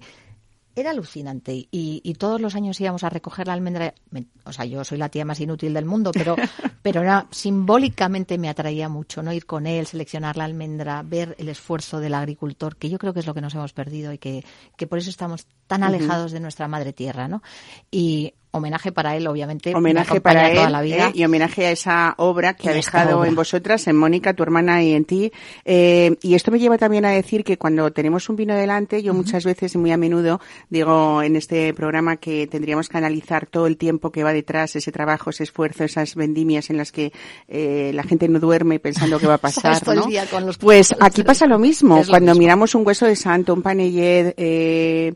era 0.76 0.92
alucinante. 0.92 1.54
Y, 1.72 2.02
y 2.04 2.14
todos 2.16 2.40
los 2.42 2.56
años 2.56 2.80
íbamos 2.80 3.04
a 3.04 3.10
recoger 3.10 3.48
la 3.48 3.54
almendra. 3.54 3.94
Me- 4.10 4.26
O 4.46 4.54
sea, 4.54 4.66
yo 4.66 4.84
soy 4.84 4.98
la 4.98 5.10
tía 5.10 5.26
más 5.26 5.40
inútil 5.40 5.74
del 5.74 5.86
mundo, 5.86 6.12
pero, 6.12 6.36
pero 6.82 7.02
era, 7.02 7.28
simbólicamente 7.32 8.38
me 8.38 8.50
atraía 8.50 8.90
mucho, 8.90 9.22
¿no? 9.24 9.32
Ir 9.34 9.46
con 9.46 9.68
él, 9.68 9.86
seleccionar 9.86 10.38
la 10.38 10.46
almendra, 10.46 11.04
ver 11.04 11.36
el 11.38 11.50
esfuerzo 11.50 12.00
del 12.00 12.14
agricultor, 12.14 12.76
que 12.78 12.90
yo 12.90 12.98
creo 12.98 13.14
que 13.14 13.20
es 13.22 13.28
lo 13.28 13.34
que 13.34 13.42
nos 13.42 13.54
hemos 13.56 13.74
perdido 13.74 14.12
y 14.14 14.18
que, 14.18 14.44
que 14.78 14.88
por 14.88 14.98
eso 14.98 15.10
estamos 15.10 15.46
tan 15.68 15.84
alejados 15.84 16.32
de 16.32 16.40
nuestra 16.40 16.68
madre 16.68 16.94
tierra, 16.94 17.28
¿no? 17.28 17.42
Y 17.92 18.34
homenaje 18.52 18.92
para 18.92 19.16
él, 19.16 19.26
obviamente. 19.28 19.72
me 19.72 19.78
homenaje 19.78 20.20
para 20.22 20.50
él 20.50 20.56
toda 20.58 20.70
la 20.70 20.82
vida. 20.82 21.08
¿eh? 21.08 21.12
y 21.16 21.24
homenaje 21.24 21.66
a 21.68 21.72
esa 21.72 22.14
obra 22.18 22.54
que 22.54 22.68
Y 22.68 22.70
ha 22.70 22.74
dejado 22.74 23.20
obra. 23.20 23.30
en 23.30 23.36
vosotras, 23.36 23.88
en 23.88 23.96
Mónica, 23.96 24.34
tu 24.34 24.44
hermana 24.44 24.84
y 24.84 24.94
en 24.94 25.06
ti. 25.06 25.32
Eh, 25.66 26.16
y 26.22 26.36
esto 26.36 26.52
me 26.52 26.60
lleva 26.60 26.78
también 26.78 27.06
a 27.06 27.12
decir 27.12 27.44
que 27.44 27.58
cuando 27.58 27.92
tenemos 27.92 28.28
un 28.30 28.36
vino 28.36 28.54
delante, 28.56 29.02
yo 29.02 29.14
muchas 29.14 29.46
veces 29.46 29.74
y 29.76 29.78
muy 29.78 29.92
a 29.92 29.98
menudo 29.98 30.40
digo 30.70 31.22
en 31.24 31.36
este 31.36 31.74
programa 31.74 32.18
que 32.18 32.48
tendríamos 32.48 32.90
que 32.90 32.98
analizar 32.98 33.46
todo 33.48 33.68
el 33.68 33.78
tiempo 33.78 34.12
que 34.12 34.24
va 34.24 34.34
detrás, 34.34 34.76
ese 34.76 34.92
trabajo, 34.92 35.30
ese 35.30 35.44
esfuerzo, 35.44 35.84
esas 35.84 36.16
vendimias 36.16 36.70
en 36.70 36.78
las 36.78 36.92
que 36.92 37.14
eh, 37.48 37.92
la 37.94 38.04
gente 38.04 38.28
no 38.28 38.40
duerme 38.40 38.80
pensando 38.80 39.18
que 39.20 39.28
va 39.28 39.36
a 39.36 39.38
pasar. 39.40 39.82
¿no? 39.96 40.06
con 40.30 40.46
los- 40.46 40.58
Pues 40.58 40.94
aquí 41.00 41.24
pasa 41.24 41.46
lo 41.46 41.58
mismo. 41.58 41.98
Lo 42.00 42.06
Cuando 42.08 42.32
mismo. 42.32 42.40
miramos 42.40 42.76
un 42.76 42.86
hueso 42.86 43.06
de 43.06 43.16
santo, 43.16 43.54
un 43.54 43.62
panellet, 43.62 44.34
eh, 44.38 45.14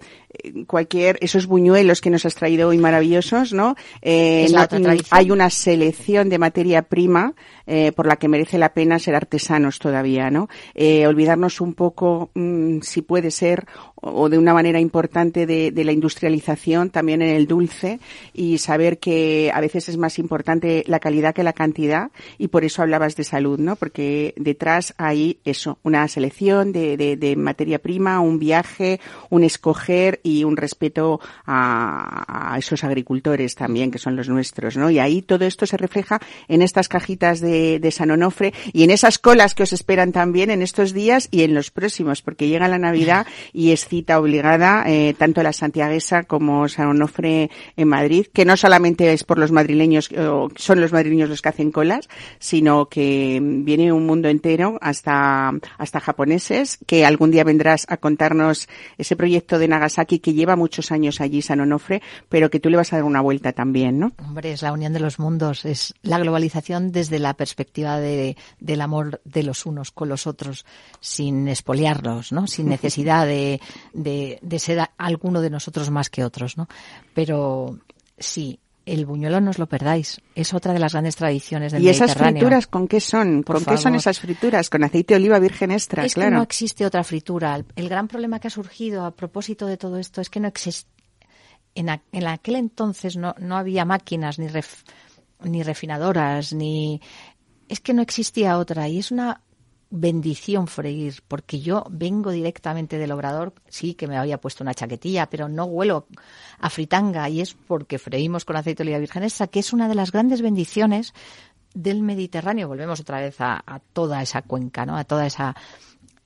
cualquier, 0.68 1.18
esos 1.22 1.48
buñuelos 1.48 2.02
que 2.02 2.10
nos 2.10 2.26
has 2.26 2.36
traído 2.36 2.70
hoy 2.70 2.78
maravillosos, 2.78 3.54
¿no? 3.54 3.76
Eh, 4.02 4.46
Es 4.46 4.52
la 4.52 4.64
otra 4.64 4.96
hay 5.12 5.32
una 5.32 5.50
selección 5.50 6.30
de 6.30 6.38
materia 6.38 6.84
prima 6.84 7.34
eh, 7.68 7.92
por 7.92 8.08
la 8.08 8.18
que 8.18 8.28
merece 8.28 8.58
la 8.58 8.74
pena 8.74 9.00
ser 9.00 9.16
artesanos 9.16 9.80
todavía, 9.80 10.30
¿no? 10.30 10.50
Eh, 10.74 11.08
olvidarnos 11.08 11.62
un 11.62 11.74
poco, 11.74 12.30
mm, 12.34 12.82
si 12.82 13.02
puede 13.02 13.32
ser, 13.32 13.66
o 14.06 14.30
de 14.30 14.38
una 14.38 14.54
manera 14.54 14.80
importante 14.80 15.46
de, 15.46 15.72
de 15.72 15.84
la 15.84 15.92
industrialización 15.92 16.92
también 16.92 17.22
en 17.22 17.36
el 17.36 17.48
dulce 17.48 18.00
y 18.34 18.60
saber 18.60 19.00
que 19.00 19.52
a 19.54 19.60
veces 19.60 19.90
es 19.90 19.98
más 19.98 20.20
importante 20.20 20.84
la 20.88 21.00
calidad 21.00 21.34
que 21.34 21.44
la 21.44 21.54
cantidad 21.54 22.12
y 22.38 22.50
por 22.50 22.64
eso 22.64 22.84
hablabas 22.84 23.16
de 23.16 23.24
salud, 23.24 23.60
¿no? 23.60 23.76
Porque 23.76 24.34
detrás 24.38 24.94
hay 24.98 25.40
eso, 25.44 25.80
una 25.84 26.08
selección 26.08 26.72
de, 26.72 26.98
de, 26.98 27.18
de 27.18 27.36
materia 27.36 27.80
prima, 27.80 28.20
un 28.20 28.38
viaje, 28.38 29.00
un 29.30 29.44
escoger 29.44 30.20
y 30.22 30.44
un 30.44 30.56
respeto 30.56 31.20
a, 31.46 32.54
a 32.54 32.58
esos 32.60 32.84
agricultores 32.84 33.56
también 33.56 33.90
que 33.90 33.98
son 33.98 34.16
los 34.16 34.30
nuestros, 34.30 34.78
¿no? 34.78 34.90
Y 34.92 35.00
ahí 35.00 35.24
todo 35.24 35.46
esto 35.46 35.66
se 35.66 35.78
refleja 35.78 36.20
en 36.48 36.62
estas 36.62 36.88
cajitas 36.88 37.40
de, 37.40 37.80
de 37.80 37.92
San 37.92 38.12
Onofre 38.12 38.54
y 38.72 38.84
en 38.84 38.92
esas 38.92 39.18
colas 39.18 39.56
que 39.56 39.64
os 39.64 39.74
esperan 39.74 40.12
también 40.12 40.52
en 40.52 40.62
estos 40.62 40.94
días 40.94 41.28
y 41.32 41.42
en 41.42 41.56
los 41.56 41.72
próximos, 41.72 42.22
porque 42.22 42.48
llega 42.48 42.68
la 42.68 42.78
Navidad 42.78 43.26
y 43.52 43.72
es 43.72 43.86
cita 43.96 44.20
obligada, 44.20 44.84
eh, 44.88 45.16
tanto 45.18 45.42
la 45.42 45.54
santiaguesa 45.54 46.24
como 46.24 46.68
San 46.68 46.88
Onofre 46.88 47.50
en 47.78 47.88
Madrid, 47.88 48.28
que 48.34 48.44
no 48.44 48.58
solamente 48.58 49.14
es 49.14 49.24
por 49.24 49.40
los 49.40 49.54
madrileños, 49.54 50.12
o 50.12 50.50
son 50.58 50.82
los 50.82 50.92
madrileños 50.92 51.30
los 51.30 51.42
que 51.42 51.48
hacen 51.48 51.72
colas, 51.72 52.10
sino 52.38 52.88
que 52.90 53.40
viene 53.42 53.94
un 53.94 54.06
mundo 54.06 54.28
entero 54.28 54.78
hasta, 54.82 55.54
hasta 55.78 56.02
japoneses, 56.02 56.78
que 56.86 57.06
algún 57.06 57.32
día 57.32 57.46
vendrás 57.46 57.86
a 57.88 57.96
contarnos 57.96 58.68
ese 58.98 59.16
proyecto 59.16 59.60
de 59.60 59.70
Nagasaki 59.70 60.20
que 60.20 60.34
lleva 60.34 60.58
muchos 60.58 60.92
años 60.92 61.22
allí, 61.22 61.42
San 61.42 61.62
Onofre, 61.62 62.02
pero 62.28 62.50
que 62.50 62.60
tú 62.60 62.70
le 62.70 62.76
vas 62.76 62.92
a 62.92 62.98
dar 62.98 63.06
una 63.06 63.22
vuelta 63.22 63.54
también, 63.54 63.98
¿no? 63.98 64.12
Hombre, 64.20 64.52
es 64.52 64.62
la 64.62 64.74
unión 64.74 64.92
de 64.92 65.00
los 65.00 65.20
mundos, 65.20 65.64
es 65.64 65.94
la 66.02 66.20
globalización 66.20 66.92
desde 66.92 67.20
la 67.20 67.36
perspectiva 67.36 67.98
de, 68.02 68.36
del 68.60 68.82
amor 68.82 69.22
de 69.24 69.44
los 69.44 69.66
unos 69.66 69.92
con 69.92 70.10
los 70.10 70.28
otros, 70.28 70.66
sin 71.00 71.48
espoliarlos, 71.48 72.34
¿no? 72.34 72.46
Sin 72.46 72.68
necesidad 72.76 73.26
de, 73.26 73.62
de, 73.94 74.40
de 74.42 74.60
ser 74.60 74.80
a- 74.80 74.92
alguno 74.98 75.42
de 75.42 75.50
nosotros 75.50 75.90
más 75.92 76.10
que 76.10 76.24
otros, 76.24 76.58
¿no? 76.58 76.68
Pero 77.14 77.80
sí, 78.18 78.60
el 78.86 79.06
buñuelo 79.06 79.42
no 79.42 79.50
os 79.50 79.58
lo 79.60 79.66
perdáis. 79.68 80.22
Es 80.36 80.54
otra 80.54 80.72
de 80.74 80.80
las 80.80 80.94
grandes 80.94 81.16
tradiciones 81.16 81.72
del 81.72 81.82
¿Y 81.84 81.90
esas 81.90 82.14
frituras 82.14 82.68
con 82.68 82.88
qué 82.88 83.00
son? 83.00 83.44
Por 83.44 83.56
¿Con 83.64 83.66
qué 83.66 83.78
son 83.82 83.96
esas 83.96 84.20
frituras? 84.20 84.70
Con 84.70 84.84
aceite 84.84 85.14
de 85.16 85.20
oliva 85.22 85.40
virgen 85.40 85.72
extra, 85.72 86.06
es 86.06 86.14
claro. 86.14 86.30
que 86.32 86.36
no 86.36 86.44
existe 86.44 86.86
otra 86.86 87.04
fritura. 87.04 87.56
El, 87.56 87.66
el 87.76 87.90
gran 87.90 88.08
problema 88.08 88.40
que 88.40 88.48
ha 88.48 88.52
surgido 88.52 89.06
a 89.06 89.12
propósito 89.12 89.66
de 89.66 89.78
todo 89.78 89.98
esto 89.98 90.22
es 90.22 90.30
que 90.30 90.40
no 90.40 90.48
existe. 90.48 90.90
En, 91.74 91.90
a- 91.90 92.02
en 92.12 92.28
aquel 92.28 92.56
entonces 92.58 93.18
no, 93.18 93.34
no 93.40 93.58
había 93.58 93.86
máquinas 93.86 94.38
ni, 94.40 94.48
ref- 94.48 94.84
ni 95.44 95.64
refinadoras, 95.64 96.54
ni. 96.54 97.02
Es 97.68 97.80
que 97.80 97.94
no 97.96 98.04
existía 98.04 98.60
otra. 98.60 98.88
Y 98.88 99.00
es 99.00 99.10
una 99.12 99.42
bendición 99.90 100.68
freír, 100.68 101.22
porque 101.28 101.60
yo 101.60 101.86
vengo 101.90 102.32
directamente 102.32 102.98
del 102.98 103.12
obrador, 103.12 103.54
sí 103.68 103.94
que 103.94 104.08
me 104.08 104.18
había 104.18 104.40
puesto 104.40 104.64
una 104.64 104.74
chaquetilla, 104.74 105.30
pero 105.30 105.48
no 105.48 105.66
huelo 105.66 106.08
a 106.60 106.70
fritanga 106.70 107.30
y 107.30 107.42
es 107.42 107.54
porque 107.54 108.00
freímos 108.00 108.46
con 108.46 108.56
aceite 108.56 108.84
de 108.84 108.90
oliva 108.90 109.00
virgen 109.00 109.24
extra, 109.24 109.48
que 109.48 109.60
es 109.60 109.74
una 109.74 109.88
de 109.88 109.96
las 109.96 110.12
grandes 110.12 110.42
bendiciones 110.42 111.14
del 111.74 112.02
Mediterráneo. 112.02 112.68
Volvemos 112.68 113.00
otra 113.00 113.20
vez 113.20 113.36
a, 113.40 113.64
toda 113.94 114.22
esa 114.22 114.42
cuenca, 114.42 114.86
¿no? 114.86 114.98
A 114.98 115.04
toda 115.04 115.26
esa 115.26 115.56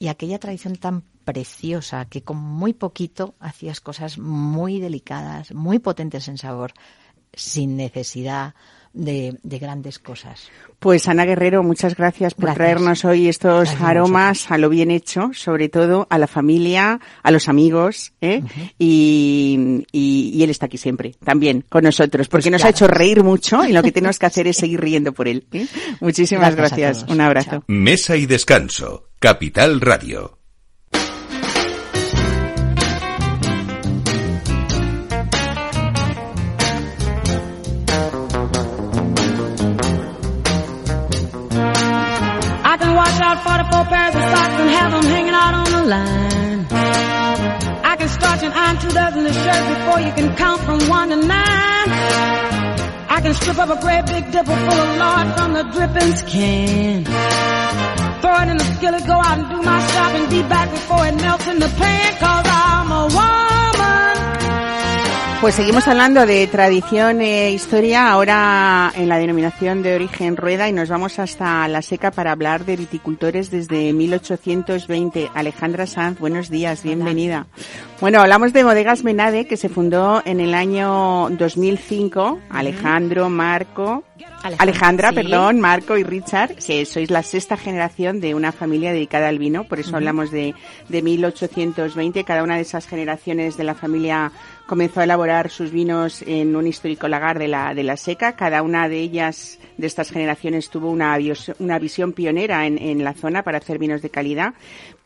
y 0.02 0.08
aquella 0.08 0.40
tradición 0.40 0.78
tan 0.78 1.02
preciosa 1.26 2.06
que 2.06 2.24
con 2.24 2.38
muy 2.38 2.74
poquito 2.74 3.36
hacías 3.40 3.82
cosas 3.82 4.18
muy 4.18 4.80
delicadas, 4.80 5.54
muy 5.54 5.80
potentes 5.80 6.30
en 6.30 6.38
sabor, 6.38 6.72
sin 7.34 7.76
necesidad 7.76 8.56
de, 8.94 9.38
de 9.44 9.60
grandes 9.60 10.00
cosas. 10.00 10.50
Pues 10.80 11.08
Ana 11.08 11.26
Guerrero, 11.26 11.62
muchas 11.62 11.96
gracias 11.96 12.34
por 12.34 12.46
Gracias. 12.46 12.58
traernos 12.58 13.06
hoy 13.06 13.28
estos 13.28 13.70
Gracias 13.70 13.82
aromas 13.82 14.50
a 14.52 14.58
lo 14.58 14.70
bien 14.70 14.92
hecho, 14.92 15.32
sobre 15.34 15.68
todo 15.68 16.08
a 16.10 16.18
la 16.18 16.28
familia, 16.28 17.00
a 17.22 17.32
los 17.32 17.50
amigos, 17.50 18.14
¿eh? 18.22 18.42
y, 18.78 19.86
y, 19.92 20.32
y 20.34 20.44
él 20.44 20.50
está 20.50 20.68
aquí 20.68 20.78
siempre, 20.78 21.16
también 21.24 21.66
con 21.68 21.84
nosotros, 21.84 22.30
porque 22.30 22.50
nos 22.50 22.64
ha 22.64 22.68
Pues 22.70 22.76
hecho 22.76 22.88
reír 22.88 23.24
mucho 23.24 23.66
y 23.66 23.74
lo 23.74 23.84
que 23.84 23.92
tenemos 23.92 24.18
que 24.20 24.26
hacer 24.26 24.48
es 24.48 24.58
seguir 24.58 24.80
riendo 24.80 25.12
por 25.12 25.28
él. 25.28 25.46
¿eh? 25.52 25.68
Muchísimas 26.00 26.56
Gracias. 26.56 27.06
Un 27.10 27.20
abrazo. 27.22 27.50
Chao. 27.52 27.64
Mesa 27.68 28.16
y 28.16 28.26
descanso. 28.26 29.10
Capital 29.20 29.82
Radio. 29.82 30.39
44 43.80 43.86
pairs 43.96 44.16
of 44.16 44.22
socks 44.22 44.54
and 44.60 44.70
have 44.70 44.92
them 44.92 45.04
hanging 45.04 45.34
out 45.34 45.54
on 45.54 45.72
the 45.72 45.84
line. 45.88 46.68
I 47.84 47.96
can 47.96 48.10
start 48.10 48.44
and 48.44 48.54
iron 48.54 48.78
two 48.80 48.90
dozen 48.90 49.26
of 49.26 49.34
shirts 49.34 49.68
before 49.74 50.00
you 50.02 50.12
can 50.12 50.36
count 50.36 50.62
from 50.62 50.80
one 50.90 51.10
to 51.10 51.16
nine. 51.16 51.88
I 53.16 53.20
can 53.22 53.34
strip 53.34 53.58
up 53.58 53.70
a 53.70 53.80
great 53.80 54.06
big 54.08 54.32
dipper 54.32 54.56
full 54.66 54.82
of 54.86 54.98
lard 54.98 55.28
from 55.38 55.54
the 55.54 55.64
drippings 55.64 56.22
can. 56.24 57.06
Throw 58.22 58.36
it 58.44 58.50
in 58.50 58.58
the 58.58 58.68
skillet, 58.76 59.06
go 59.06 59.14
out 59.14 59.38
and 59.40 59.50
do 59.50 59.62
my 59.62 59.80
shopping, 59.88 60.30
be 60.30 60.42
back 60.50 60.70
before 60.72 61.08
it 61.08 61.16
melts 61.16 61.48
in 61.48 61.60
the 61.60 61.70
pan, 61.70 62.14
cause 62.20 62.46
I'm 62.48 62.92
a 62.92 63.04
woman. 63.16 63.49
Pues 65.42 65.56
seguimos 65.56 65.88
hablando 65.88 66.26
de 66.26 66.46
tradición 66.48 67.22
e 67.22 67.52
historia, 67.52 68.12
ahora 68.12 68.92
en 68.94 69.08
la 69.08 69.18
denominación 69.18 69.82
de 69.82 69.96
origen 69.96 70.36
rueda 70.36 70.68
y 70.68 70.74
nos 70.74 70.90
vamos 70.90 71.18
hasta 71.18 71.66
la 71.70 71.82
seca 71.82 72.12
para 72.12 72.34
hablar 72.34 72.66
de 72.66 72.76
viticultores 72.76 73.50
desde 73.50 73.94
1820. 73.94 75.32
Alejandra 75.34 75.88
Sanz, 75.88 76.20
buenos 76.20 76.50
días, 76.50 76.84
bienvenida. 76.84 77.48
Bueno, 78.02 78.20
hablamos 78.20 78.52
de 78.52 78.66
Bodegas 78.66 79.06
Menade 79.06 79.48
que 79.48 79.56
se 79.56 79.70
fundó 79.70 80.22
en 80.26 80.42
el 80.42 80.54
año 80.54 81.30
2005. 81.30 82.40
Alejandro, 82.50 83.30
Marco, 83.30 84.04
Alejandra, 84.44 84.58
Alejandra, 84.60 85.10
sí. 85.10 85.16
perdón, 85.16 85.62
Marco 85.62 85.98
y 85.98 86.04
Richard, 86.04 86.56
que 86.56 86.86
sois 86.86 87.10
la 87.10 87.24
sexta 87.24 87.56
generación 87.56 88.20
de 88.20 88.36
una 88.36 88.52
familia 88.52 88.92
dedicada 88.92 89.30
al 89.30 89.40
vino, 89.40 89.64
por 89.64 89.80
eso 89.80 89.96
hablamos 89.96 90.32
de, 90.32 90.54
de 90.90 91.02
1820. 91.02 92.24
Cada 92.26 92.44
una 92.44 92.56
de 92.56 92.62
esas 92.62 92.88
generaciones 92.88 93.58
de 93.58 93.64
la 93.64 93.76
familia 93.76 94.32
comenzó 94.70 95.00
a 95.00 95.04
elaborar 95.06 95.50
sus 95.50 95.72
vinos 95.72 96.22
en 96.22 96.56
un 96.56 96.68
histórico 96.68 97.08
lagar 97.08 97.40
de 97.40 97.48
la, 97.48 97.74
de 97.74 97.82
la 97.82 97.98
seca. 97.98 98.36
Cada 98.36 98.62
una 98.62 98.88
de 98.88 99.00
ellas, 99.00 99.58
de 99.78 99.88
estas 99.88 100.12
generaciones, 100.12 100.70
tuvo 100.70 100.92
una, 100.92 101.18
una 101.58 101.80
visión 101.80 102.14
pionera 102.14 102.68
en, 102.68 102.78
en 102.78 103.04
la 103.04 103.16
zona 103.16 103.42
para 103.42 103.58
hacer 103.58 103.80
vinos 103.80 104.04
de 104.04 104.12
calidad. 104.12 104.54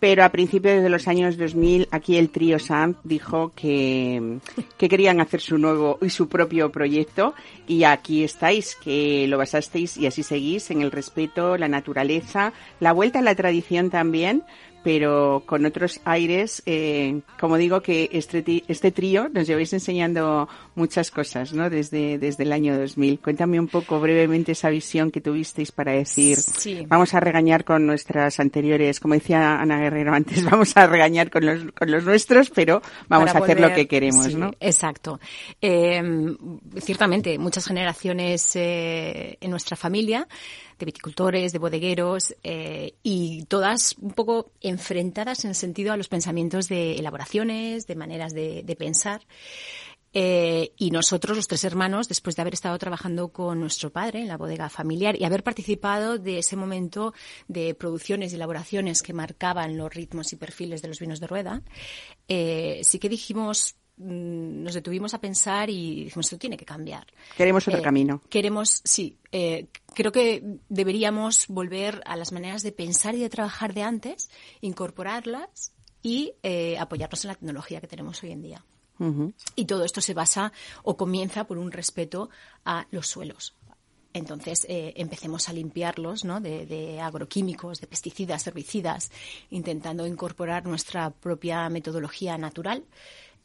Pero 0.01 0.25
a 0.25 0.33
principios 0.33 0.83
de 0.83 0.89
los 0.89 1.07
años 1.07 1.37
2000, 1.37 1.87
aquí 1.91 2.17
el 2.17 2.29
trío 2.29 2.59
Sam 2.59 2.95
dijo 3.05 3.53
que, 3.55 4.39
que 4.77 4.89
querían 4.89 5.21
hacer 5.21 5.39
su 5.39 5.57
nuevo 5.57 5.97
y 6.01 6.09
su 6.09 6.27
propio 6.27 6.69
proyecto. 6.69 7.33
Y 7.65 7.85
aquí 7.85 8.25
estáis, 8.25 8.75
que 8.75 9.25
lo 9.29 9.37
basasteis 9.37 9.95
y 9.95 10.07
así 10.07 10.23
seguís 10.23 10.71
en 10.71 10.81
el 10.81 10.91
respeto, 10.91 11.55
la 11.55 11.69
naturaleza, 11.69 12.51
la 12.81 12.91
vuelta 12.91 13.19
a 13.19 13.21
la 13.21 13.33
tradición 13.33 13.89
también, 13.89 14.43
pero 14.83 15.43
con 15.45 15.65
otros 15.65 15.99
aires. 16.05 16.61
eh, 16.65 17.21
como 17.39 17.57
digo, 17.57 17.81
que 17.81 18.09
este, 18.11 18.63
este 18.67 18.91
trío 18.91 19.29
nos 19.29 19.47
lleváis 19.47 19.71
enseñando 19.73 20.47
muchas 20.75 21.11
cosas, 21.11 21.53
¿no? 21.53 21.69
Desde, 21.69 22.17
desde 22.17 22.43
el 22.43 22.51
año 22.51 22.77
2000. 22.77 23.19
Cuéntame 23.19 23.59
un 23.59 23.67
poco 23.67 23.99
brevemente 23.99 24.51
esa 24.53 24.69
visión 24.69 25.11
que 25.11 25.21
tuvisteis 25.21 25.71
para 25.71 25.91
decir, 25.93 26.37
Sí. 26.37 26.85
vamos 26.87 27.13
a 27.13 27.19
regañar 27.19 27.63
con 27.63 27.85
nuestras 27.85 28.39
anteriores, 28.39 28.99
como 28.99 29.13
decía 29.13 29.59
Ana 29.59 29.79
Guerrero 29.79 30.13
antes, 30.13 30.43
vamos 30.51 30.75
a 30.77 30.87
regañar 30.87 31.29
con 31.29 31.45
los, 31.45 31.71
con 31.71 31.89
los 31.91 32.03
nuestros, 32.03 32.49
pero 32.49 32.81
vamos 33.07 33.27
para 33.31 33.39
a 33.39 33.43
hacer 33.43 33.59
lo 33.59 33.73
que 33.73 33.87
queremos, 33.87 34.25
sí, 34.25 34.35
¿no? 34.35 34.51
Exacto. 34.59 35.19
Eh, 35.61 36.01
ciertamente, 36.81 37.37
muchas 37.37 37.65
generaciones 37.65 38.55
eh, 38.55 39.37
en 39.39 39.51
nuestra 39.51 39.75
familia, 39.77 40.27
de 40.83 40.91
viticultores, 40.91 41.51
de 41.51 41.59
bodegueros, 41.59 42.35
eh, 42.43 42.95
y 43.01 43.45
todas 43.45 43.95
un 43.99 44.11
poco 44.11 44.51
enfrentadas 44.61 45.45
en 45.45 45.55
sentido 45.55 45.93
a 45.93 45.97
los 45.97 46.09
pensamientos 46.09 46.67
de 46.67 46.95
elaboraciones, 46.95 47.87
de 47.87 47.95
maneras 47.95 48.33
de, 48.33 48.63
de 48.63 48.75
pensar. 48.75 49.21
Eh, 50.15 50.73
y 50.77 50.91
nosotros, 50.91 51.35
los 51.35 51.47
tres 51.47 51.63
hermanos, 51.63 52.07
después 52.07 52.35
de 52.35 52.43
haber 52.43 52.53
estado 52.53 52.77
trabajando 52.77 53.29
con 53.29 53.59
nuestro 53.59 53.91
padre 53.91 54.21
en 54.21 54.27
la 54.27 54.37
bodega 54.37 54.69
familiar 54.69 55.19
y 55.19 55.23
haber 55.23 55.43
participado 55.43 56.19
de 56.19 56.37
ese 56.37 56.55
momento 56.55 57.13
de 57.47 57.73
producciones 57.73 58.31
y 58.31 58.35
elaboraciones 58.35 59.01
que 59.01 59.13
marcaban 59.13 59.75
los 59.75 59.91
ritmos 59.91 60.31
y 60.31 60.35
perfiles 60.35 60.83
de 60.83 60.87
los 60.89 60.99
vinos 60.99 61.19
de 61.19 61.27
rueda, 61.27 61.63
eh, 62.27 62.81
sí 62.83 62.99
que 62.99 63.09
dijimos, 63.09 63.75
nos 63.97 64.73
detuvimos 64.73 65.13
a 65.13 65.21
pensar 65.21 65.69
y 65.69 66.05
dijimos, 66.05 66.25
esto 66.25 66.37
tiene 66.37 66.57
que 66.57 66.65
cambiar. 66.65 67.05
Queremos 67.37 67.67
otro 67.67 67.79
Eh, 67.79 67.83
camino. 67.83 68.21
Queremos, 68.29 68.81
sí, 68.83 69.17
eh, 69.31 69.67
creo 69.93 70.11
que 70.11 70.43
deberíamos 70.69 71.47
volver 71.47 72.01
a 72.05 72.15
las 72.15 72.31
maneras 72.31 72.63
de 72.63 72.71
pensar 72.71 73.15
y 73.15 73.19
de 73.19 73.29
trabajar 73.29 73.73
de 73.73 73.83
antes, 73.83 74.29
incorporarlas 74.61 75.73
y 76.01 76.33
eh, 76.43 76.77
apoyarnos 76.77 77.23
en 77.23 77.27
la 77.29 77.35
tecnología 77.35 77.79
que 77.81 77.87
tenemos 77.87 78.21
hoy 78.23 78.31
en 78.31 78.41
día. 78.41 78.65
Y 79.55 79.65
todo 79.65 79.83
esto 79.83 79.99
se 79.99 80.13
basa 80.13 80.53
o 80.83 80.95
comienza 80.95 81.45
por 81.45 81.57
un 81.57 81.71
respeto 81.73 82.29
a 82.63 82.87
los 82.91 83.07
suelos. 83.07 83.53
Entonces, 84.13 84.65
eh, 84.69 84.93
empecemos 84.95 85.49
a 85.49 85.53
limpiarlos 85.53 86.23
¿no? 86.23 86.39
de, 86.39 86.65
de 86.65 87.01
agroquímicos, 87.01 87.81
de 87.81 87.87
pesticidas, 87.87 88.45
herbicidas, 88.47 89.11
intentando 89.49 90.05
incorporar 90.05 90.65
nuestra 90.67 91.09
propia 91.09 91.67
metodología 91.69 92.37
natural, 92.37 92.85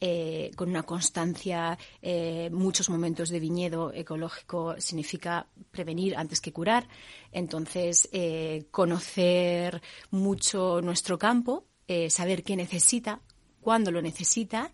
eh, 0.01 0.51
con 0.55 0.69
una 0.69 0.83
constancia, 0.83 1.77
eh, 2.01 2.49
muchos 2.51 2.89
momentos 2.89 3.29
de 3.29 3.39
viñedo 3.39 3.91
ecológico 3.93 4.75
significa 4.79 5.47
prevenir 5.71 6.15
antes 6.15 6.39
que 6.39 6.53
curar. 6.53 6.87
Entonces, 7.31 8.07
eh, 8.11 8.67
conocer 8.71 9.81
mucho 10.11 10.81
nuestro 10.81 11.17
campo, 11.17 11.65
saber 12.09 12.43
qué 12.43 12.55
necesita, 12.55 13.19
cuándo 13.61 13.89
lo 13.89 13.99
necesita 13.99 14.71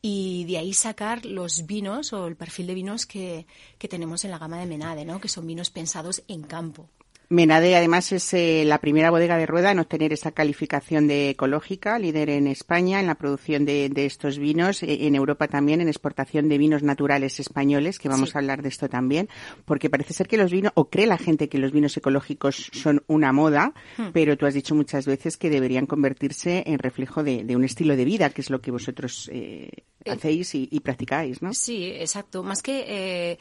y 0.00 0.46
de 0.46 0.56
ahí 0.56 0.72
sacar 0.72 1.26
los 1.26 1.66
vinos 1.66 2.14
o 2.14 2.26
el 2.26 2.36
perfil 2.36 2.68
de 2.68 2.74
vinos 2.74 3.04
que, 3.04 3.46
que 3.76 3.88
tenemos 3.88 4.24
en 4.24 4.30
la 4.30 4.38
gama 4.38 4.58
de 4.58 4.64
Menade, 4.64 5.04
¿no? 5.04 5.20
que 5.20 5.28
son 5.28 5.46
vinos 5.46 5.68
pensados 5.68 6.22
en 6.28 6.44
campo. 6.44 6.88
Menade 7.28 7.74
además 7.74 8.12
es 8.12 8.32
eh, 8.34 8.62
la 8.64 8.78
primera 8.80 9.10
bodega 9.10 9.36
de 9.36 9.46
rueda 9.46 9.72
en 9.72 9.80
obtener 9.80 10.12
esa 10.12 10.30
calificación 10.30 11.08
de 11.08 11.30
ecológica, 11.30 11.98
líder 11.98 12.30
en 12.30 12.46
España 12.46 13.00
en 13.00 13.06
la 13.08 13.16
producción 13.16 13.64
de, 13.64 13.88
de 13.88 14.06
estos 14.06 14.38
vinos, 14.38 14.84
eh, 14.84 15.06
en 15.06 15.16
Europa 15.16 15.48
también 15.48 15.80
en 15.80 15.88
exportación 15.88 16.48
de 16.48 16.56
vinos 16.58 16.84
naturales 16.84 17.40
españoles, 17.40 17.98
que 17.98 18.08
vamos 18.08 18.30
Sí. 18.30 18.36
a 18.36 18.38
hablar 18.38 18.62
de 18.62 18.68
esto 18.68 18.88
también, 18.88 19.28
porque 19.64 19.90
parece 19.90 20.14
ser 20.14 20.28
que 20.28 20.36
los 20.36 20.52
vinos, 20.52 20.70
o 20.76 20.88
cree 20.88 21.06
la 21.08 21.18
gente 21.18 21.48
que 21.48 21.58
los 21.58 21.72
vinos 21.72 21.96
ecológicos 21.96 22.70
son 22.72 23.02
una 23.08 23.32
moda, 23.32 23.74
Hmm. 23.96 24.10
pero 24.12 24.36
tú 24.36 24.46
has 24.46 24.54
dicho 24.54 24.76
muchas 24.76 25.04
veces 25.06 25.36
que 25.36 25.50
deberían 25.50 25.86
convertirse 25.86 26.62
en 26.66 26.78
reflejo 26.78 27.24
de, 27.24 27.42
de 27.42 27.56
un 27.56 27.64
estilo 27.64 27.96
de 27.96 28.04
vida, 28.04 28.30
que 28.30 28.40
es 28.40 28.50
lo 28.50 28.60
que 28.60 28.70
vosotros 28.70 29.28
eh, 29.32 29.70
hacéis 30.08 30.54
y, 30.54 30.68
y 30.70 30.78
practicáis, 30.78 31.42
¿no? 31.42 31.52
Sí, 31.52 31.86
exacto. 31.86 32.44
Más 32.44 32.62
que 32.62 32.84
eh, 32.86 33.38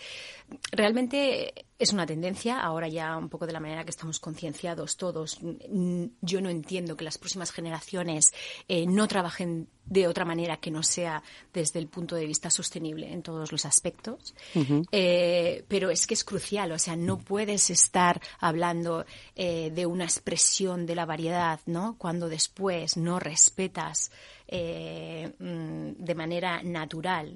realmente 0.72 1.66
es 1.78 1.92
una 1.92 2.06
tendencia, 2.06 2.62
ahora 2.62 2.88
ya 2.88 3.18
un 3.18 3.28
poco 3.28 3.46
de 3.46 3.54
la 3.54 3.60
manera 3.60 3.84
que 3.84 3.90
estamos 3.90 4.20
concienciados 4.20 4.96
todos. 4.96 5.40
Mm, 5.42 6.06
Yo 6.22 6.42
no 6.42 6.50
entiendo 6.50 6.96
que 6.96 7.04
las 7.04 7.18
próximas 7.18 7.52
generaciones 7.52 8.34
eh, 8.68 8.86
no 8.88 9.08
trabajen 9.08 9.68
de 9.86 10.08
otra 10.08 10.26
manera 10.26 10.58
que 10.58 10.72
no 10.72 10.84
sea 10.84 11.22
desde 11.54 11.80
el 11.80 11.88
punto 11.88 12.16
de 12.16 12.26
vista 12.26 12.50
sostenible 12.50 13.12
en 13.12 13.22
todos 13.22 13.52
los 13.52 13.66
aspectos. 13.66 14.34
Eh, 14.92 15.66
pero 15.68 15.92
es 15.92 16.08
que 16.08 16.14
es 16.14 16.24
crucial, 16.24 16.72
o 16.72 16.80
sea, 16.80 16.96
no 16.96 17.20
puedes 17.20 17.70
estar 17.70 18.22
hablando 18.40 19.06
eh, 19.36 19.72
de 19.76 19.86
una 19.86 20.06
expresión 20.06 20.86
de 20.86 20.96
la 20.96 21.06
variedad, 21.06 21.60
¿no? 21.66 21.98
Cuando 21.98 22.30
después 22.30 22.98
no 22.98 23.20
respetas 23.20 24.12
eh, 24.48 25.32
mm, 25.40 26.04
de 26.04 26.16
manera 26.16 26.62
natural, 26.64 27.36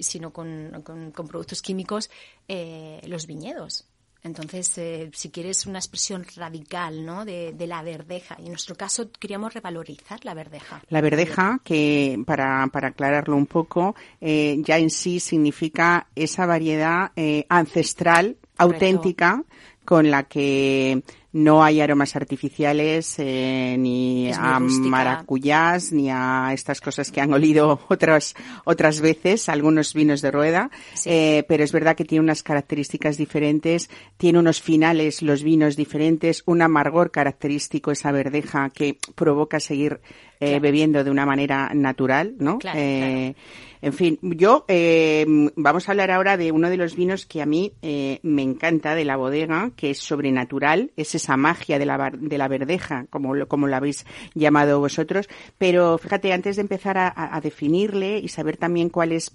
sino 0.00 0.32
con, 0.32 0.82
con- 0.84 1.10
con 1.10 1.28
productos 1.28 1.62
químicos, 1.62 2.10
eh, 2.48 3.00
los 3.06 3.26
viñedos. 3.26 3.86
Entonces, 4.22 4.76
eh, 4.76 5.10
si 5.14 5.30
quieres 5.30 5.64
una 5.64 5.78
expresión 5.78 6.26
radical 6.36 7.06
¿no? 7.06 7.24
de, 7.24 7.54
de 7.54 7.66
la 7.66 7.82
verdeja, 7.82 8.36
y 8.38 8.42
en 8.42 8.48
nuestro 8.50 8.74
caso 8.74 9.10
queríamos 9.18 9.54
revalorizar 9.54 10.22
la 10.26 10.34
verdeja. 10.34 10.82
La 10.90 11.00
verdeja, 11.00 11.58
que 11.64 12.22
para, 12.26 12.66
para 12.70 12.88
aclararlo 12.88 13.34
un 13.34 13.46
poco, 13.46 13.94
eh, 14.20 14.56
ya 14.58 14.76
en 14.76 14.90
sí 14.90 15.20
significa 15.20 16.06
esa 16.14 16.44
variedad 16.44 17.12
eh, 17.16 17.46
ancestral, 17.48 18.36
auténtica, 18.58 19.42
con 19.84 20.10
la 20.10 20.24
que 20.24 21.02
no 21.32 21.62
hay 21.62 21.80
aromas 21.80 22.16
artificiales, 22.16 23.14
eh, 23.18 23.76
ni 23.78 24.30
a 24.32 24.58
rústica. 24.58 24.88
maracuyás, 24.88 25.92
ni 25.92 26.10
a 26.10 26.50
estas 26.52 26.80
cosas 26.80 27.10
que 27.12 27.20
han 27.20 27.32
olido 27.32 27.80
otras, 27.88 28.34
otras 28.64 29.00
veces, 29.00 29.48
algunos 29.48 29.94
vinos 29.94 30.22
de 30.22 30.30
rueda. 30.32 30.70
Eh, 31.04 31.44
pero 31.48 31.62
es 31.64 31.70
verdad 31.72 31.96
que 31.96 32.04
tiene 32.04 32.24
unas 32.24 32.42
características 32.42 33.16
diferentes, 33.16 33.88
tiene 34.16 34.38
unos 34.40 34.60
finales 34.60 35.22
los 35.22 35.42
vinos 35.44 35.76
diferentes, 35.76 36.42
un 36.46 36.62
amargor 36.62 37.10
característico 37.12 37.90
esa 37.92 38.10
verdeja 38.12 38.70
que 38.70 38.98
provoca 39.14 39.60
seguir 39.60 40.00
eh, 40.40 40.46
Claro. 40.46 40.60
bebiendo 40.62 41.04
de 41.04 41.10
una 41.10 41.26
manera 41.26 41.70
natural, 41.74 42.34
¿no? 42.38 42.58
Claro, 42.58 42.78
Eh, 42.80 43.34
En 43.82 43.92
fin, 43.94 44.18
yo 44.22 44.66
eh, 44.68 45.24
vamos 45.56 45.88
a 45.88 45.92
hablar 45.92 46.10
ahora 46.10 46.36
de 46.36 46.52
uno 46.52 46.68
de 46.68 46.76
los 46.76 46.96
vinos 46.96 47.24
que 47.24 47.40
a 47.40 47.46
mí 47.46 47.72
eh, 47.80 48.20
me 48.22 48.42
encanta 48.42 48.94
de 48.94 49.04
la 49.06 49.16
bodega, 49.16 49.69
que 49.76 49.90
es 49.90 49.98
sobrenatural, 49.98 50.92
es 50.96 51.14
esa 51.14 51.36
magia 51.36 51.78
de 51.78 51.86
la, 51.86 52.10
de 52.10 52.38
la 52.38 52.48
verdeja, 52.48 53.06
como 53.10 53.34
lo, 53.34 53.48
como 53.48 53.66
habéis 53.66 54.06
llamado 54.34 54.80
vosotros. 54.80 55.28
Pero 55.58 55.98
fíjate, 55.98 56.32
antes 56.32 56.56
de 56.56 56.62
empezar 56.62 56.96
a 56.98 57.40
definirle 57.42 58.18
y 58.18 58.28
saber 58.28 58.56
también 58.56 58.88
cuál 58.88 59.12
es 59.12 59.32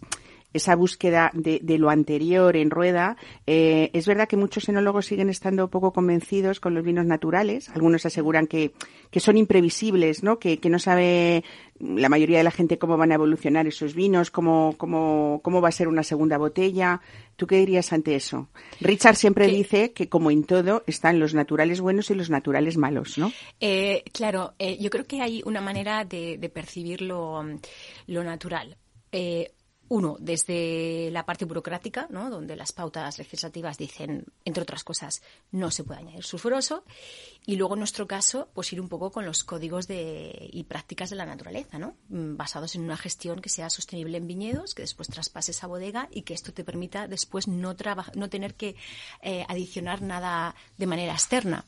esa 0.56 0.76
búsqueda 0.76 1.30
de, 1.34 1.60
de 1.62 1.78
lo 1.78 1.89
anterior 1.89 2.56
en 2.56 2.70
rueda, 2.70 3.18
eh, 3.45 3.89
es 3.93 4.08
verdad 4.08 4.28
que 4.28 4.38
muchos 4.38 4.68
enólogos 4.70 5.06
siguen 5.06 5.30
estando 5.30 5.70
poco 5.70 5.91
convencidos 5.91 6.60
con 6.60 6.74
los 6.74 6.84
vinos 6.84 7.06
naturales. 7.06 7.70
Algunos 7.70 8.06
aseguran 8.06 8.47
que, 8.47 8.72
que 9.12 9.20
son 9.20 9.38
imprevisibles, 9.38 10.24
¿no? 10.24 10.39
Que, 10.39 10.60
que 10.60 10.70
no 10.70 10.80
sabe 10.80 11.43
la 11.80 12.08
mayoría 12.08 12.38
de 12.38 12.43
la 12.45 12.51
gente 12.51 12.78
cómo 12.78 12.95
van 12.97 13.12
a 13.12 13.16
evolucionar 13.16 13.68
esos 13.68 13.93
vinos, 13.95 14.32
cómo, 14.32 14.76
cómo, 14.78 15.41
cómo 15.43 15.62
va 15.62 15.70
a 15.70 15.74
ser 15.74 15.88
una 15.88 16.03
segunda 16.03 16.38
botella. 16.38 17.01
¿Tú 17.36 17.47
qué 17.47 17.58
dirías 17.58 17.91
ante 17.91 18.16
eso? 18.16 18.47
Richard 18.80 19.16
siempre 19.16 19.47
dice 19.47 19.91
que, 19.91 20.08
como 20.08 20.32
en 20.32 20.45
todo, 20.45 20.84
están 20.88 21.20
los 21.20 21.34
naturales 21.34 21.82
buenos 21.82 22.10
y 22.10 22.16
los 22.16 22.30
naturales 22.30 22.78
malos, 22.78 23.18
¿no? 23.18 23.32
Eh, 23.60 24.03
claro, 24.14 24.53
eh, 24.58 24.78
yo 24.80 24.89
creo 24.89 25.06
que 25.06 25.22
hay 25.22 25.41
una 25.45 25.60
manera 25.60 26.06
de, 26.06 26.38
de 26.38 26.49
percibir 26.49 27.01
lo, 27.01 27.43
lo 28.08 28.24
natural. 28.24 28.78
Eh, 29.12 29.51
uno, 29.88 30.17
desde 30.19 31.09
la 31.11 31.25
parte 31.25 31.45
burocrática, 31.45 32.07
¿no? 32.09 32.29
donde 32.29 32.55
las 32.55 32.71
pautas 32.71 33.17
legislativas 33.17 33.77
dicen, 33.77 34.25
entre 34.43 34.63
otras 34.63 34.83
cosas, 34.83 35.21
no 35.51 35.71
se 35.71 35.83
puede 35.83 35.99
añadir 35.99 36.23
sulfuroso. 36.23 36.83
Y 37.45 37.55
luego, 37.57 37.75
en 37.75 37.79
nuestro 37.79 38.07
caso, 38.07 38.49
pues 38.53 38.73
ir 38.73 38.81
un 38.81 38.89
poco 38.89 39.11
con 39.11 39.25
los 39.25 39.43
códigos 39.43 39.88
de, 39.88 40.49
y 40.51 40.63
prácticas 40.63 41.09
de 41.09 41.15
la 41.15 41.25
naturaleza, 41.25 41.77
¿no? 41.77 41.95
Mm, 42.09 42.36
basados 42.38 42.75
en 42.75 42.81
una 42.81 42.97
gestión 42.97 43.41
que 43.41 43.49
sea 43.49 43.69
sostenible 43.69 44.17
en 44.17 44.27
viñedos, 44.27 44.73
que 44.73 44.81
después 44.81 45.07
traspase 45.09 45.51
esa 45.51 45.67
bodega 45.67 46.07
y 46.11 46.23
que 46.23 46.33
esto 46.33 46.53
te 46.53 46.63
permita 46.63 47.07
después 47.07 47.47
no, 47.47 47.75
no 48.15 48.29
tener 48.29 48.55
que 48.55 48.75
eh, 49.21 49.45
adicionar 49.47 50.01
nada 50.01 50.55
de 50.77 50.88
manera 50.88 51.13
externa 51.13 51.65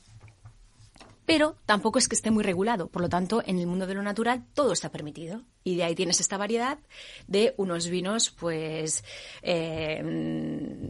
pero 1.27 1.57
tampoco 1.65 1.99
es 1.99 2.07
que 2.07 2.15
esté 2.15 2.31
muy 2.31 2.41
regulado. 2.41 2.87
Por 2.87 3.01
lo 3.01 3.09
tanto, 3.09 3.43
en 3.45 3.59
el 3.59 3.67
mundo 3.67 3.85
de 3.85 3.93
lo 3.93 4.01
natural 4.01 4.45
todo 4.53 4.71
está 4.71 4.93
permitido. 4.93 5.41
Y 5.65 5.75
de 5.75 5.83
ahí 5.83 5.93
tienes 5.93 6.21
esta 6.21 6.37
variedad 6.37 6.79
de 7.27 7.53
unos 7.57 7.89
vinos, 7.89 8.29
pues, 8.29 9.03
eh, 9.41 10.01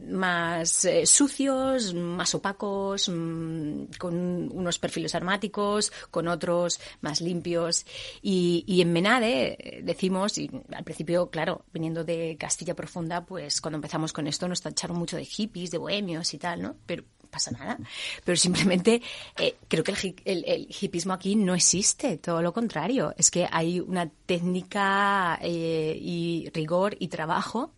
más 0.08 0.86
eh, 0.86 1.08
sucios, 1.08 1.96
más 1.96 2.36
opacos, 2.36 3.10
mm, 3.10 3.86
con 3.98 4.16
unos 4.54 4.78
perfiles 4.78 5.16
aromáticos, 5.16 5.92
con 6.12 6.28
otros 6.28 6.80
más 7.02 7.20
limpios. 7.20 7.88
Y, 8.22 8.64
y 8.68 8.82
en 8.82 8.94
Menade 8.94 9.58
eh, 9.60 9.82
decimos, 9.82 10.38
y 10.38 10.52
al 10.72 10.84
principio, 10.84 11.32
claro, 11.32 11.66
viniendo 11.74 12.04
de 12.04 12.38
Castilla 12.40 12.76
Profunda, 12.76 13.26
pues 13.26 13.60
cuando 13.60 13.78
empezamos 13.78 14.14
con 14.14 14.28
esto 14.28 14.48
nos 14.48 14.62
tacharon 14.62 15.00
mucho 15.00 15.18
de 15.18 15.26
hippies, 15.26 15.72
de 15.72 15.80
bohemios 15.80 16.32
y 16.36 16.38
tal, 16.38 16.62
¿no? 16.62 16.76
Pero 16.86 17.06
pasa 17.28 17.52
nada. 17.52 17.78
Pero 18.24 18.36
simplemente 18.38 19.02
eh, 19.38 19.56
creo 19.68 19.84
que 19.84 19.92
el, 19.92 20.16
el, 20.26 20.46
el 20.46 20.68
hippismo 20.80 21.14
aquí 21.14 21.36
no 21.36 21.56
existe, 21.56 22.18
todo 22.18 22.42
lo 22.42 22.54
contrario. 22.54 23.14
Es 23.18 23.32
que 23.32 23.48
hay 23.52 23.80
una 23.80 24.10
técnica 24.26 25.40
eh, 25.42 25.98
y 26.00 26.50
rigor 26.54 26.96
y 27.00 27.08
trabajo 27.08 27.74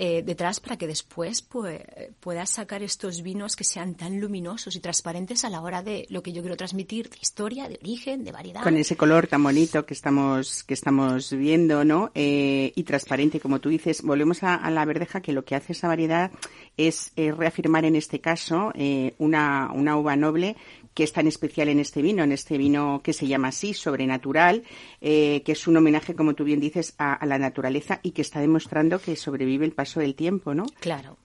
eh, 0.00 0.22
detrás 0.24 0.60
para 0.60 0.76
que 0.76 0.86
después 0.86 1.42
pues, 1.42 1.82
puedas 2.20 2.50
sacar 2.50 2.82
estos 2.82 3.22
vinos 3.22 3.56
que 3.56 3.64
sean 3.64 3.96
tan 3.96 4.20
luminosos 4.20 4.76
y 4.76 4.80
transparentes 4.80 5.44
a 5.44 5.50
la 5.50 5.60
hora 5.60 5.82
de 5.82 6.06
lo 6.08 6.22
que 6.22 6.32
yo 6.32 6.40
quiero 6.40 6.56
transmitir, 6.56 7.10
de 7.10 7.18
historia, 7.20 7.68
de 7.68 7.78
origen, 7.82 8.22
de 8.22 8.30
variedad. 8.32 8.62
con 8.62 8.76
ese 8.76 8.96
color 8.96 9.26
tan 9.26 9.42
bonito 9.42 9.84
que 9.84 9.94
estamos 9.94 10.62
que 10.62 10.74
estamos 10.74 11.32
viendo, 11.32 11.84
¿no? 11.84 12.12
Eh, 12.14 12.72
y 12.74 12.84
transparente, 12.84 13.40
como 13.40 13.60
tú 13.60 13.68
dices. 13.68 14.02
Volvemos 14.02 14.42
a, 14.42 14.70
la 14.70 14.84
verdeja 14.84 15.20
que 15.20 15.32
lo 15.32 15.44
que 15.44 15.56
hace 15.56 15.72
esa 15.72 15.88
variedad 15.88 16.30
es 16.76 17.12
reafirmar 17.16 17.84
en 17.84 17.96
este 17.96 18.20
caso 18.20 18.72
eh, 18.74 19.14
una 19.18 19.70
una 19.74 19.96
uva 19.96 20.14
noble 20.14 20.56
que 20.98 21.04
es 21.04 21.12
tan 21.12 21.28
especial 21.28 21.68
en 21.68 21.78
este 21.78 22.02
vino, 22.02 22.24
en 22.24 22.32
este 22.32 22.58
vino 22.58 23.02
que 23.04 23.12
se 23.12 23.28
llama 23.28 23.48
así, 23.48 23.72
sobrenatural, 23.72 24.64
eh, 25.00 25.44
que 25.44 25.52
es 25.52 25.68
un 25.68 25.76
homenaje, 25.76 26.16
como 26.16 26.34
tú 26.34 26.42
bien 26.42 26.58
dices, 26.58 26.96
a, 26.98 27.24
la 27.24 27.38
naturaleza 27.38 28.00
y 28.02 28.10
que 28.10 28.22
está 28.22 28.40
demostrando 28.40 29.00
que 29.00 29.14
sobrevive 29.14 29.64
el 29.64 29.74
paso 29.74 30.00
del 30.00 30.16
tiempo, 30.16 30.54
¿no? 30.54 30.66
Claro. 30.80 31.16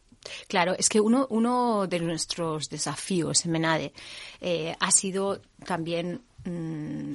Claro, 0.47 0.76
es 0.78 0.89
que 0.89 1.01
uno, 1.01 1.26
uno 1.32 1.88
de 1.88 1.99
nuestros 2.01 2.69
desafíos 2.69 3.45
en 3.45 3.51
Menade 3.51 3.93
eh, 4.41 4.76
ha 4.80 4.91
sido 4.91 5.41
también, 5.65 6.21
mm, 6.45 7.13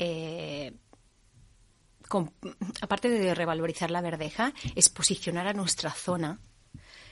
eh, 0.00 0.72
aparte 2.80 3.08
de 3.08 3.36
revalorizar 3.36 3.92
la 3.92 4.00
verdeja, 4.00 4.52
es 4.74 4.88
posicionar 4.88 5.46
a 5.46 5.52
nuestra 5.52 5.92
zona 5.92 6.40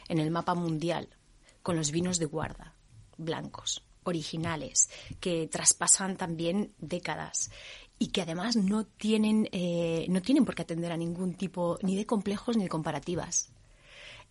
en 0.09 0.19
el 0.19 0.33
mapa 0.33 0.57
mundial 0.57 1.09
con 1.63 1.77
los 1.77 1.93
vinos 1.93 2.19
de 2.19 2.27
guarda, 2.27 2.75
blancos, 3.17 3.86
originales, 4.09 4.89
que 5.21 5.47
traspasan 5.49 6.17
también 6.17 6.73
décadas 6.79 7.51
y 7.99 8.09
que 8.09 8.23
además 8.23 8.57
no 8.57 8.85
tienen, 8.85 9.49
eh, 9.53 10.07
no 10.09 10.21
tienen 10.21 10.45
por 10.45 10.55
qué 10.55 10.63
atender 10.63 10.93
a 10.93 10.97
ningún 10.97 11.35
tipo 11.35 11.79
ni 11.83 11.97
de 11.97 12.07
complejos 12.07 12.57
ni 12.57 12.65
de 12.65 12.69
comparativas. 12.69 13.51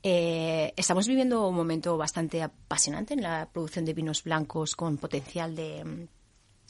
Eh, 0.03 0.73
estamos 0.78 1.07
viviendo 1.07 1.47
un 1.47 1.55
momento 1.55 1.97
bastante 1.97 2.43
apasionante 2.43 3.15
en 3.15 3.23
la 3.23 3.49
producción 3.51 3.86
de 3.86 3.93
vinos 3.93 4.23
blancos 4.23 4.76
con 4.76 4.97
potencial 4.97 5.55
de, 5.55 6.07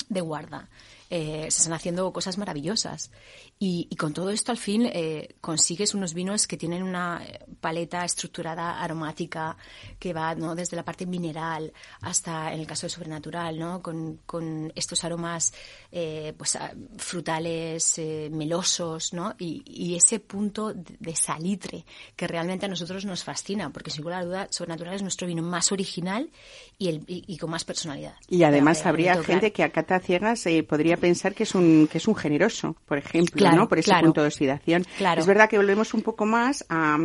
de 0.08 0.22
guarda. 0.22 0.70
Eh, 1.16 1.48
se 1.50 1.62
están 1.62 1.74
haciendo 1.74 2.12
cosas 2.12 2.38
maravillosas. 2.38 3.10
Y, 3.58 3.88
y 3.90 3.96
con 3.96 4.14
todo 4.14 4.32
esto, 4.32 4.52
al 4.52 4.58
fin, 4.58 4.86
eh, 4.86 5.36
consigues 5.40 5.94
unos 5.94 6.14
vinos 6.14 6.46
que 6.46 6.58
tienen 6.58 6.84
una 6.84 7.24
eh, 7.26 7.40
paleta 7.62 8.04
estructurada 8.04 8.82
aromática 8.84 9.56
que 9.98 10.12
va 10.12 10.36
¿no? 10.36 10.56
desde 10.56 10.76
la 10.76 10.84
parte 10.84 11.06
mineral 11.06 11.72
hasta, 12.02 12.52
en 12.52 12.60
el 12.60 12.68
caso 12.68 12.86
de 12.86 12.90
sobrenatural, 12.90 13.58
¿no? 13.58 13.82
con, 13.82 14.20
con 14.26 14.74
estos 14.76 15.06
aromas 15.06 15.54
eh, 15.90 16.34
pues, 16.38 16.58
frutales, 16.98 17.98
eh, 17.98 18.30
melosos, 18.30 19.14
¿no? 19.14 19.36
y, 19.40 19.64
y 19.66 19.96
ese 19.96 20.20
punto 20.20 20.74
de 20.74 21.16
salitre 21.16 21.86
que 22.18 22.28
realmente 22.28 22.66
a 22.66 22.70
nosotros 22.70 23.06
nos 23.06 23.24
fascina, 23.24 23.72
porque 23.72 23.90
sin 23.90 24.02
ninguna 24.02 24.26
duda, 24.26 24.48
sobrenatural 24.50 24.96
es 24.96 25.02
nuestro 25.02 25.28
vino 25.28 25.42
más 25.42 25.72
original 25.72 26.30
y, 26.78 26.90
el, 26.90 27.06
y, 27.08 27.24
y 27.26 27.38
con 27.38 27.52
más 27.52 27.64
personalidad. 27.64 28.16
Y 28.28 28.44
además 28.44 28.86
habría 28.86 29.24
gente 29.24 29.54
que 29.54 29.64
a 29.64 29.72
cata 29.72 30.02
ciegas 30.02 30.46
eh, 30.46 30.62
podría 30.62 30.98
pensar 31.06 31.36
que 31.36 31.44
es 31.44 31.54
un 31.54 31.88
que 31.92 32.00
es 32.00 32.08
un 32.08 32.16
generoso, 32.16 32.76
por 32.88 32.98
ejemplo, 32.98 33.38
Claro, 33.38 33.58
¿no? 33.58 33.68
Por 33.70 33.78
ese 33.78 33.92
claro. 33.92 34.06
punto 34.06 34.22
de 34.22 34.28
oxidación. 34.28 34.86
Claro. 34.98 35.22
Es 35.22 35.28
verdad 35.28 35.48
que 35.48 35.58
volvemos 35.58 35.94
un 35.94 36.02
poco 36.02 36.26
más 36.26 36.66
a 36.70 36.98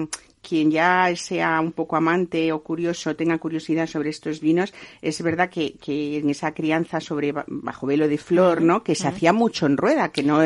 quien 0.46 0.70
ya 0.70 1.14
sea 1.16 1.60
un 1.60 1.72
poco 1.72 1.96
amante 1.96 2.52
o 2.52 2.62
curioso, 2.62 3.14
tenga 3.16 3.38
curiosidad 3.38 3.86
sobre 3.86 4.10
estos 4.10 4.40
vinos, 4.40 4.72
es 5.02 5.20
verdad 5.22 5.50
que, 5.50 5.74
que 5.74 6.18
en 6.18 6.30
esa 6.30 6.52
crianza 6.54 7.00
sobre 7.00 7.32
ba- 7.32 7.44
bajo 7.48 7.86
velo 7.86 8.08
de 8.08 8.18
flor, 8.18 8.62
¿no? 8.62 8.82
Que 8.82 8.94
se 8.94 9.06
hacía 9.08 9.32
mucho 9.32 9.66
en 9.66 9.76
rueda, 9.76 10.10
que 10.10 10.22
no, 10.22 10.40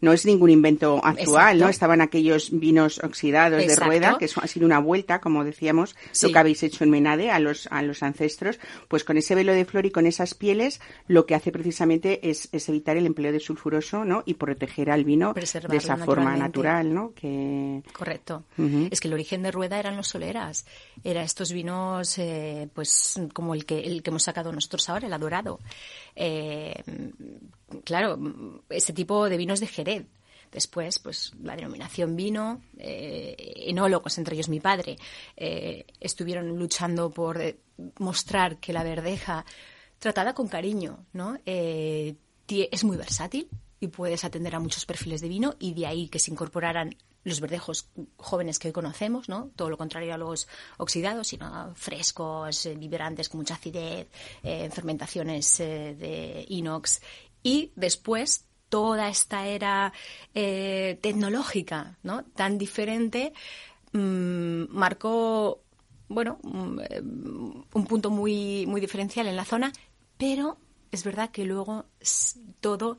no 0.00 0.12
es 0.12 0.24
ningún 0.26 0.50
invento 0.50 1.00
actual, 1.04 1.18
Exacto. 1.56 1.64
¿no? 1.64 1.68
Estaban 1.68 2.00
aquellos 2.00 2.50
vinos 2.52 3.00
oxidados 3.02 3.66
de 3.66 3.76
rueda, 3.76 4.16
que 4.18 4.26
ha 4.26 4.46
sido 4.46 4.66
una 4.66 4.78
vuelta, 4.78 5.20
como 5.20 5.44
decíamos, 5.44 5.96
Sí. 6.12 6.26
lo 6.26 6.32
que 6.32 6.38
habéis 6.38 6.62
hecho 6.62 6.84
en 6.84 6.90
Menade 6.90 7.30
a 7.30 7.38
los, 7.40 7.66
a 7.70 7.82
los 7.82 8.02
ancestros, 8.02 8.58
pues 8.88 9.04
con 9.04 9.16
ese 9.16 9.34
velo 9.34 9.52
de 9.52 9.64
flor 9.64 9.86
y 9.86 9.90
con 9.90 10.06
esas 10.06 10.34
pieles, 10.34 10.80
lo 11.08 11.26
que 11.26 11.34
hace 11.34 11.50
precisamente 11.52 12.28
es, 12.30 12.48
es 12.52 12.68
evitar 12.68 12.96
el 12.96 13.06
empleo 13.06 13.32
de 13.32 13.40
sulfuroso, 13.40 14.04
¿no? 14.04 14.22
Y 14.26 14.34
proteger 14.34 14.90
al 14.90 15.04
vino 15.04 15.32
de 15.34 15.76
esa 15.76 15.96
forma 15.96 16.36
natural, 16.36 16.94
¿no? 16.94 17.12
Que, 17.14 17.82
Correcto. 17.92 18.44
Es 18.90 19.00
que 19.00 19.08
el 19.08 19.14
origen 19.14 19.39
de 19.42 19.50
Rueda 19.50 19.78
eran 19.78 19.96
los 19.96 20.08
soleras. 20.08 20.66
Era 21.02 21.22
estos 21.22 21.52
vinos, 21.52 22.18
eh, 22.18 22.68
pues, 22.74 23.20
como 23.32 23.54
el 23.54 23.64
que, 23.64 23.80
el 23.80 24.02
que 24.02 24.10
hemos 24.10 24.22
sacado 24.22 24.52
nosotros 24.52 24.88
ahora, 24.88 25.06
el 25.06 25.12
adorado. 25.12 25.58
Eh, 26.14 26.82
claro, 27.84 28.18
ese 28.68 28.92
tipo 28.92 29.28
de 29.28 29.36
vinos 29.36 29.60
de 29.60 29.66
Jerez. 29.66 30.06
Después, 30.50 30.98
pues, 30.98 31.32
la 31.42 31.54
denominación 31.54 32.16
vino, 32.16 32.62
eh, 32.76 33.36
enólogos, 33.66 34.18
entre 34.18 34.34
ellos 34.34 34.48
mi 34.48 34.58
padre, 34.58 34.96
estuvieron 36.00 36.48
luchando 36.58 37.10
por 37.10 37.40
mostrar 37.98 38.58
que 38.58 38.72
la 38.72 38.82
verdeja, 38.82 39.44
tratada 40.00 40.34
con 40.34 40.48
cariño, 40.48 41.06
¿no? 41.12 41.38
Es 41.44 42.82
muy 42.82 42.96
versátil 42.96 43.48
y 43.80 43.88
puedes 43.88 44.24
atender 44.24 44.54
a 44.54 44.60
muchos 44.60 44.84
perfiles 44.86 45.20
de 45.20 45.28
vino 45.28 45.54
y 45.58 45.72
de 45.74 45.86
ahí 45.86 46.08
que 46.08 46.18
se 46.18 46.30
incorporaran 46.30 46.96
los 47.24 47.40
verdejos 47.40 47.88
jóvenes 48.16 48.58
que 48.58 48.68
hoy 48.68 48.72
conocemos, 48.72 49.28
¿no? 49.28 49.50
Todo 49.56 49.70
lo 49.70 49.76
contrario 49.76 50.14
a 50.14 50.18
los 50.18 50.48
oxidados, 50.78 51.28
sino 51.28 51.74
frescos, 51.74 52.66
eh, 52.66 52.74
vibrantes, 52.76 53.28
con 53.28 53.38
mucha 53.38 53.54
acidez, 53.54 54.08
eh, 54.42 54.70
fermentaciones 54.70 55.60
eh, 55.60 55.94
de 55.98 56.46
inox. 56.48 57.00
Y 57.42 57.72
después 57.76 58.46
toda 58.70 59.08
esta 59.08 59.46
era 59.46 59.92
eh, 60.34 60.98
tecnológica, 61.02 61.98
¿no? 62.02 62.24
Tan 62.24 62.56
diferente, 62.56 63.34
mm, 63.92 64.64
marcó, 64.70 65.62
bueno, 66.08 66.38
mm, 66.42 66.78
un 67.74 67.86
punto 67.86 68.10
muy, 68.10 68.64
muy 68.66 68.80
diferencial 68.80 69.26
en 69.26 69.36
la 69.36 69.44
zona, 69.44 69.72
pero 70.16 70.56
es 70.90 71.04
verdad 71.04 71.30
que 71.30 71.44
luego 71.44 71.84
todo 72.60 72.96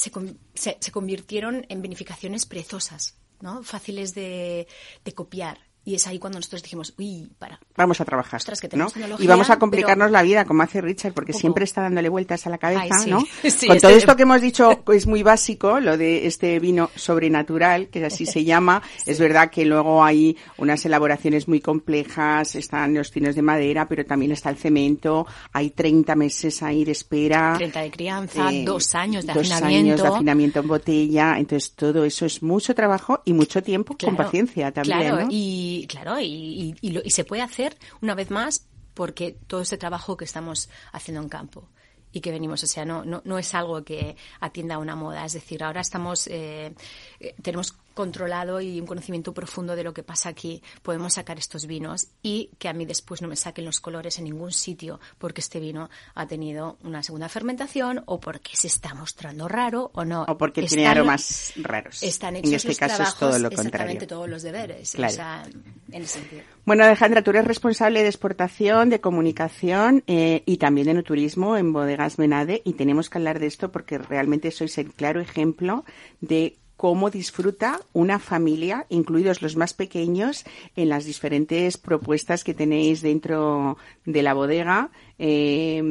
se, 0.00 0.10
se, 0.54 0.78
se 0.80 0.92
convirtieron 0.92 1.66
en 1.68 1.82
bonificaciones 1.82 2.46
perezosas, 2.46 3.16
¿no? 3.40 3.62
Fáciles 3.62 4.14
de, 4.14 4.66
de 5.04 5.14
copiar. 5.14 5.69
Y 5.82 5.94
es 5.94 6.06
ahí 6.06 6.18
cuando 6.18 6.38
nosotros 6.38 6.62
dijimos, 6.62 6.92
uy, 6.98 7.30
para. 7.38 7.58
vamos 7.74 8.00
a 8.02 8.04
trabajar, 8.04 8.38
Ostras, 8.38 8.60
que 8.60 8.68
¿no? 8.76 8.88
Y 9.18 9.26
vamos 9.26 9.48
a 9.48 9.58
complicarnos 9.58 10.06
pero- 10.08 10.12
la 10.12 10.22
vida, 10.22 10.44
como 10.44 10.62
hace 10.62 10.80
Richard, 10.82 11.14
porque 11.14 11.32
siempre 11.32 11.64
está 11.64 11.80
dándole 11.80 12.10
vueltas 12.10 12.46
a 12.46 12.50
la 12.50 12.58
cabeza, 12.58 12.82
Ay, 12.82 13.04
sí. 13.04 13.10
¿no? 13.10 13.20
Sí, 13.50 13.66
Con 13.66 13.76
este- 13.76 13.88
todo 13.88 13.96
esto 13.96 14.14
que 14.16 14.22
hemos 14.24 14.42
dicho 14.42 14.82
es 14.92 15.06
muy 15.06 15.22
básico, 15.22 15.80
lo 15.80 15.96
de 15.96 16.26
este 16.26 16.58
vino 16.60 16.90
sobrenatural, 16.94 17.88
que 17.88 18.04
así 18.04 18.26
se 18.26 18.44
llama. 18.44 18.82
Es 19.06 19.18
verdad 19.18 19.50
que 19.50 19.64
luego 19.64 20.04
hay 20.04 20.36
unas 20.58 20.84
elaboraciones 20.84 21.48
muy 21.48 21.60
complejas, 21.60 22.54
están 22.54 22.94
los 22.94 23.10
tinos 23.10 23.34
de 23.34 23.42
madera, 23.42 23.88
pero 23.88 24.04
también 24.04 24.32
está 24.32 24.50
el 24.50 24.56
cemento, 24.56 25.26
hay 25.52 25.70
30 25.70 26.14
meses 26.14 26.62
ahí 26.62 26.84
de 26.84 26.92
espera. 26.92 27.54
30 27.56 27.80
de 27.80 27.90
crianza, 27.90 28.52
eh, 28.52 28.64
dos 28.64 28.94
años 28.94 29.26
de 29.26 29.32
dos 29.32 29.50
afinamiento. 29.50 29.92
años 29.94 30.02
de 30.02 30.08
afinamiento 30.08 30.60
en 30.60 30.68
botella. 30.68 31.38
Entonces 31.38 31.72
todo 31.72 32.04
eso 32.04 32.26
es 32.26 32.42
mucho 32.42 32.74
trabajo 32.74 33.22
y 33.24 33.32
mucho 33.32 33.62
tiempo 33.62 33.94
con 33.94 34.10
Claro, 34.10 34.16
paciencia 34.16 34.72
también, 34.72 34.98
Claro, 35.00 35.20
¿no? 35.24 35.28
y, 35.30 35.79
claro, 35.86 36.18
y, 36.20 36.24
y- 36.26 36.74
y 36.80 36.90
lo- 36.90 37.00
y 37.04 37.10
se 37.10 37.24
puede 37.24 37.42
hacer 37.42 37.76
una 38.00 38.14
vez 38.14 38.30
más 38.30 38.66
porque 38.94 39.36
todo 39.46 39.60
este 39.62 39.78
trabajo 39.78 40.16
que 40.16 40.24
estamos 40.24 40.68
haciendo 40.92 41.22
en 41.22 41.28
campo 41.28 41.68
y 42.12 42.20
que 42.20 42.32
venimos, 42.32 42.62
o 42.64 42.66
sea, 42.66 42.84
no, 42.84 43.04
no, 43.04 43.22
no 43.24 43.38
es 43.38 43.54
algo 43.54 43.84
que 43.84 44.16
atienda 44.40 44.74
a 44.74 44.78
una 44.78 44.96
moda, 44.96 45.24
es 45.24 45.32
decir, 45.32 45.62
ahora 45.62 45.80
estamos, 45.80 46.26
eh, 46.26 46.74
eh, 47.20 47.34
tenemos 47.40 47.72
controlado 48.00 48.62
y 48.62 48.80
un 48.80 48.86
conocimiento 48.86 49.34
profundo 49.34 49.76
de 49.76 49.84
lo 49.84 49.92
que 49.92 50.02
pasa 50.02 50.30
aquí, 50.30 50.62
podemos 50.82 51.12
sacar 51.12 51.38
estos 51.38 51.66
vinos 51.66 52.08
y 52.22 52.48
que 52.58 52.70
a 52.70 52.72
mí 52.72 52.86
después 52.86 53.20
no 53.20 53.28
me 53.28 53.36
saquen 53.36 53.66
los 53.66 53.78
colores 53.78 54.16
en 54.18 54.24
ningún 54.24 54.52
sitio 54.52 55.00
porque 55.18 55.42
este 55.42 55.60
vino 55.60 55.90
ha 56.14 56.26
tenido 56.26 56.78
una 56.82 57.02
segunda 57.02 57.28
fermentación 57.28 58.02
o 58.06 58.18
porque 58.18 58.52
se 58.56 58.68
está 58.68 58.94
mostrando 58.94 59.48
raro 59.48 59.90
o 59.92 60.02
no. 60.06 60.24
O 60.28 60.38
porque 60.38 60.62
tiene 60.62 60.86
aromas 60.86 61.52
raros. 61.56 62.02
Están 62.02 62.36
En 62.36 62.46
hechos 62.46 62.64
este 62.64 62.68
los 62.68 62.78
caso 62.78 63.02
es 63.02 63.14
todo 63.16 63.38
lo 63.38 63.48
exactamente 63.48 64.06
contrario. 64.06 64.08
todos 64.08 64.28
los 64.30 64.42
deberes. 64.42 64.92
Claro. 64.92 65.12
O 65.12 65.16
sea, 65.16 65.42
en 65.92 66.02
ese 66.02 66.20
sentido. 66.20 66.42
Bueno, 66.64 66.84
Alejandra, 66.84 67.22
tú 67.22 67.30
eres 67.30 67.44
responsable 67.44 68.00
de 68.02 68.08
exportación, 68.08 68.88
de 68.88 69.02
comunicación 69.02 70.04
eh, 70.06 70.42
y 70.46 70.56
también 70.56 70.86
de 70.86 71.02
turismo 71.02 71.58
en 71.58 71.74
Bodegas 71.74 72.18
Menade 72.18 72.62
y 72.64 72.72
tenemos 72.72 73.10
que 73.10 73.18
hablar 73.18 73.40
de 73.40 73.46
esto 73.46 73.70
porque 73.70 73.98
realmente 73.98 74.50
sois 74.50 74.78
el 74.78 74.92
claro 74.94 75.20
ejemplo 75.20 75.84
de 76.20 76.56
cómo 76.80 77.10
disfruta 77.10 77.78
una 77.92 78.18
familia, 78.18 78.86
incluidos 78.88 79.42
los 79.42 79.54
más 79.54 79.74
pequeños, 79.74 80.46
en 80.76 80.88
las 80.88 81.04
diferentes 81.04 81.76
propuestas 81.76 82.42
que 82.42 82.54
tenéis 82.54 83.02
dentro 83.02 83.76
de 84.06 84.22
la 84.22 84.32
bodega. 84.32 84.88
Eh, 85.22 85.82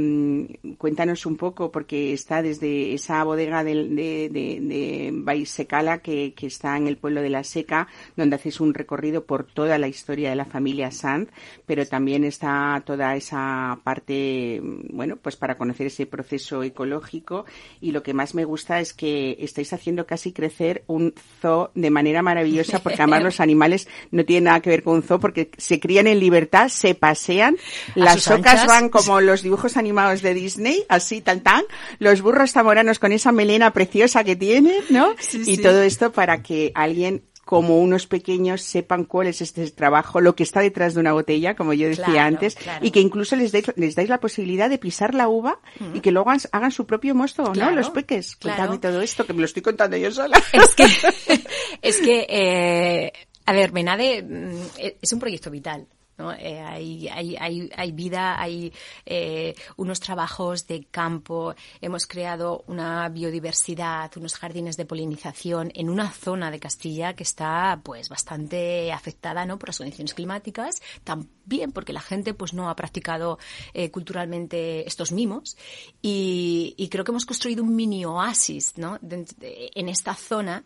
cuéntanos 0.79 1.25
un 1.27 1.37
poco, 1.37 1.71
porque 1.71 2.13
está 2.13 2.41
desde 2.41 2.93
esa 2.95 3.23
bodega 3.23 3.63
del- 3.63 3.95
de, 3.95 4.27
de, 4.29 4.59
de 4.59 5.11
Baisecala, 5.13 5.99
que, 5.99 6.33
que 6.33 6.47
está 6.47 6.75
en 6.77 6.87
el 6.87 6.97
pueblo 6.97 7.21
de 7.21 7.29
La 7.29 7.43
Seca, 7.43 7.87
donde 8.15 8.37
hacéis 8.37 8.59
un 8.59 8.73
recorrido 8.73 9.25
por 9.25 9.43
toda 9.45 9.77
la 9.77 9.87
historia 9.87 10.31
de 10.31 10.35
la 10.35 10.45
familia 10.45 10.89
Sanz, 10.89 11.29
pero 11.67 11.85
también 11.85 12.23
está 12.23 12.81
toda 12.85 13.15
esa 13.15 13.79
parte, 13.83 14.61
bueno, 14.89 15.17
pues 15.17 15.35
para 15.35 15.57
conocer 15.57 15.87
ese 15.87 16.07
proceso 16.07 16.63
ecológico. 16.63 17.45
Y 17.81 17.91
lo 17.91 18.01
que 18.01 18.15
más 18.15 18.33
me 18.33 18.45
gusta 18.45 18.79
es 18.79 18.93
que 18.93 19.37
estáis 19.39 19.71
haciendo 19.73 20.07
casi 20.07 20.31
crecer 20.33 20.83
un 20.87 21.13
zoo 21.39 21.69
de 21.75 21.89
manera 21.91 22.23
maravillosa, 22.23 22.79
porque 22.81 23.01
además 23.03 23.23
los 23.23 23.39
animales 23.39 23.87
no 24.09 24.25
tienen 24.25 24.45
nada 24.45 24.59
que 24.61 24.71
ver 24.71 24.81
con 24.81 24.95
un 24.95 25.03
zoo, 25.03 25.19
porque 25.19 25.51
se 25.57 25.79
crían 25.79 26.07
en 26.07 26.19
libertad, 26.19 26.69
se 26.69 26.95
pasean, 26.95 27.57
las 27.93 28.27
ocas 28.39 28.65
van 28.67 28.89
como 28.89 29.18
los 29.21 29.41
dibujos 29.41 29.77
animados 29.77 30.21
de 30.21 30.33
Disney, 30.33 30.85
así 30.89 31.21
tal 31.21 31.41
tan, 31.41 31.63
los 31.99 32.21
burros 32.21 32.51
zamoranos 32.51 32.99
con 32.99 33.11
esa 33.11 33.31
melena 33.31 33.71
preciosa 33.73 34.23
que 34.23 34.35
tienen, 34.35 34.83
¿no? 34.89 35.15
Sí, 35.19 35.41
y 35.41 35.55
sí. 35.55 35.61
todo 35.61 35.81
esto 35.81 36.11
para 36.11 36.41
que 36.41 36.71
alguien 36.75 37.23
como 37.49 37.79
unos 37.79 38.05
pequeños 38.05 38.61
sepan 38.61 39.05
cuál 39.05 39.25
es 39.25 39.41
este 39.41 39.67
trabajo, 39.71 40.21
lo 40.21 40.35
que 40.35 40.43
está 40.43 40.59
detrás 40.59 40.93
de 40.93 40.99
una 40.99 41.13
botella, 41.13 41.55
como 41.55 41.73
yo 41.73 41.87
decía 41.87 42.05
Claro, 42.05 42.27
antes, 42.27 42.53
claro. 42.53 42.85
y 42.85 42.91
que 42.91 42.99
incluso 42.99 43.35
les 43.35 43.51
dais, 43.51 43.65
les 43.75 43.95
dais 43.95 44.07
la 44.07 44.19
posibilidad 44.19 44.69
de 44.69 44.77
pisar 44.77 45.15
la 45.15 45.27
uva 45.27 45.59
y 45.95 46.01
que 46.01 46.11
luego 46.11 46.29
hagan, 46.29 46.41
hagan 46.51 46.71
su 46.71 46.85
propio 46.85 47.15
mosto, 47.15 47.51
¿no? 47.55 47.71
Los 47.71 47.89
peques. 47.89 48.35
claro. 48.35 48.57
Cuéntame 48.57 48.79
todo 48.79 49.01
esto, 49.01 49.25
que 49.25 49.33
me 49.33 49.39
lo 49.39 49.45
estoy 49.45 49.63
contando 49.63 49.97
yo 49.97 50.11
sola. 50.11 50.39
Es 50.53 50.75
que, 50.75 50.85
es 51.81 51.97
que 51.97 52.27
eh, 52.29 53.13
a 53.47 53.51
ver, 53.51 53.73
Menade 53.73 54.21
mm, 54.21 54.61
es 55.01 55.11
un 55.11 55.19
proyecto 55.19 55.49
vital. 55.49 55.87
¿No? 56.19 56.33
Eh, 56.33 56.59
hay, 56.59 57.07
hay, 57.07 57.91
vida, 57.93 58.39
hay 58.39 58.71
eh, 59.05 59.55
unos 59.77 59.99
trabajos 59.99 60.67
de 60.67 60.85
campo, 60.91 61.55
hemos 61.81 62.05
creado 62.05 62.63
una 62.67 63.07
biodiversidad, 63.09 64.11
unos 64.17 64.35
jardines 64.35 64.77
de 64.77 64.85
polinización 64.85 65.71
en 65.73 65.89
una 65.89 66.11
zona 66.11 66.51
de 66.51 66.59
Castilla 66.59 67.13
que 67.13 67.23
está 67.23 67.79
pues 67.83 68.09
bastante 68.09 68.91
afectada 68.91 69.45
¿no? 69.45 69.57
por 69.57 69.69
las 69.69 69.77
condiciones 69.77 70.13
climáticas, 70.13 70.81
también 71.03 71.71
porque 71.71 71.93
la 71.93 72.01
gente 72.01 72.33
pues 72.33 72.53
no 72.53 72.69
ha 72.69 72.75
practicado 72.75 73.39
eh, 73.73 73.89
culturalmente 73.89 74.85
estos 74.87 75.11
mimos 75.11 75.57
y, 76.01 76.87
creo 76.89 77.03
que 77.03 77.11
hemos 77.11 77.27
construido 77.27 77.63
un 77.63 77.75
mini 77.75 78.03
oasis 78.03 78.77
¿no? 78.77 78.97
En 79.01 79.89
esta 79.89 80.15
zona 80.15 80.65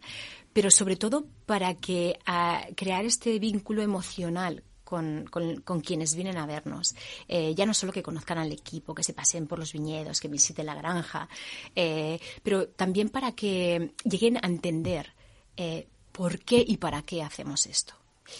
pero 0.53 0.71
sobre 0.71 0.95
todo 0.95 1.25
para 1.45 1.73
que 1.75 2.17
a 2.25 2.65
crear 2.75 3.03
este 3.03 3.39
vínculo 3.39 3.81
emocional 3.81 4.63
con, 4.83 5.25
con- 5.29 5.81
quienes 5.81 6.15
vienen 6.15 6.37
a 6.37 6.45
vernos. 6.45 6.95
Eh, 7.27 7.53
ya 7.55 7.65
no 7.65 7.73
solo 7.73 7.91
que 7.91 8.03
conozcan 8.03 8.37
al 8.37 8.51
equipo, 8.51 8.93
que 8.93 9.03
se 9.03 9.13
pasen 9.13 9.47
por 9.47 9.59
los 9.59 9.73
viñedos, 9.73 10.19
que 10.19 10.27
visiten 10.27 10.65
la 10.65 10.75
granja, 10.75 11.27
eh, 11.75 12.19
pero 12.43 12.67
también 12.67 13.09
para 13.09 13.33
que 13.33 13.93
lleguen 14.03 14.37
a 14.37 14.47
entender 14.47 15.13
eh, 15.57 15.87
por 16.11 16.39
qué 16.39 16.63
y 16.65 16.77
para 16.77 17.01
qué 17.01 17.23
hacemos 17.23 17.65
esto. 17.65 17.93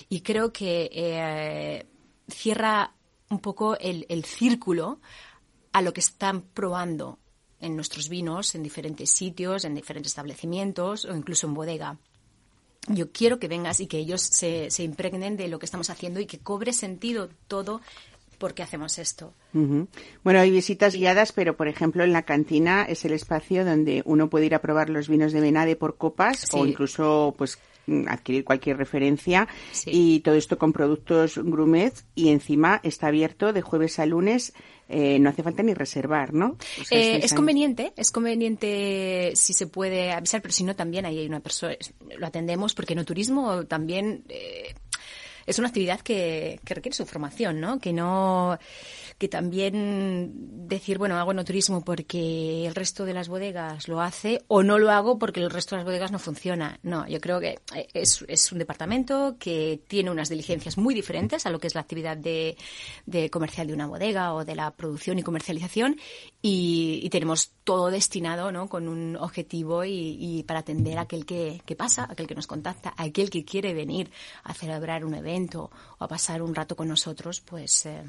Y 0.10 0.22
creo 0.22 0.54
que 0.54 1.86
cierra 2.30 2.94
un 3.30 3.39
poco 3.39 3.78
el, 3.78 4.06
el 4.10 4.24
círculo 4.26 5.00
a 5.74 5.82
lo 5.82 5.91
que 5.91 6.00
están 6.00 6.41
probando 6.41 7.20
en 7.60 7.76
nuestros 7.76 8.10
vinos, 8.10 8.56
en 8.56 8.64
diferentes 8.64 9.10
sitios, 9.10 9.66
en 9.66 9.74
diferentes 9.76 10.12
establecimientos 10.12 11.06
o 11.06 11.16
incluso 11.16 11.48
en 11.48 11.54
bodega. 11.54 11.98
Yo 12.88 13.12
quiero 13.12 13.40
que 13.40 13.48
vengas 13.48 13.80
y 13.80 13.88
que 13.88 13.98
ellos 13.98 14.22
se, 14.22 14.70
se 14.70 14.84
impregnen 14.84 15.38
de 15.38 15.48
lo 15.48 15.58
que 15.60 15.66
estamos 15.66 15.90
haciendo 15.90 16.20
y 16.20 16.26
que 16.26 16.40
cobre 16.40 16.74
sentido 16.74 17.30
todo 17.48 17.82
por 18.38 18.54
qué 18.54 18.62
hacemos 18.64 18.98
esto. 19.00 19.34
Bueno, 19.54 20.40
hay 20.42 20.52
visitas 20.52 20.96
guiadas, 20.96 21.32
pero 21.32 21.56
por 21.56 21.70
ejemplo 21.70 22.04
en 22.04 22.12
la 22.12 22.24
cantina 22.24 22.84
es 22.84 23.06
el 23.06 23.14
espacio 23.14 23.64
donde 23.64 24.02
uno 24.06 24.30
puede 24.30 24.48
ir 24.48 24.56
a 24.56 24.60
probar 24.62 24.90
los 24.90 25.08
vinos 25.08 25.32
de 25.32 25.40
Benade 25.40 25.78
por 25.78 25.96
copas 25.96 26.48
o 26.54 26.66
incluso 26.66 27.34
pues 27.38 27.58
mm, 27.88 28.08
adquirir 28.10 28.44
cualquier 28.44 28.76
referencia 28.78 29.48
Sí. 29.72 29.92
y 29.94 30.20
todo 30.20 30.36
esto 30.36 30.58
con 30.58 30.74
productos 30.74 31.38
Grumet 31.38 31.94
y 32.16 32.30
encima 32.30 32.82
está 32.84 33.08
abierto 33.08 33.54
de 33.54 33.62
jueves 33.62 33.98
a 34.00 34.06
lunes, 34.06 34.54
eh, 34.90 35.18
no 35.20 35.30
hace 35.30 35.44
falta 35.44 35.64
ni 35.64 35.74
reservar, 35.74 36.34
¿no? 36.34 36.58
O 36.82 36.84
sea, 36.84 36.98
Eh, 36.98 37.20
es 37.24 37.32
ahí. 37.32 37.36
conveniente, 37.36 37.94
es 37.96 38.12
conveniente 38.12 39.32
si 39.36 39.54
se 39.54 39.68
puede 39.68 40.12
avisar, 40.12 40.42
pero 40.42 40.54
si 40.54 40.64
no 40.64 40.76
también 40.76 41.06
ahí 41.06 41.20
hay 41.20 41.26
una 41.28 41.40
persona, 41.40 41.76
lo 42.18 42.28
atendemos 42.28 42.74
porque 42.74 42.96
no 42.96 43.06
turismo 43.06 43.66
también 43.66 44.24
eh, 44.30 44.74
es 45.46 45.60
una 45.60 45.68
actividad 45.70 46.00
que, 46.02 46.60
que 46.66 46.74
requiere 46.74 46.96
su 46.96 47.06
formación, 47.06 47.60
¿no? 47.60 47.80
Que 47.80 47.92
no 47.94 48.58
que 49.18 49.28
también 49.28 50.68
decir, 50.68 50.97
bueno, 50.97 51.18
hago 51.18 51.34
no 51.34 51.45
turismo 51.45 51.84
porque 51.84 52.66
el 52.66 52.76
resto 52.76 53.05
de 53.05 53.14
las 53.14 53.30
bodegas 53.30 53.88
lo 53.88 54.01
hace 54.01 54.43
o 54.47 54.64
no 54.64 54.80
lo 54.80 54.91
hago 54.91 55.20
porque 55.20 55.41
el 55.41 55.49
resto 55.49 55.76
de 55.76 55.80
las 55.80 55.86
bodegas 55.86 56.11
no 56.11 56.20
funciona. 56.20 56.80
No, 56.84 57.07
yo 57.07 57.20
creo 57.20 57.39
que 57.39 57.59
eh, 57.76 57.88
es, 57.93 58.24
es 58.28 58.51
un 58.51 58.59
departamento 58.59 59.38
que 59.39 59.82
tiene 59.88 60.11
unas 60.11 60.30
diligencias 60.30 60.78
muy 60.78 60.93
diferentes 60.93 61.45
a 61.45 61.49
lo 61.49 61.59
que 61.59 61.68
es 61.68 61.76
la 61.76 61.82
actividad 61.82 62.18
de, 62.18 62.57
de 63.05 63.30
comercial 63.30 63.68
de 63.68 63.74
una 63.74 63.88
bodega 63.88 64.34
o 64.34 64.45
de 64.45 64.55
la 64.55 64.72
producción 64.72 65.20
y 65.20 65.24
comercialización 65.24 65.97
y, 66.41 66.99
y 67.03 67.09
tenemos 67.09 67.51
todo 67.64 67.89
destinado 67.89 68.51
¿no? 68.51 68.68
con 68.68 68.88
un 68.88 69.16
objetivo 69.16 69.86
y, 69.86 70.18
y 70.20 70.43
para 70.43 70.59
atender 70.61 70.97
a 70.97 71.01
aquel 71.01 71.26
que, 71.26 71.61
que 71.66 71.76
pasa, 71.76 72.07
aquel 72.09 72.28
que 72.28 72.36
nos 72.36 72.47
contacta, 72.47 72.93
aquel 72.97 73.30
que 73.30 73.45
quiere 73.45 73.74
venir 73.74 74.11
a 74.43 74.53
celebrar 74.53 75.05
un 75.05 75.14
evento 75.14 75.72
o 75.99 76.03
a 76.03 76.07
pasar 76.07 76.41
un 76.41 76.55
rato 76.55 76.76
con 76.76 76.88
nosotros, 76.88 77.41
pues 77.41 77.86
eh, 77.86 78.03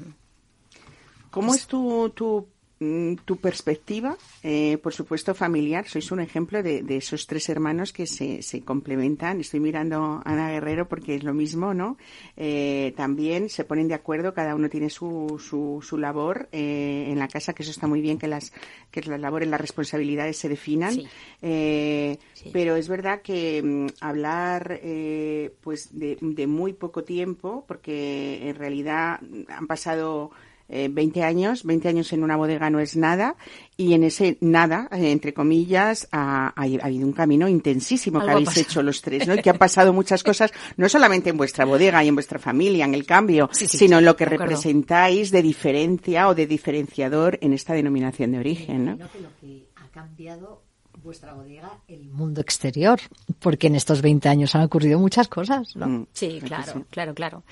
¿Cómo 1.35 1.53
es 1.53 1.67
tu, 1.67 2.09
tu, 2.11 2.47
mm, 2.79 3.15
tu 3.25 3.35
perspectiva? 3.37 4.15
Eh, 4.41 4.77
por 4.81 4.93
supuesto, 4.93 5.35
familiar. 5.35 5.85
Sois 5.85 6.09
un 6.11 6.21
ejemplo 6.21 6.63
de, 6.63 6.81
de 6.81 6.95
esos 6.95 7.27
tres 7.27 7.49
hermanos 7.49 7.91
que 7.91 8.07
se, 8.07 8.41
se 8.41 8.61
complementan. 8.61 9.41
Estoy 9.41 9.59
mirando 9.59 9.97
a 10.01 10.21
Ana 10.23 10.51
Guerrero 10.51 10.87
porque 10.87 11.15
es 11.15 11.23
lo 11.23 11.33
mismo, 11.33 11.73
¿no? 11.73 11.97
Eh, 12.37 12.93
también 12.95 13.49
se 13.49 13.65
ponen 13.65 13.89
de 13.89 13.95
acuerdo, 13.95 14.33
cada 14.33 14.55
uno 14.55 14.69
tiene 14.69 14.89
su, 14.89 15.41
su, 15.43 15.83
su 15.85 15.97
labor 15.97 16.47
eh, 16.53 17.07
en 17.09 17.19
la 17.19 17.27
casa, 17.27 17.51
que 17.53 17.63
eso 17.63 17.71
está 17.71 17.85
muy 17.87 17.99
bien, 17.99 18.17
que 18.17 18.27
las, 18.29 18.53
que 18.89 19.01
las 19.01 19.19
labores, 19.19 19.49
las 19.49 19.59
responsabilidades 19.59 20.37
se 20.37 20.47
definan. 20.47 20.93
Sí. 20.93 21.07
Eh, 21.41 22.17
Sí. 22.33 22.49
Pero 22.53 22.75
es 22.75 22.87
verdad 22.87 23.21
que 23.21 23.61
mm, 23.63 23.87
hablar 24.01 24.79
eh, 24.83 25.53
pues 25.61 25.97
de, 25.97 26.17
de 26.21 26.47
muy 26.47 26.73
poco 26.73 27.03
tiempo, 27.03 27.65
porque 27.67 28.47
en 28.49 28.55
realidad 28.55 29.19
han 29.49 29.67
pasado 29.67 30.31
eh, 30.67 30.89
20 30.91 31.23
años, 31.23 31.63
20 31.63 31.87
años 31.89 32.11
en 32.13 32.23
una 32.23 32.35
bodega 32.35 32.69
no 32.69 32.79
es 32.79 32.95
nada, 32.95 33.35
y 33.77 33.93
en 33.93 34.03
ese 34.03 34.37
nada, 34.41 34.87
eh, 34.91 35.11
entre 35.11 35.33
comillas, 35.33 36.07
ha, 36.11 36.47
ha- 36.47 36.53
ha 36.55 36.85
habido 36.85 37.05
un 37.05 37.13
camino 37.13 37.47
intensísimo 37.47 38.19
que 38.19 38.31
habéis 38.31 38.57
hecho 38.57 38.81
los 38.81 39.01
tres, 39.01 39.27
¿no? 39.27 39.35
Y 39.35 39.41
que 39.43 39.49
han 39.51 39.57
pasado 39.57 39.93
muchas 39.93 40.23
cosas, 40.23 40.51
no 40.77 40.89
solamente 40.89 41.29
en 41.29 41.37
vuestra 41.37 41.65
bodega 41.65 42.03
y 42.03 42.07
en 42.07 42.15
vuestra 42.15 42.39
familia, 42.39 42.85
en 42.85 42.93
el 42.95 43.05
cambio, 43.05 43.49
Sí, 43.51 43.67
sí, 43.67 43.77
sino 43.77 43.99
en 43.99 44.05
lo 44.05 44.15
que 44.15 44.25
de 44.25 44.31
representáis 44.37 45.31
de 45.31 45.41
diferencia 45.41 46.27
o 46.27 46.35
de 46.35 46.47
diferenciador 46.47 47.37
en 47.41 47.53
esta 47.53 47.73
denominación 47.73 48.31
de 48.31 48.39
origen, 48.39 48.85
¿no? 48.85 48.95
Creo 48.97 49.11
que 49.11 49.19
lo 49.21 49.29
que 49.39 49.67
ha 49.75 49.87
cambiado 49.89 50.63
vuestra 51.05 51.33
bodega, 51.33 51.79
el 51.87 52.09
mundo 52.09 52.41
exterior, 52.41 52.99
porque 53.39 53.67
en 53.67 53.75
estos 53.75 54.01
20 54.01 54.27
años 54.27 54.55
han 54.55 54.63
ocurrido 54.63 54.99
muchas 54.99 55.27
cosas, 55.27 55.75
¿no? 55.75 55.87
Mm, 55.87 56.07
Sí, 56.11 56.41
claro, 56.43 56.85
claro, 56.89 57.13
claro. 57.13 57.43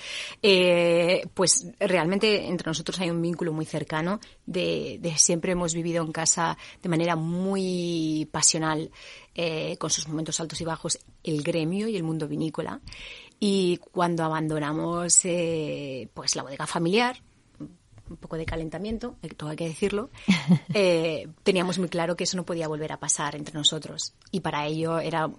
Eh, 0.42 1.26
pues 1.34 1.68
realmente 1.80 2.48
entre 2.48 2.68
nosotros 2.68 3.00
hay 3.00 3.10
un 3.10 3.22
vínculo 3.22 3.54
muy 3.54 3.66
cercano 3.66 4.20
de, 4.46 4.98
de 5.00 5.18
siempre 5.18 5.54
hemos 5.54 5.74
vivido 5.74 6.04
en 6.04 6.12
casa 6.12 6.58
de 6.82 6.90
manera 6.90 7.16
muy 7.16 8.28
pasional, 8.32 8.92
eh, 9.36 9.78
con 9.78 9.90
sus 9.90 10.08
momentos 10.08 10.40
altos 10.40 10.60
y 10.62 10.66
bajos, 10.66 11.00
el 11.24 11.44
gremio 11.44 11.88
y 11.88 11.96
el 11.96 12.04
mundo 12.04 12.28
vinícola. 12.28 12.82
Y 13.40 13.78
cuando 13.78 14.24
abandonamos 14.24 15.22
eh, 15.26 16.08
pues 16.14 16.36
la 16.36 16.44
bodega 16.44 16.68
familiar, 16.68 17.18
un 18.14 18.18
poco 18.18 18.38
de 18.38 18.46
calentamiento, 18.46 19.18
eh, 19.22 19.30
todo 19.30 19.50
hay 19.50 19.56
que 19.56 19.68
decirlo, 19.68 20.10
eh, 20.74 21.28
teníamos 21.44 21.80
muy 21.80 21.90
claro 21.90 22.16
que 22.16 22.24
eso 22.24 22.38
no 22.38 22.46
podía 22.46 22.68
volver 22.68 22.92
a 22.92 23.00
pasar 23.00 23.36
entre 23.36 23.56
nosotros. 23.56 24.14
Y 24.32 24.40
para 24.40 24.66
ello 24.66 25.00
era 25.00 25.30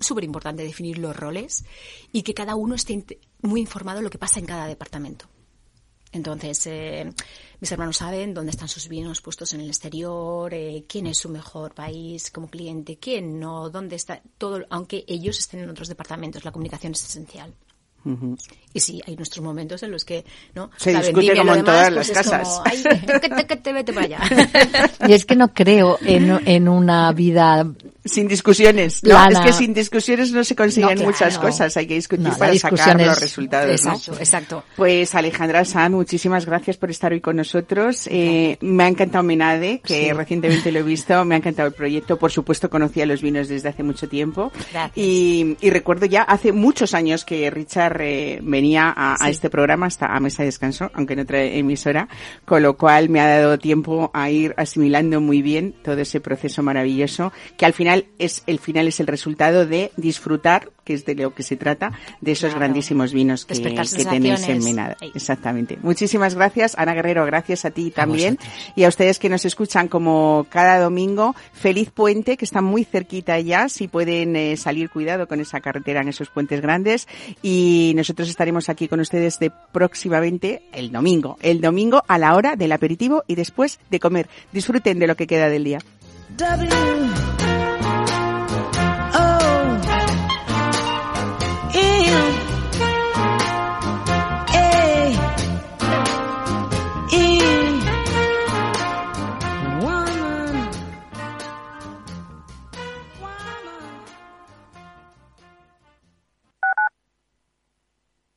súper 0.00 0.24
importante 0.24 0.62
definir 0.62 0.98
los 0.98 1.16
roles 1.16 1.64
y 2.12 2.22
que 2.22 2.34
cada 2.34 2.54
uno 2.54 2.74
esté 2.74 3.04
muy 3.42 3.60
informado 3.60 3.98
de 3.98 4.04
lo 4.04 4.10
que 4.10 4.18
pasa 4.18 4.40
en 4.40 4.46
cada 4.46 4.66
departamento. 4.66 5.26
Entonces, 6.12 6.66
eh, 6.66 7.12
mis 7.60 7.72
hermanos 7.72 7.98
saben 7.98 8.32
dónde 8.32 8.50
están 8.50 8.68
sus 8.68 8.88
vinos 8.88 9.20
puestos 9.20 9.52
en 9.52 9.60
el 9.60 9.68
exterior, 9.68 10.52
eh, 10.54 10.84
quién 10.88 11.06
es 11.06 11.18
su 11.18 11.28
mejor 11.28 11.74
país 11.74 12.30
como 12.30 12.48
cliente, 12.48 12.98
quién 12.98 13.38
no, 13.38 13.68
dónde 13.70 13.96
está 13.96 14.22
todo, 14.38 14.64
aunque 14.70 15.04
ellos 15.08 15.38
estén 15.38 15.60
en 15.60 15.70
otros 15.70 15.88
departamentos, 15.88 16.44
la 16.44 16.52
comunicación 16.52 16.92
es 16.92 17.04
esencial. 17.04 17.54
Ujú. 18.06 18.36
Y 18.72 18.80
sí, 18.80 19.02
hay 19.06 19.16
nuestros 19.16 19.44
momentos 19.44 19.82
en 19.82 19.90
los 19.90 20.04
que, 20.04 20.24
¿no? 20.54 20.70
Se 20.76 20.92
La 20.92 21.00
discute 21.00 21.26
vendimia, 21.26 21.42
como 21.42 21.54
en 21.54 21.64
demás, 21.64 21.74
todas 21.74 21.94
pues 21.94 22.08
las 22.08 22.16
es 22.18 22.30
como, 22.30 22.38
casas. 22.42 22.60
"Ay, 22.64 23.20
que 23.20 23.28
te, 23.28 23.46
que 23.46 23.56
te 23.56 23.72
vete 23.72 23.92
para 23.92 24.06
allá. 24.06 24.20
Y 25.08 25.12
es 25.12 25.24
que 25.24 25.34
no 25.36 25.52
creo 25.52 25.98
en, 26.02 26.40
en 26.46 26.68
una 26.68 27.10
vida 27.12 27.66
Sin 28.06 28.28
discusiones. 28.28 29.02
No, 29.04 29.22
es 29.28 29.38
que 29.40 29.52
sin 29.52 29.74
discusiones 29.74 30.32
no 30.32 30.42
se 30.44 30.56
consiguen 30.56 30.90
No, 30.90 30.94
claro. 30.96 31.10
muchas 31.12 31.38
cosas. 31.38 31.76
Hay 31.76 31.86
que 31.86 31.94
discutir 31.94 32.26
No, 32.28 32.36
para 32.36 32.54
sacar 32.56 33.00
los 33.00 33.20
resultados. 33.20 33.84
¿no? 33.84 33.92
Exacto, 33.92 34.18
exacto. 34.20 34.64
Pues 34.76 35.14
Alejandra 35.14 35.64
Sanz, 35.64 35.94
muchísimas 35.94 36.46
gracias 36.46 36.76
por 36.76 36.90
estar 36.90 37.12
hoy 37.12 37.20
con 37.20 37.36
nosotros. 37.36 38.06
Eh, 38.10 38.56
me 38.60 38.84
ha 38.84 38.88
encantado 38.88 39.22
Menade, 39.24 39.80
que 39.80 40.06
Sí. 40.06 40.12
recientemente 40.12 40.72
lo 40.72 40.78
he 40.80 40.82
visto. 40.82 41.24
Me 41.24 41.34
ha 41.34 41.38
encantado 41.38 41.68
el 41.68 41.74
proyecto. 41.74 42.18
Por 42.18 42.30
supuesto, 42.30 42.70
conocía 42.70 43.06
los 43.06 43.20
vinos 43.22 43.48
desde 43.48 43.68
hace 43.68 43.82
mucho 43.82 44.08
tiempo. 44.08 44.52
Gracias. 44.72 44.92
Y, 44.96 45.56
y 45.60 45.70
recuerdo 45.70 46.06
ya 46.06 46.22
hace 46.22 46.52
muchos 46.52 46.94
años 46.94 47.24
que 47.24 47.50
Richard 47.50 48.00
eh, 48.02 48.38
venía 48.42 48.92
a, 48.96 49.14
a 49.14 49.24
Sí. 49.26 49.30
este 49.32 49.50
programa, 49.50 49.86
hasta 49.86 50.06
a 50.06 50.20
Mesa 50.20 50.42
de 50.42 50.46
Descanso, 50.46 50.90
aunque 50.94 51.14
en 51.14 51.20
otra 51.20 51.42
emisora, 51.42 52.08
con 52.44 52.62
lo 52.62 52.76
cual 52.76 53.08
me 53.08 53.20
ha 53.20 53.26
dado 53.40 53.58
tiempo 53.58 54.10
a 54.14 54.30
ir 54.30 54.54
asimilando 54.56 55.20
muy 55.20 55.42
bien 55.42 55.74
todo 55.82 55.98
ese 56.00 56.20
proceso 56.20 56.62
maravilloso, 56.62 57.32
que 57.56 57.66
al 57.66 57.72
final 57.72 57.95
es 58.18 58.42
el 58.46 58.58
final 58.58 58.86
es 58.88 59.00
el 59.00 59.06
resultado 59.06 59.66
de 59.66 59.90
disfrutar, 59.96 60.70
que 60.84 60.94
es 60.94 61.04
de 61.04 61.14
lo 61.14 61.34
que 61.34 61.42
se 61.42 61.56
trata, 61.56 61.92
de 62.20 62.32
esos 62.32 62.50
Claro. 62.50 62.60
grandísimos 62.60 63.12
vinos 63.12 63.44
que, 63.44 63.54
que 63.60 64.04
tenéis 64.04 64.46
en. 64.48 64.62
Menada. 64.62 64.96
Exactamente. 65.14 65.78
Muchísimas 65.82 66.34
gracias, 66.34 66.76
Ana 66.78 66.94
Guerrero, 66.94 67.24
gracias 67.26 67.64
a 67.64 67.70
ti 67.70 67.90
también. 67.90 68.36
vosotros. 68.36 68.72
Y 68.76 68.84
a 68.84 68.88
ustedes 68.88 69.18
que 69.18 69.28
nos 69.28 69.44
escuchan 69.44 69.88
como 69.88 70.46
cada 70.50 70.78
domingo, 70.80 71.34
feliz 71.52 71.90
puente, 71.90 72.36
que 72.36 72.44
está 72.44 72.60
muy 72.60 72.84
cerquita 72.84 73.38
ya, 73.40 73.68
si 73.68 73.88
pueden 73.88 74.36
eh, 74.36 74.56
salir 74.56 74.90
cuidado 74.90 75.26
con 75.26 75.40
esa 75.40 75.60
carretera 75.60 76.00
en 76.02 76.08
esos 76.08 76.28
puentes 76.28 76.60
grandes. 76.60 77.08
Y 77.42 77.92
nosotros 77.96 78.28
estaremos 78.28 78.68
aquí 78.68 78.88
con 78.88 79.00
ustedes 79.00 79.38
de 79.38 79.50
próximamente 79.72 80.62
el 80.72 80.92
domingo, 80.92 81.36
el 81.42 81.60
domingo 81.60 82.02
a 82.06 82.18
la 82.18 82.34
hora 82.34 82.56
del 82.56 82.72
aperitivo 82.72 83.24
y 83.26 83.34
después 83.34 83.78
de 83.90 84.00
comer. 84.00 84.28
Disfruten 84.52 84.98
de 84.98 85.06
lo 85.06 85.16
que 85.16 85.26
queda 85.26 85.48
del 85.48 85.64
día. 85.64 85.78
W 86.36 87.45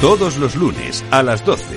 Todos 0.00 0.36
los 0.36 0.54
lunes 0.54 1.04
a 1.10 1.24
las 1.24 1.44
12, 1.44 1.76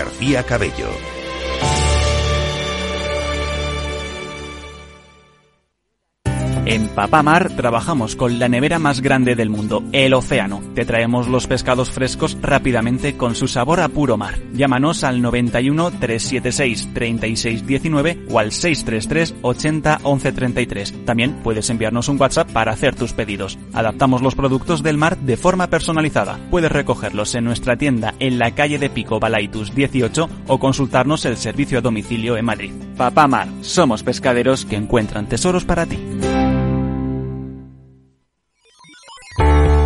García 0.00 0.42
Cabello. 0.42 1.19
En 6.70 6.86
Papamar 6.86 7.50
trabajamos 7.56 8.14
con 8.14 8.38
la 8.38 8.48
nevera 8.48 8.78
más 8.78 9.00
grande 9.00 9.34
del 9.34 9.50
mundo, 9.50 9.82
el 9.90 10.14
océano. 10.14 10.62
Te 10.72 10.84
traemos 10.84 11.26
los 11.26 11.48
pescados 11.48 11.90
frescos 11.90 12.38
rápidamente 12.40 13.16
con 13.16 13.34
su 13.34 13.48
sabor 13.48 13.80
a 13.80 13.88
puro 13.88 14.16
mar. 14.16 14.38
Llámanos 14.52 15.02
al 15.02 15.20
91 15.20 15.90
376 15.90 16.94
3619 16.94 18.26
o 18.30 18.38
al 18.38 18.52
633 18.52 19.34
80 19.42 19.98
11 20.04 20.32
33. 20.32 21.04
También 21.04 21.40
puedes 21.42 21.68
enviarnos 21.70 22.08
un 22.08 22.20
WhatsApp 22.20 22.52
para 22.52 22.70
hacer 22.70 22.94
tus 22.94 23.14
pedidos. 23.14 23.58
Adaptamos 23.72 24.22
los 24.22 24.36
productos 24.36 24.84
del 24.84 24.96
mar 24.96 25.18
de 25.18 25.36
forma 25.36 25.66
personalizada. 25.66 26.38
Puedes 26.52 26.70
recogerlos 26.70 27.34
en 27.34 27.46
nuestra 27.46 27.78
tienda 27.78 28.14
en 28.20 28.38
la 28.38 28.54
calle 28.54 28.78
de 28.78 28.90
Pico 28.90 29.18
Balaitus 29.18 29.74
18 29.74 30.30
o 30.46 30.60
consultarnos 30.60 31.24
el 31.24 31.36
servicio 31.36 31.78
a 31.78 31.82
domicilio 31.82 32.36
en 32.36 32.44
Madrid. 32.44 32.72
Papamar, 32.96 33.48
somos 33.60 34.04
pescaderos 34.04 34.64
que 34.64 34.76
encuentran 34.76 35.28
tesoros 35.28 35.64
para 35.64 35.84
ti. 35.84 35.98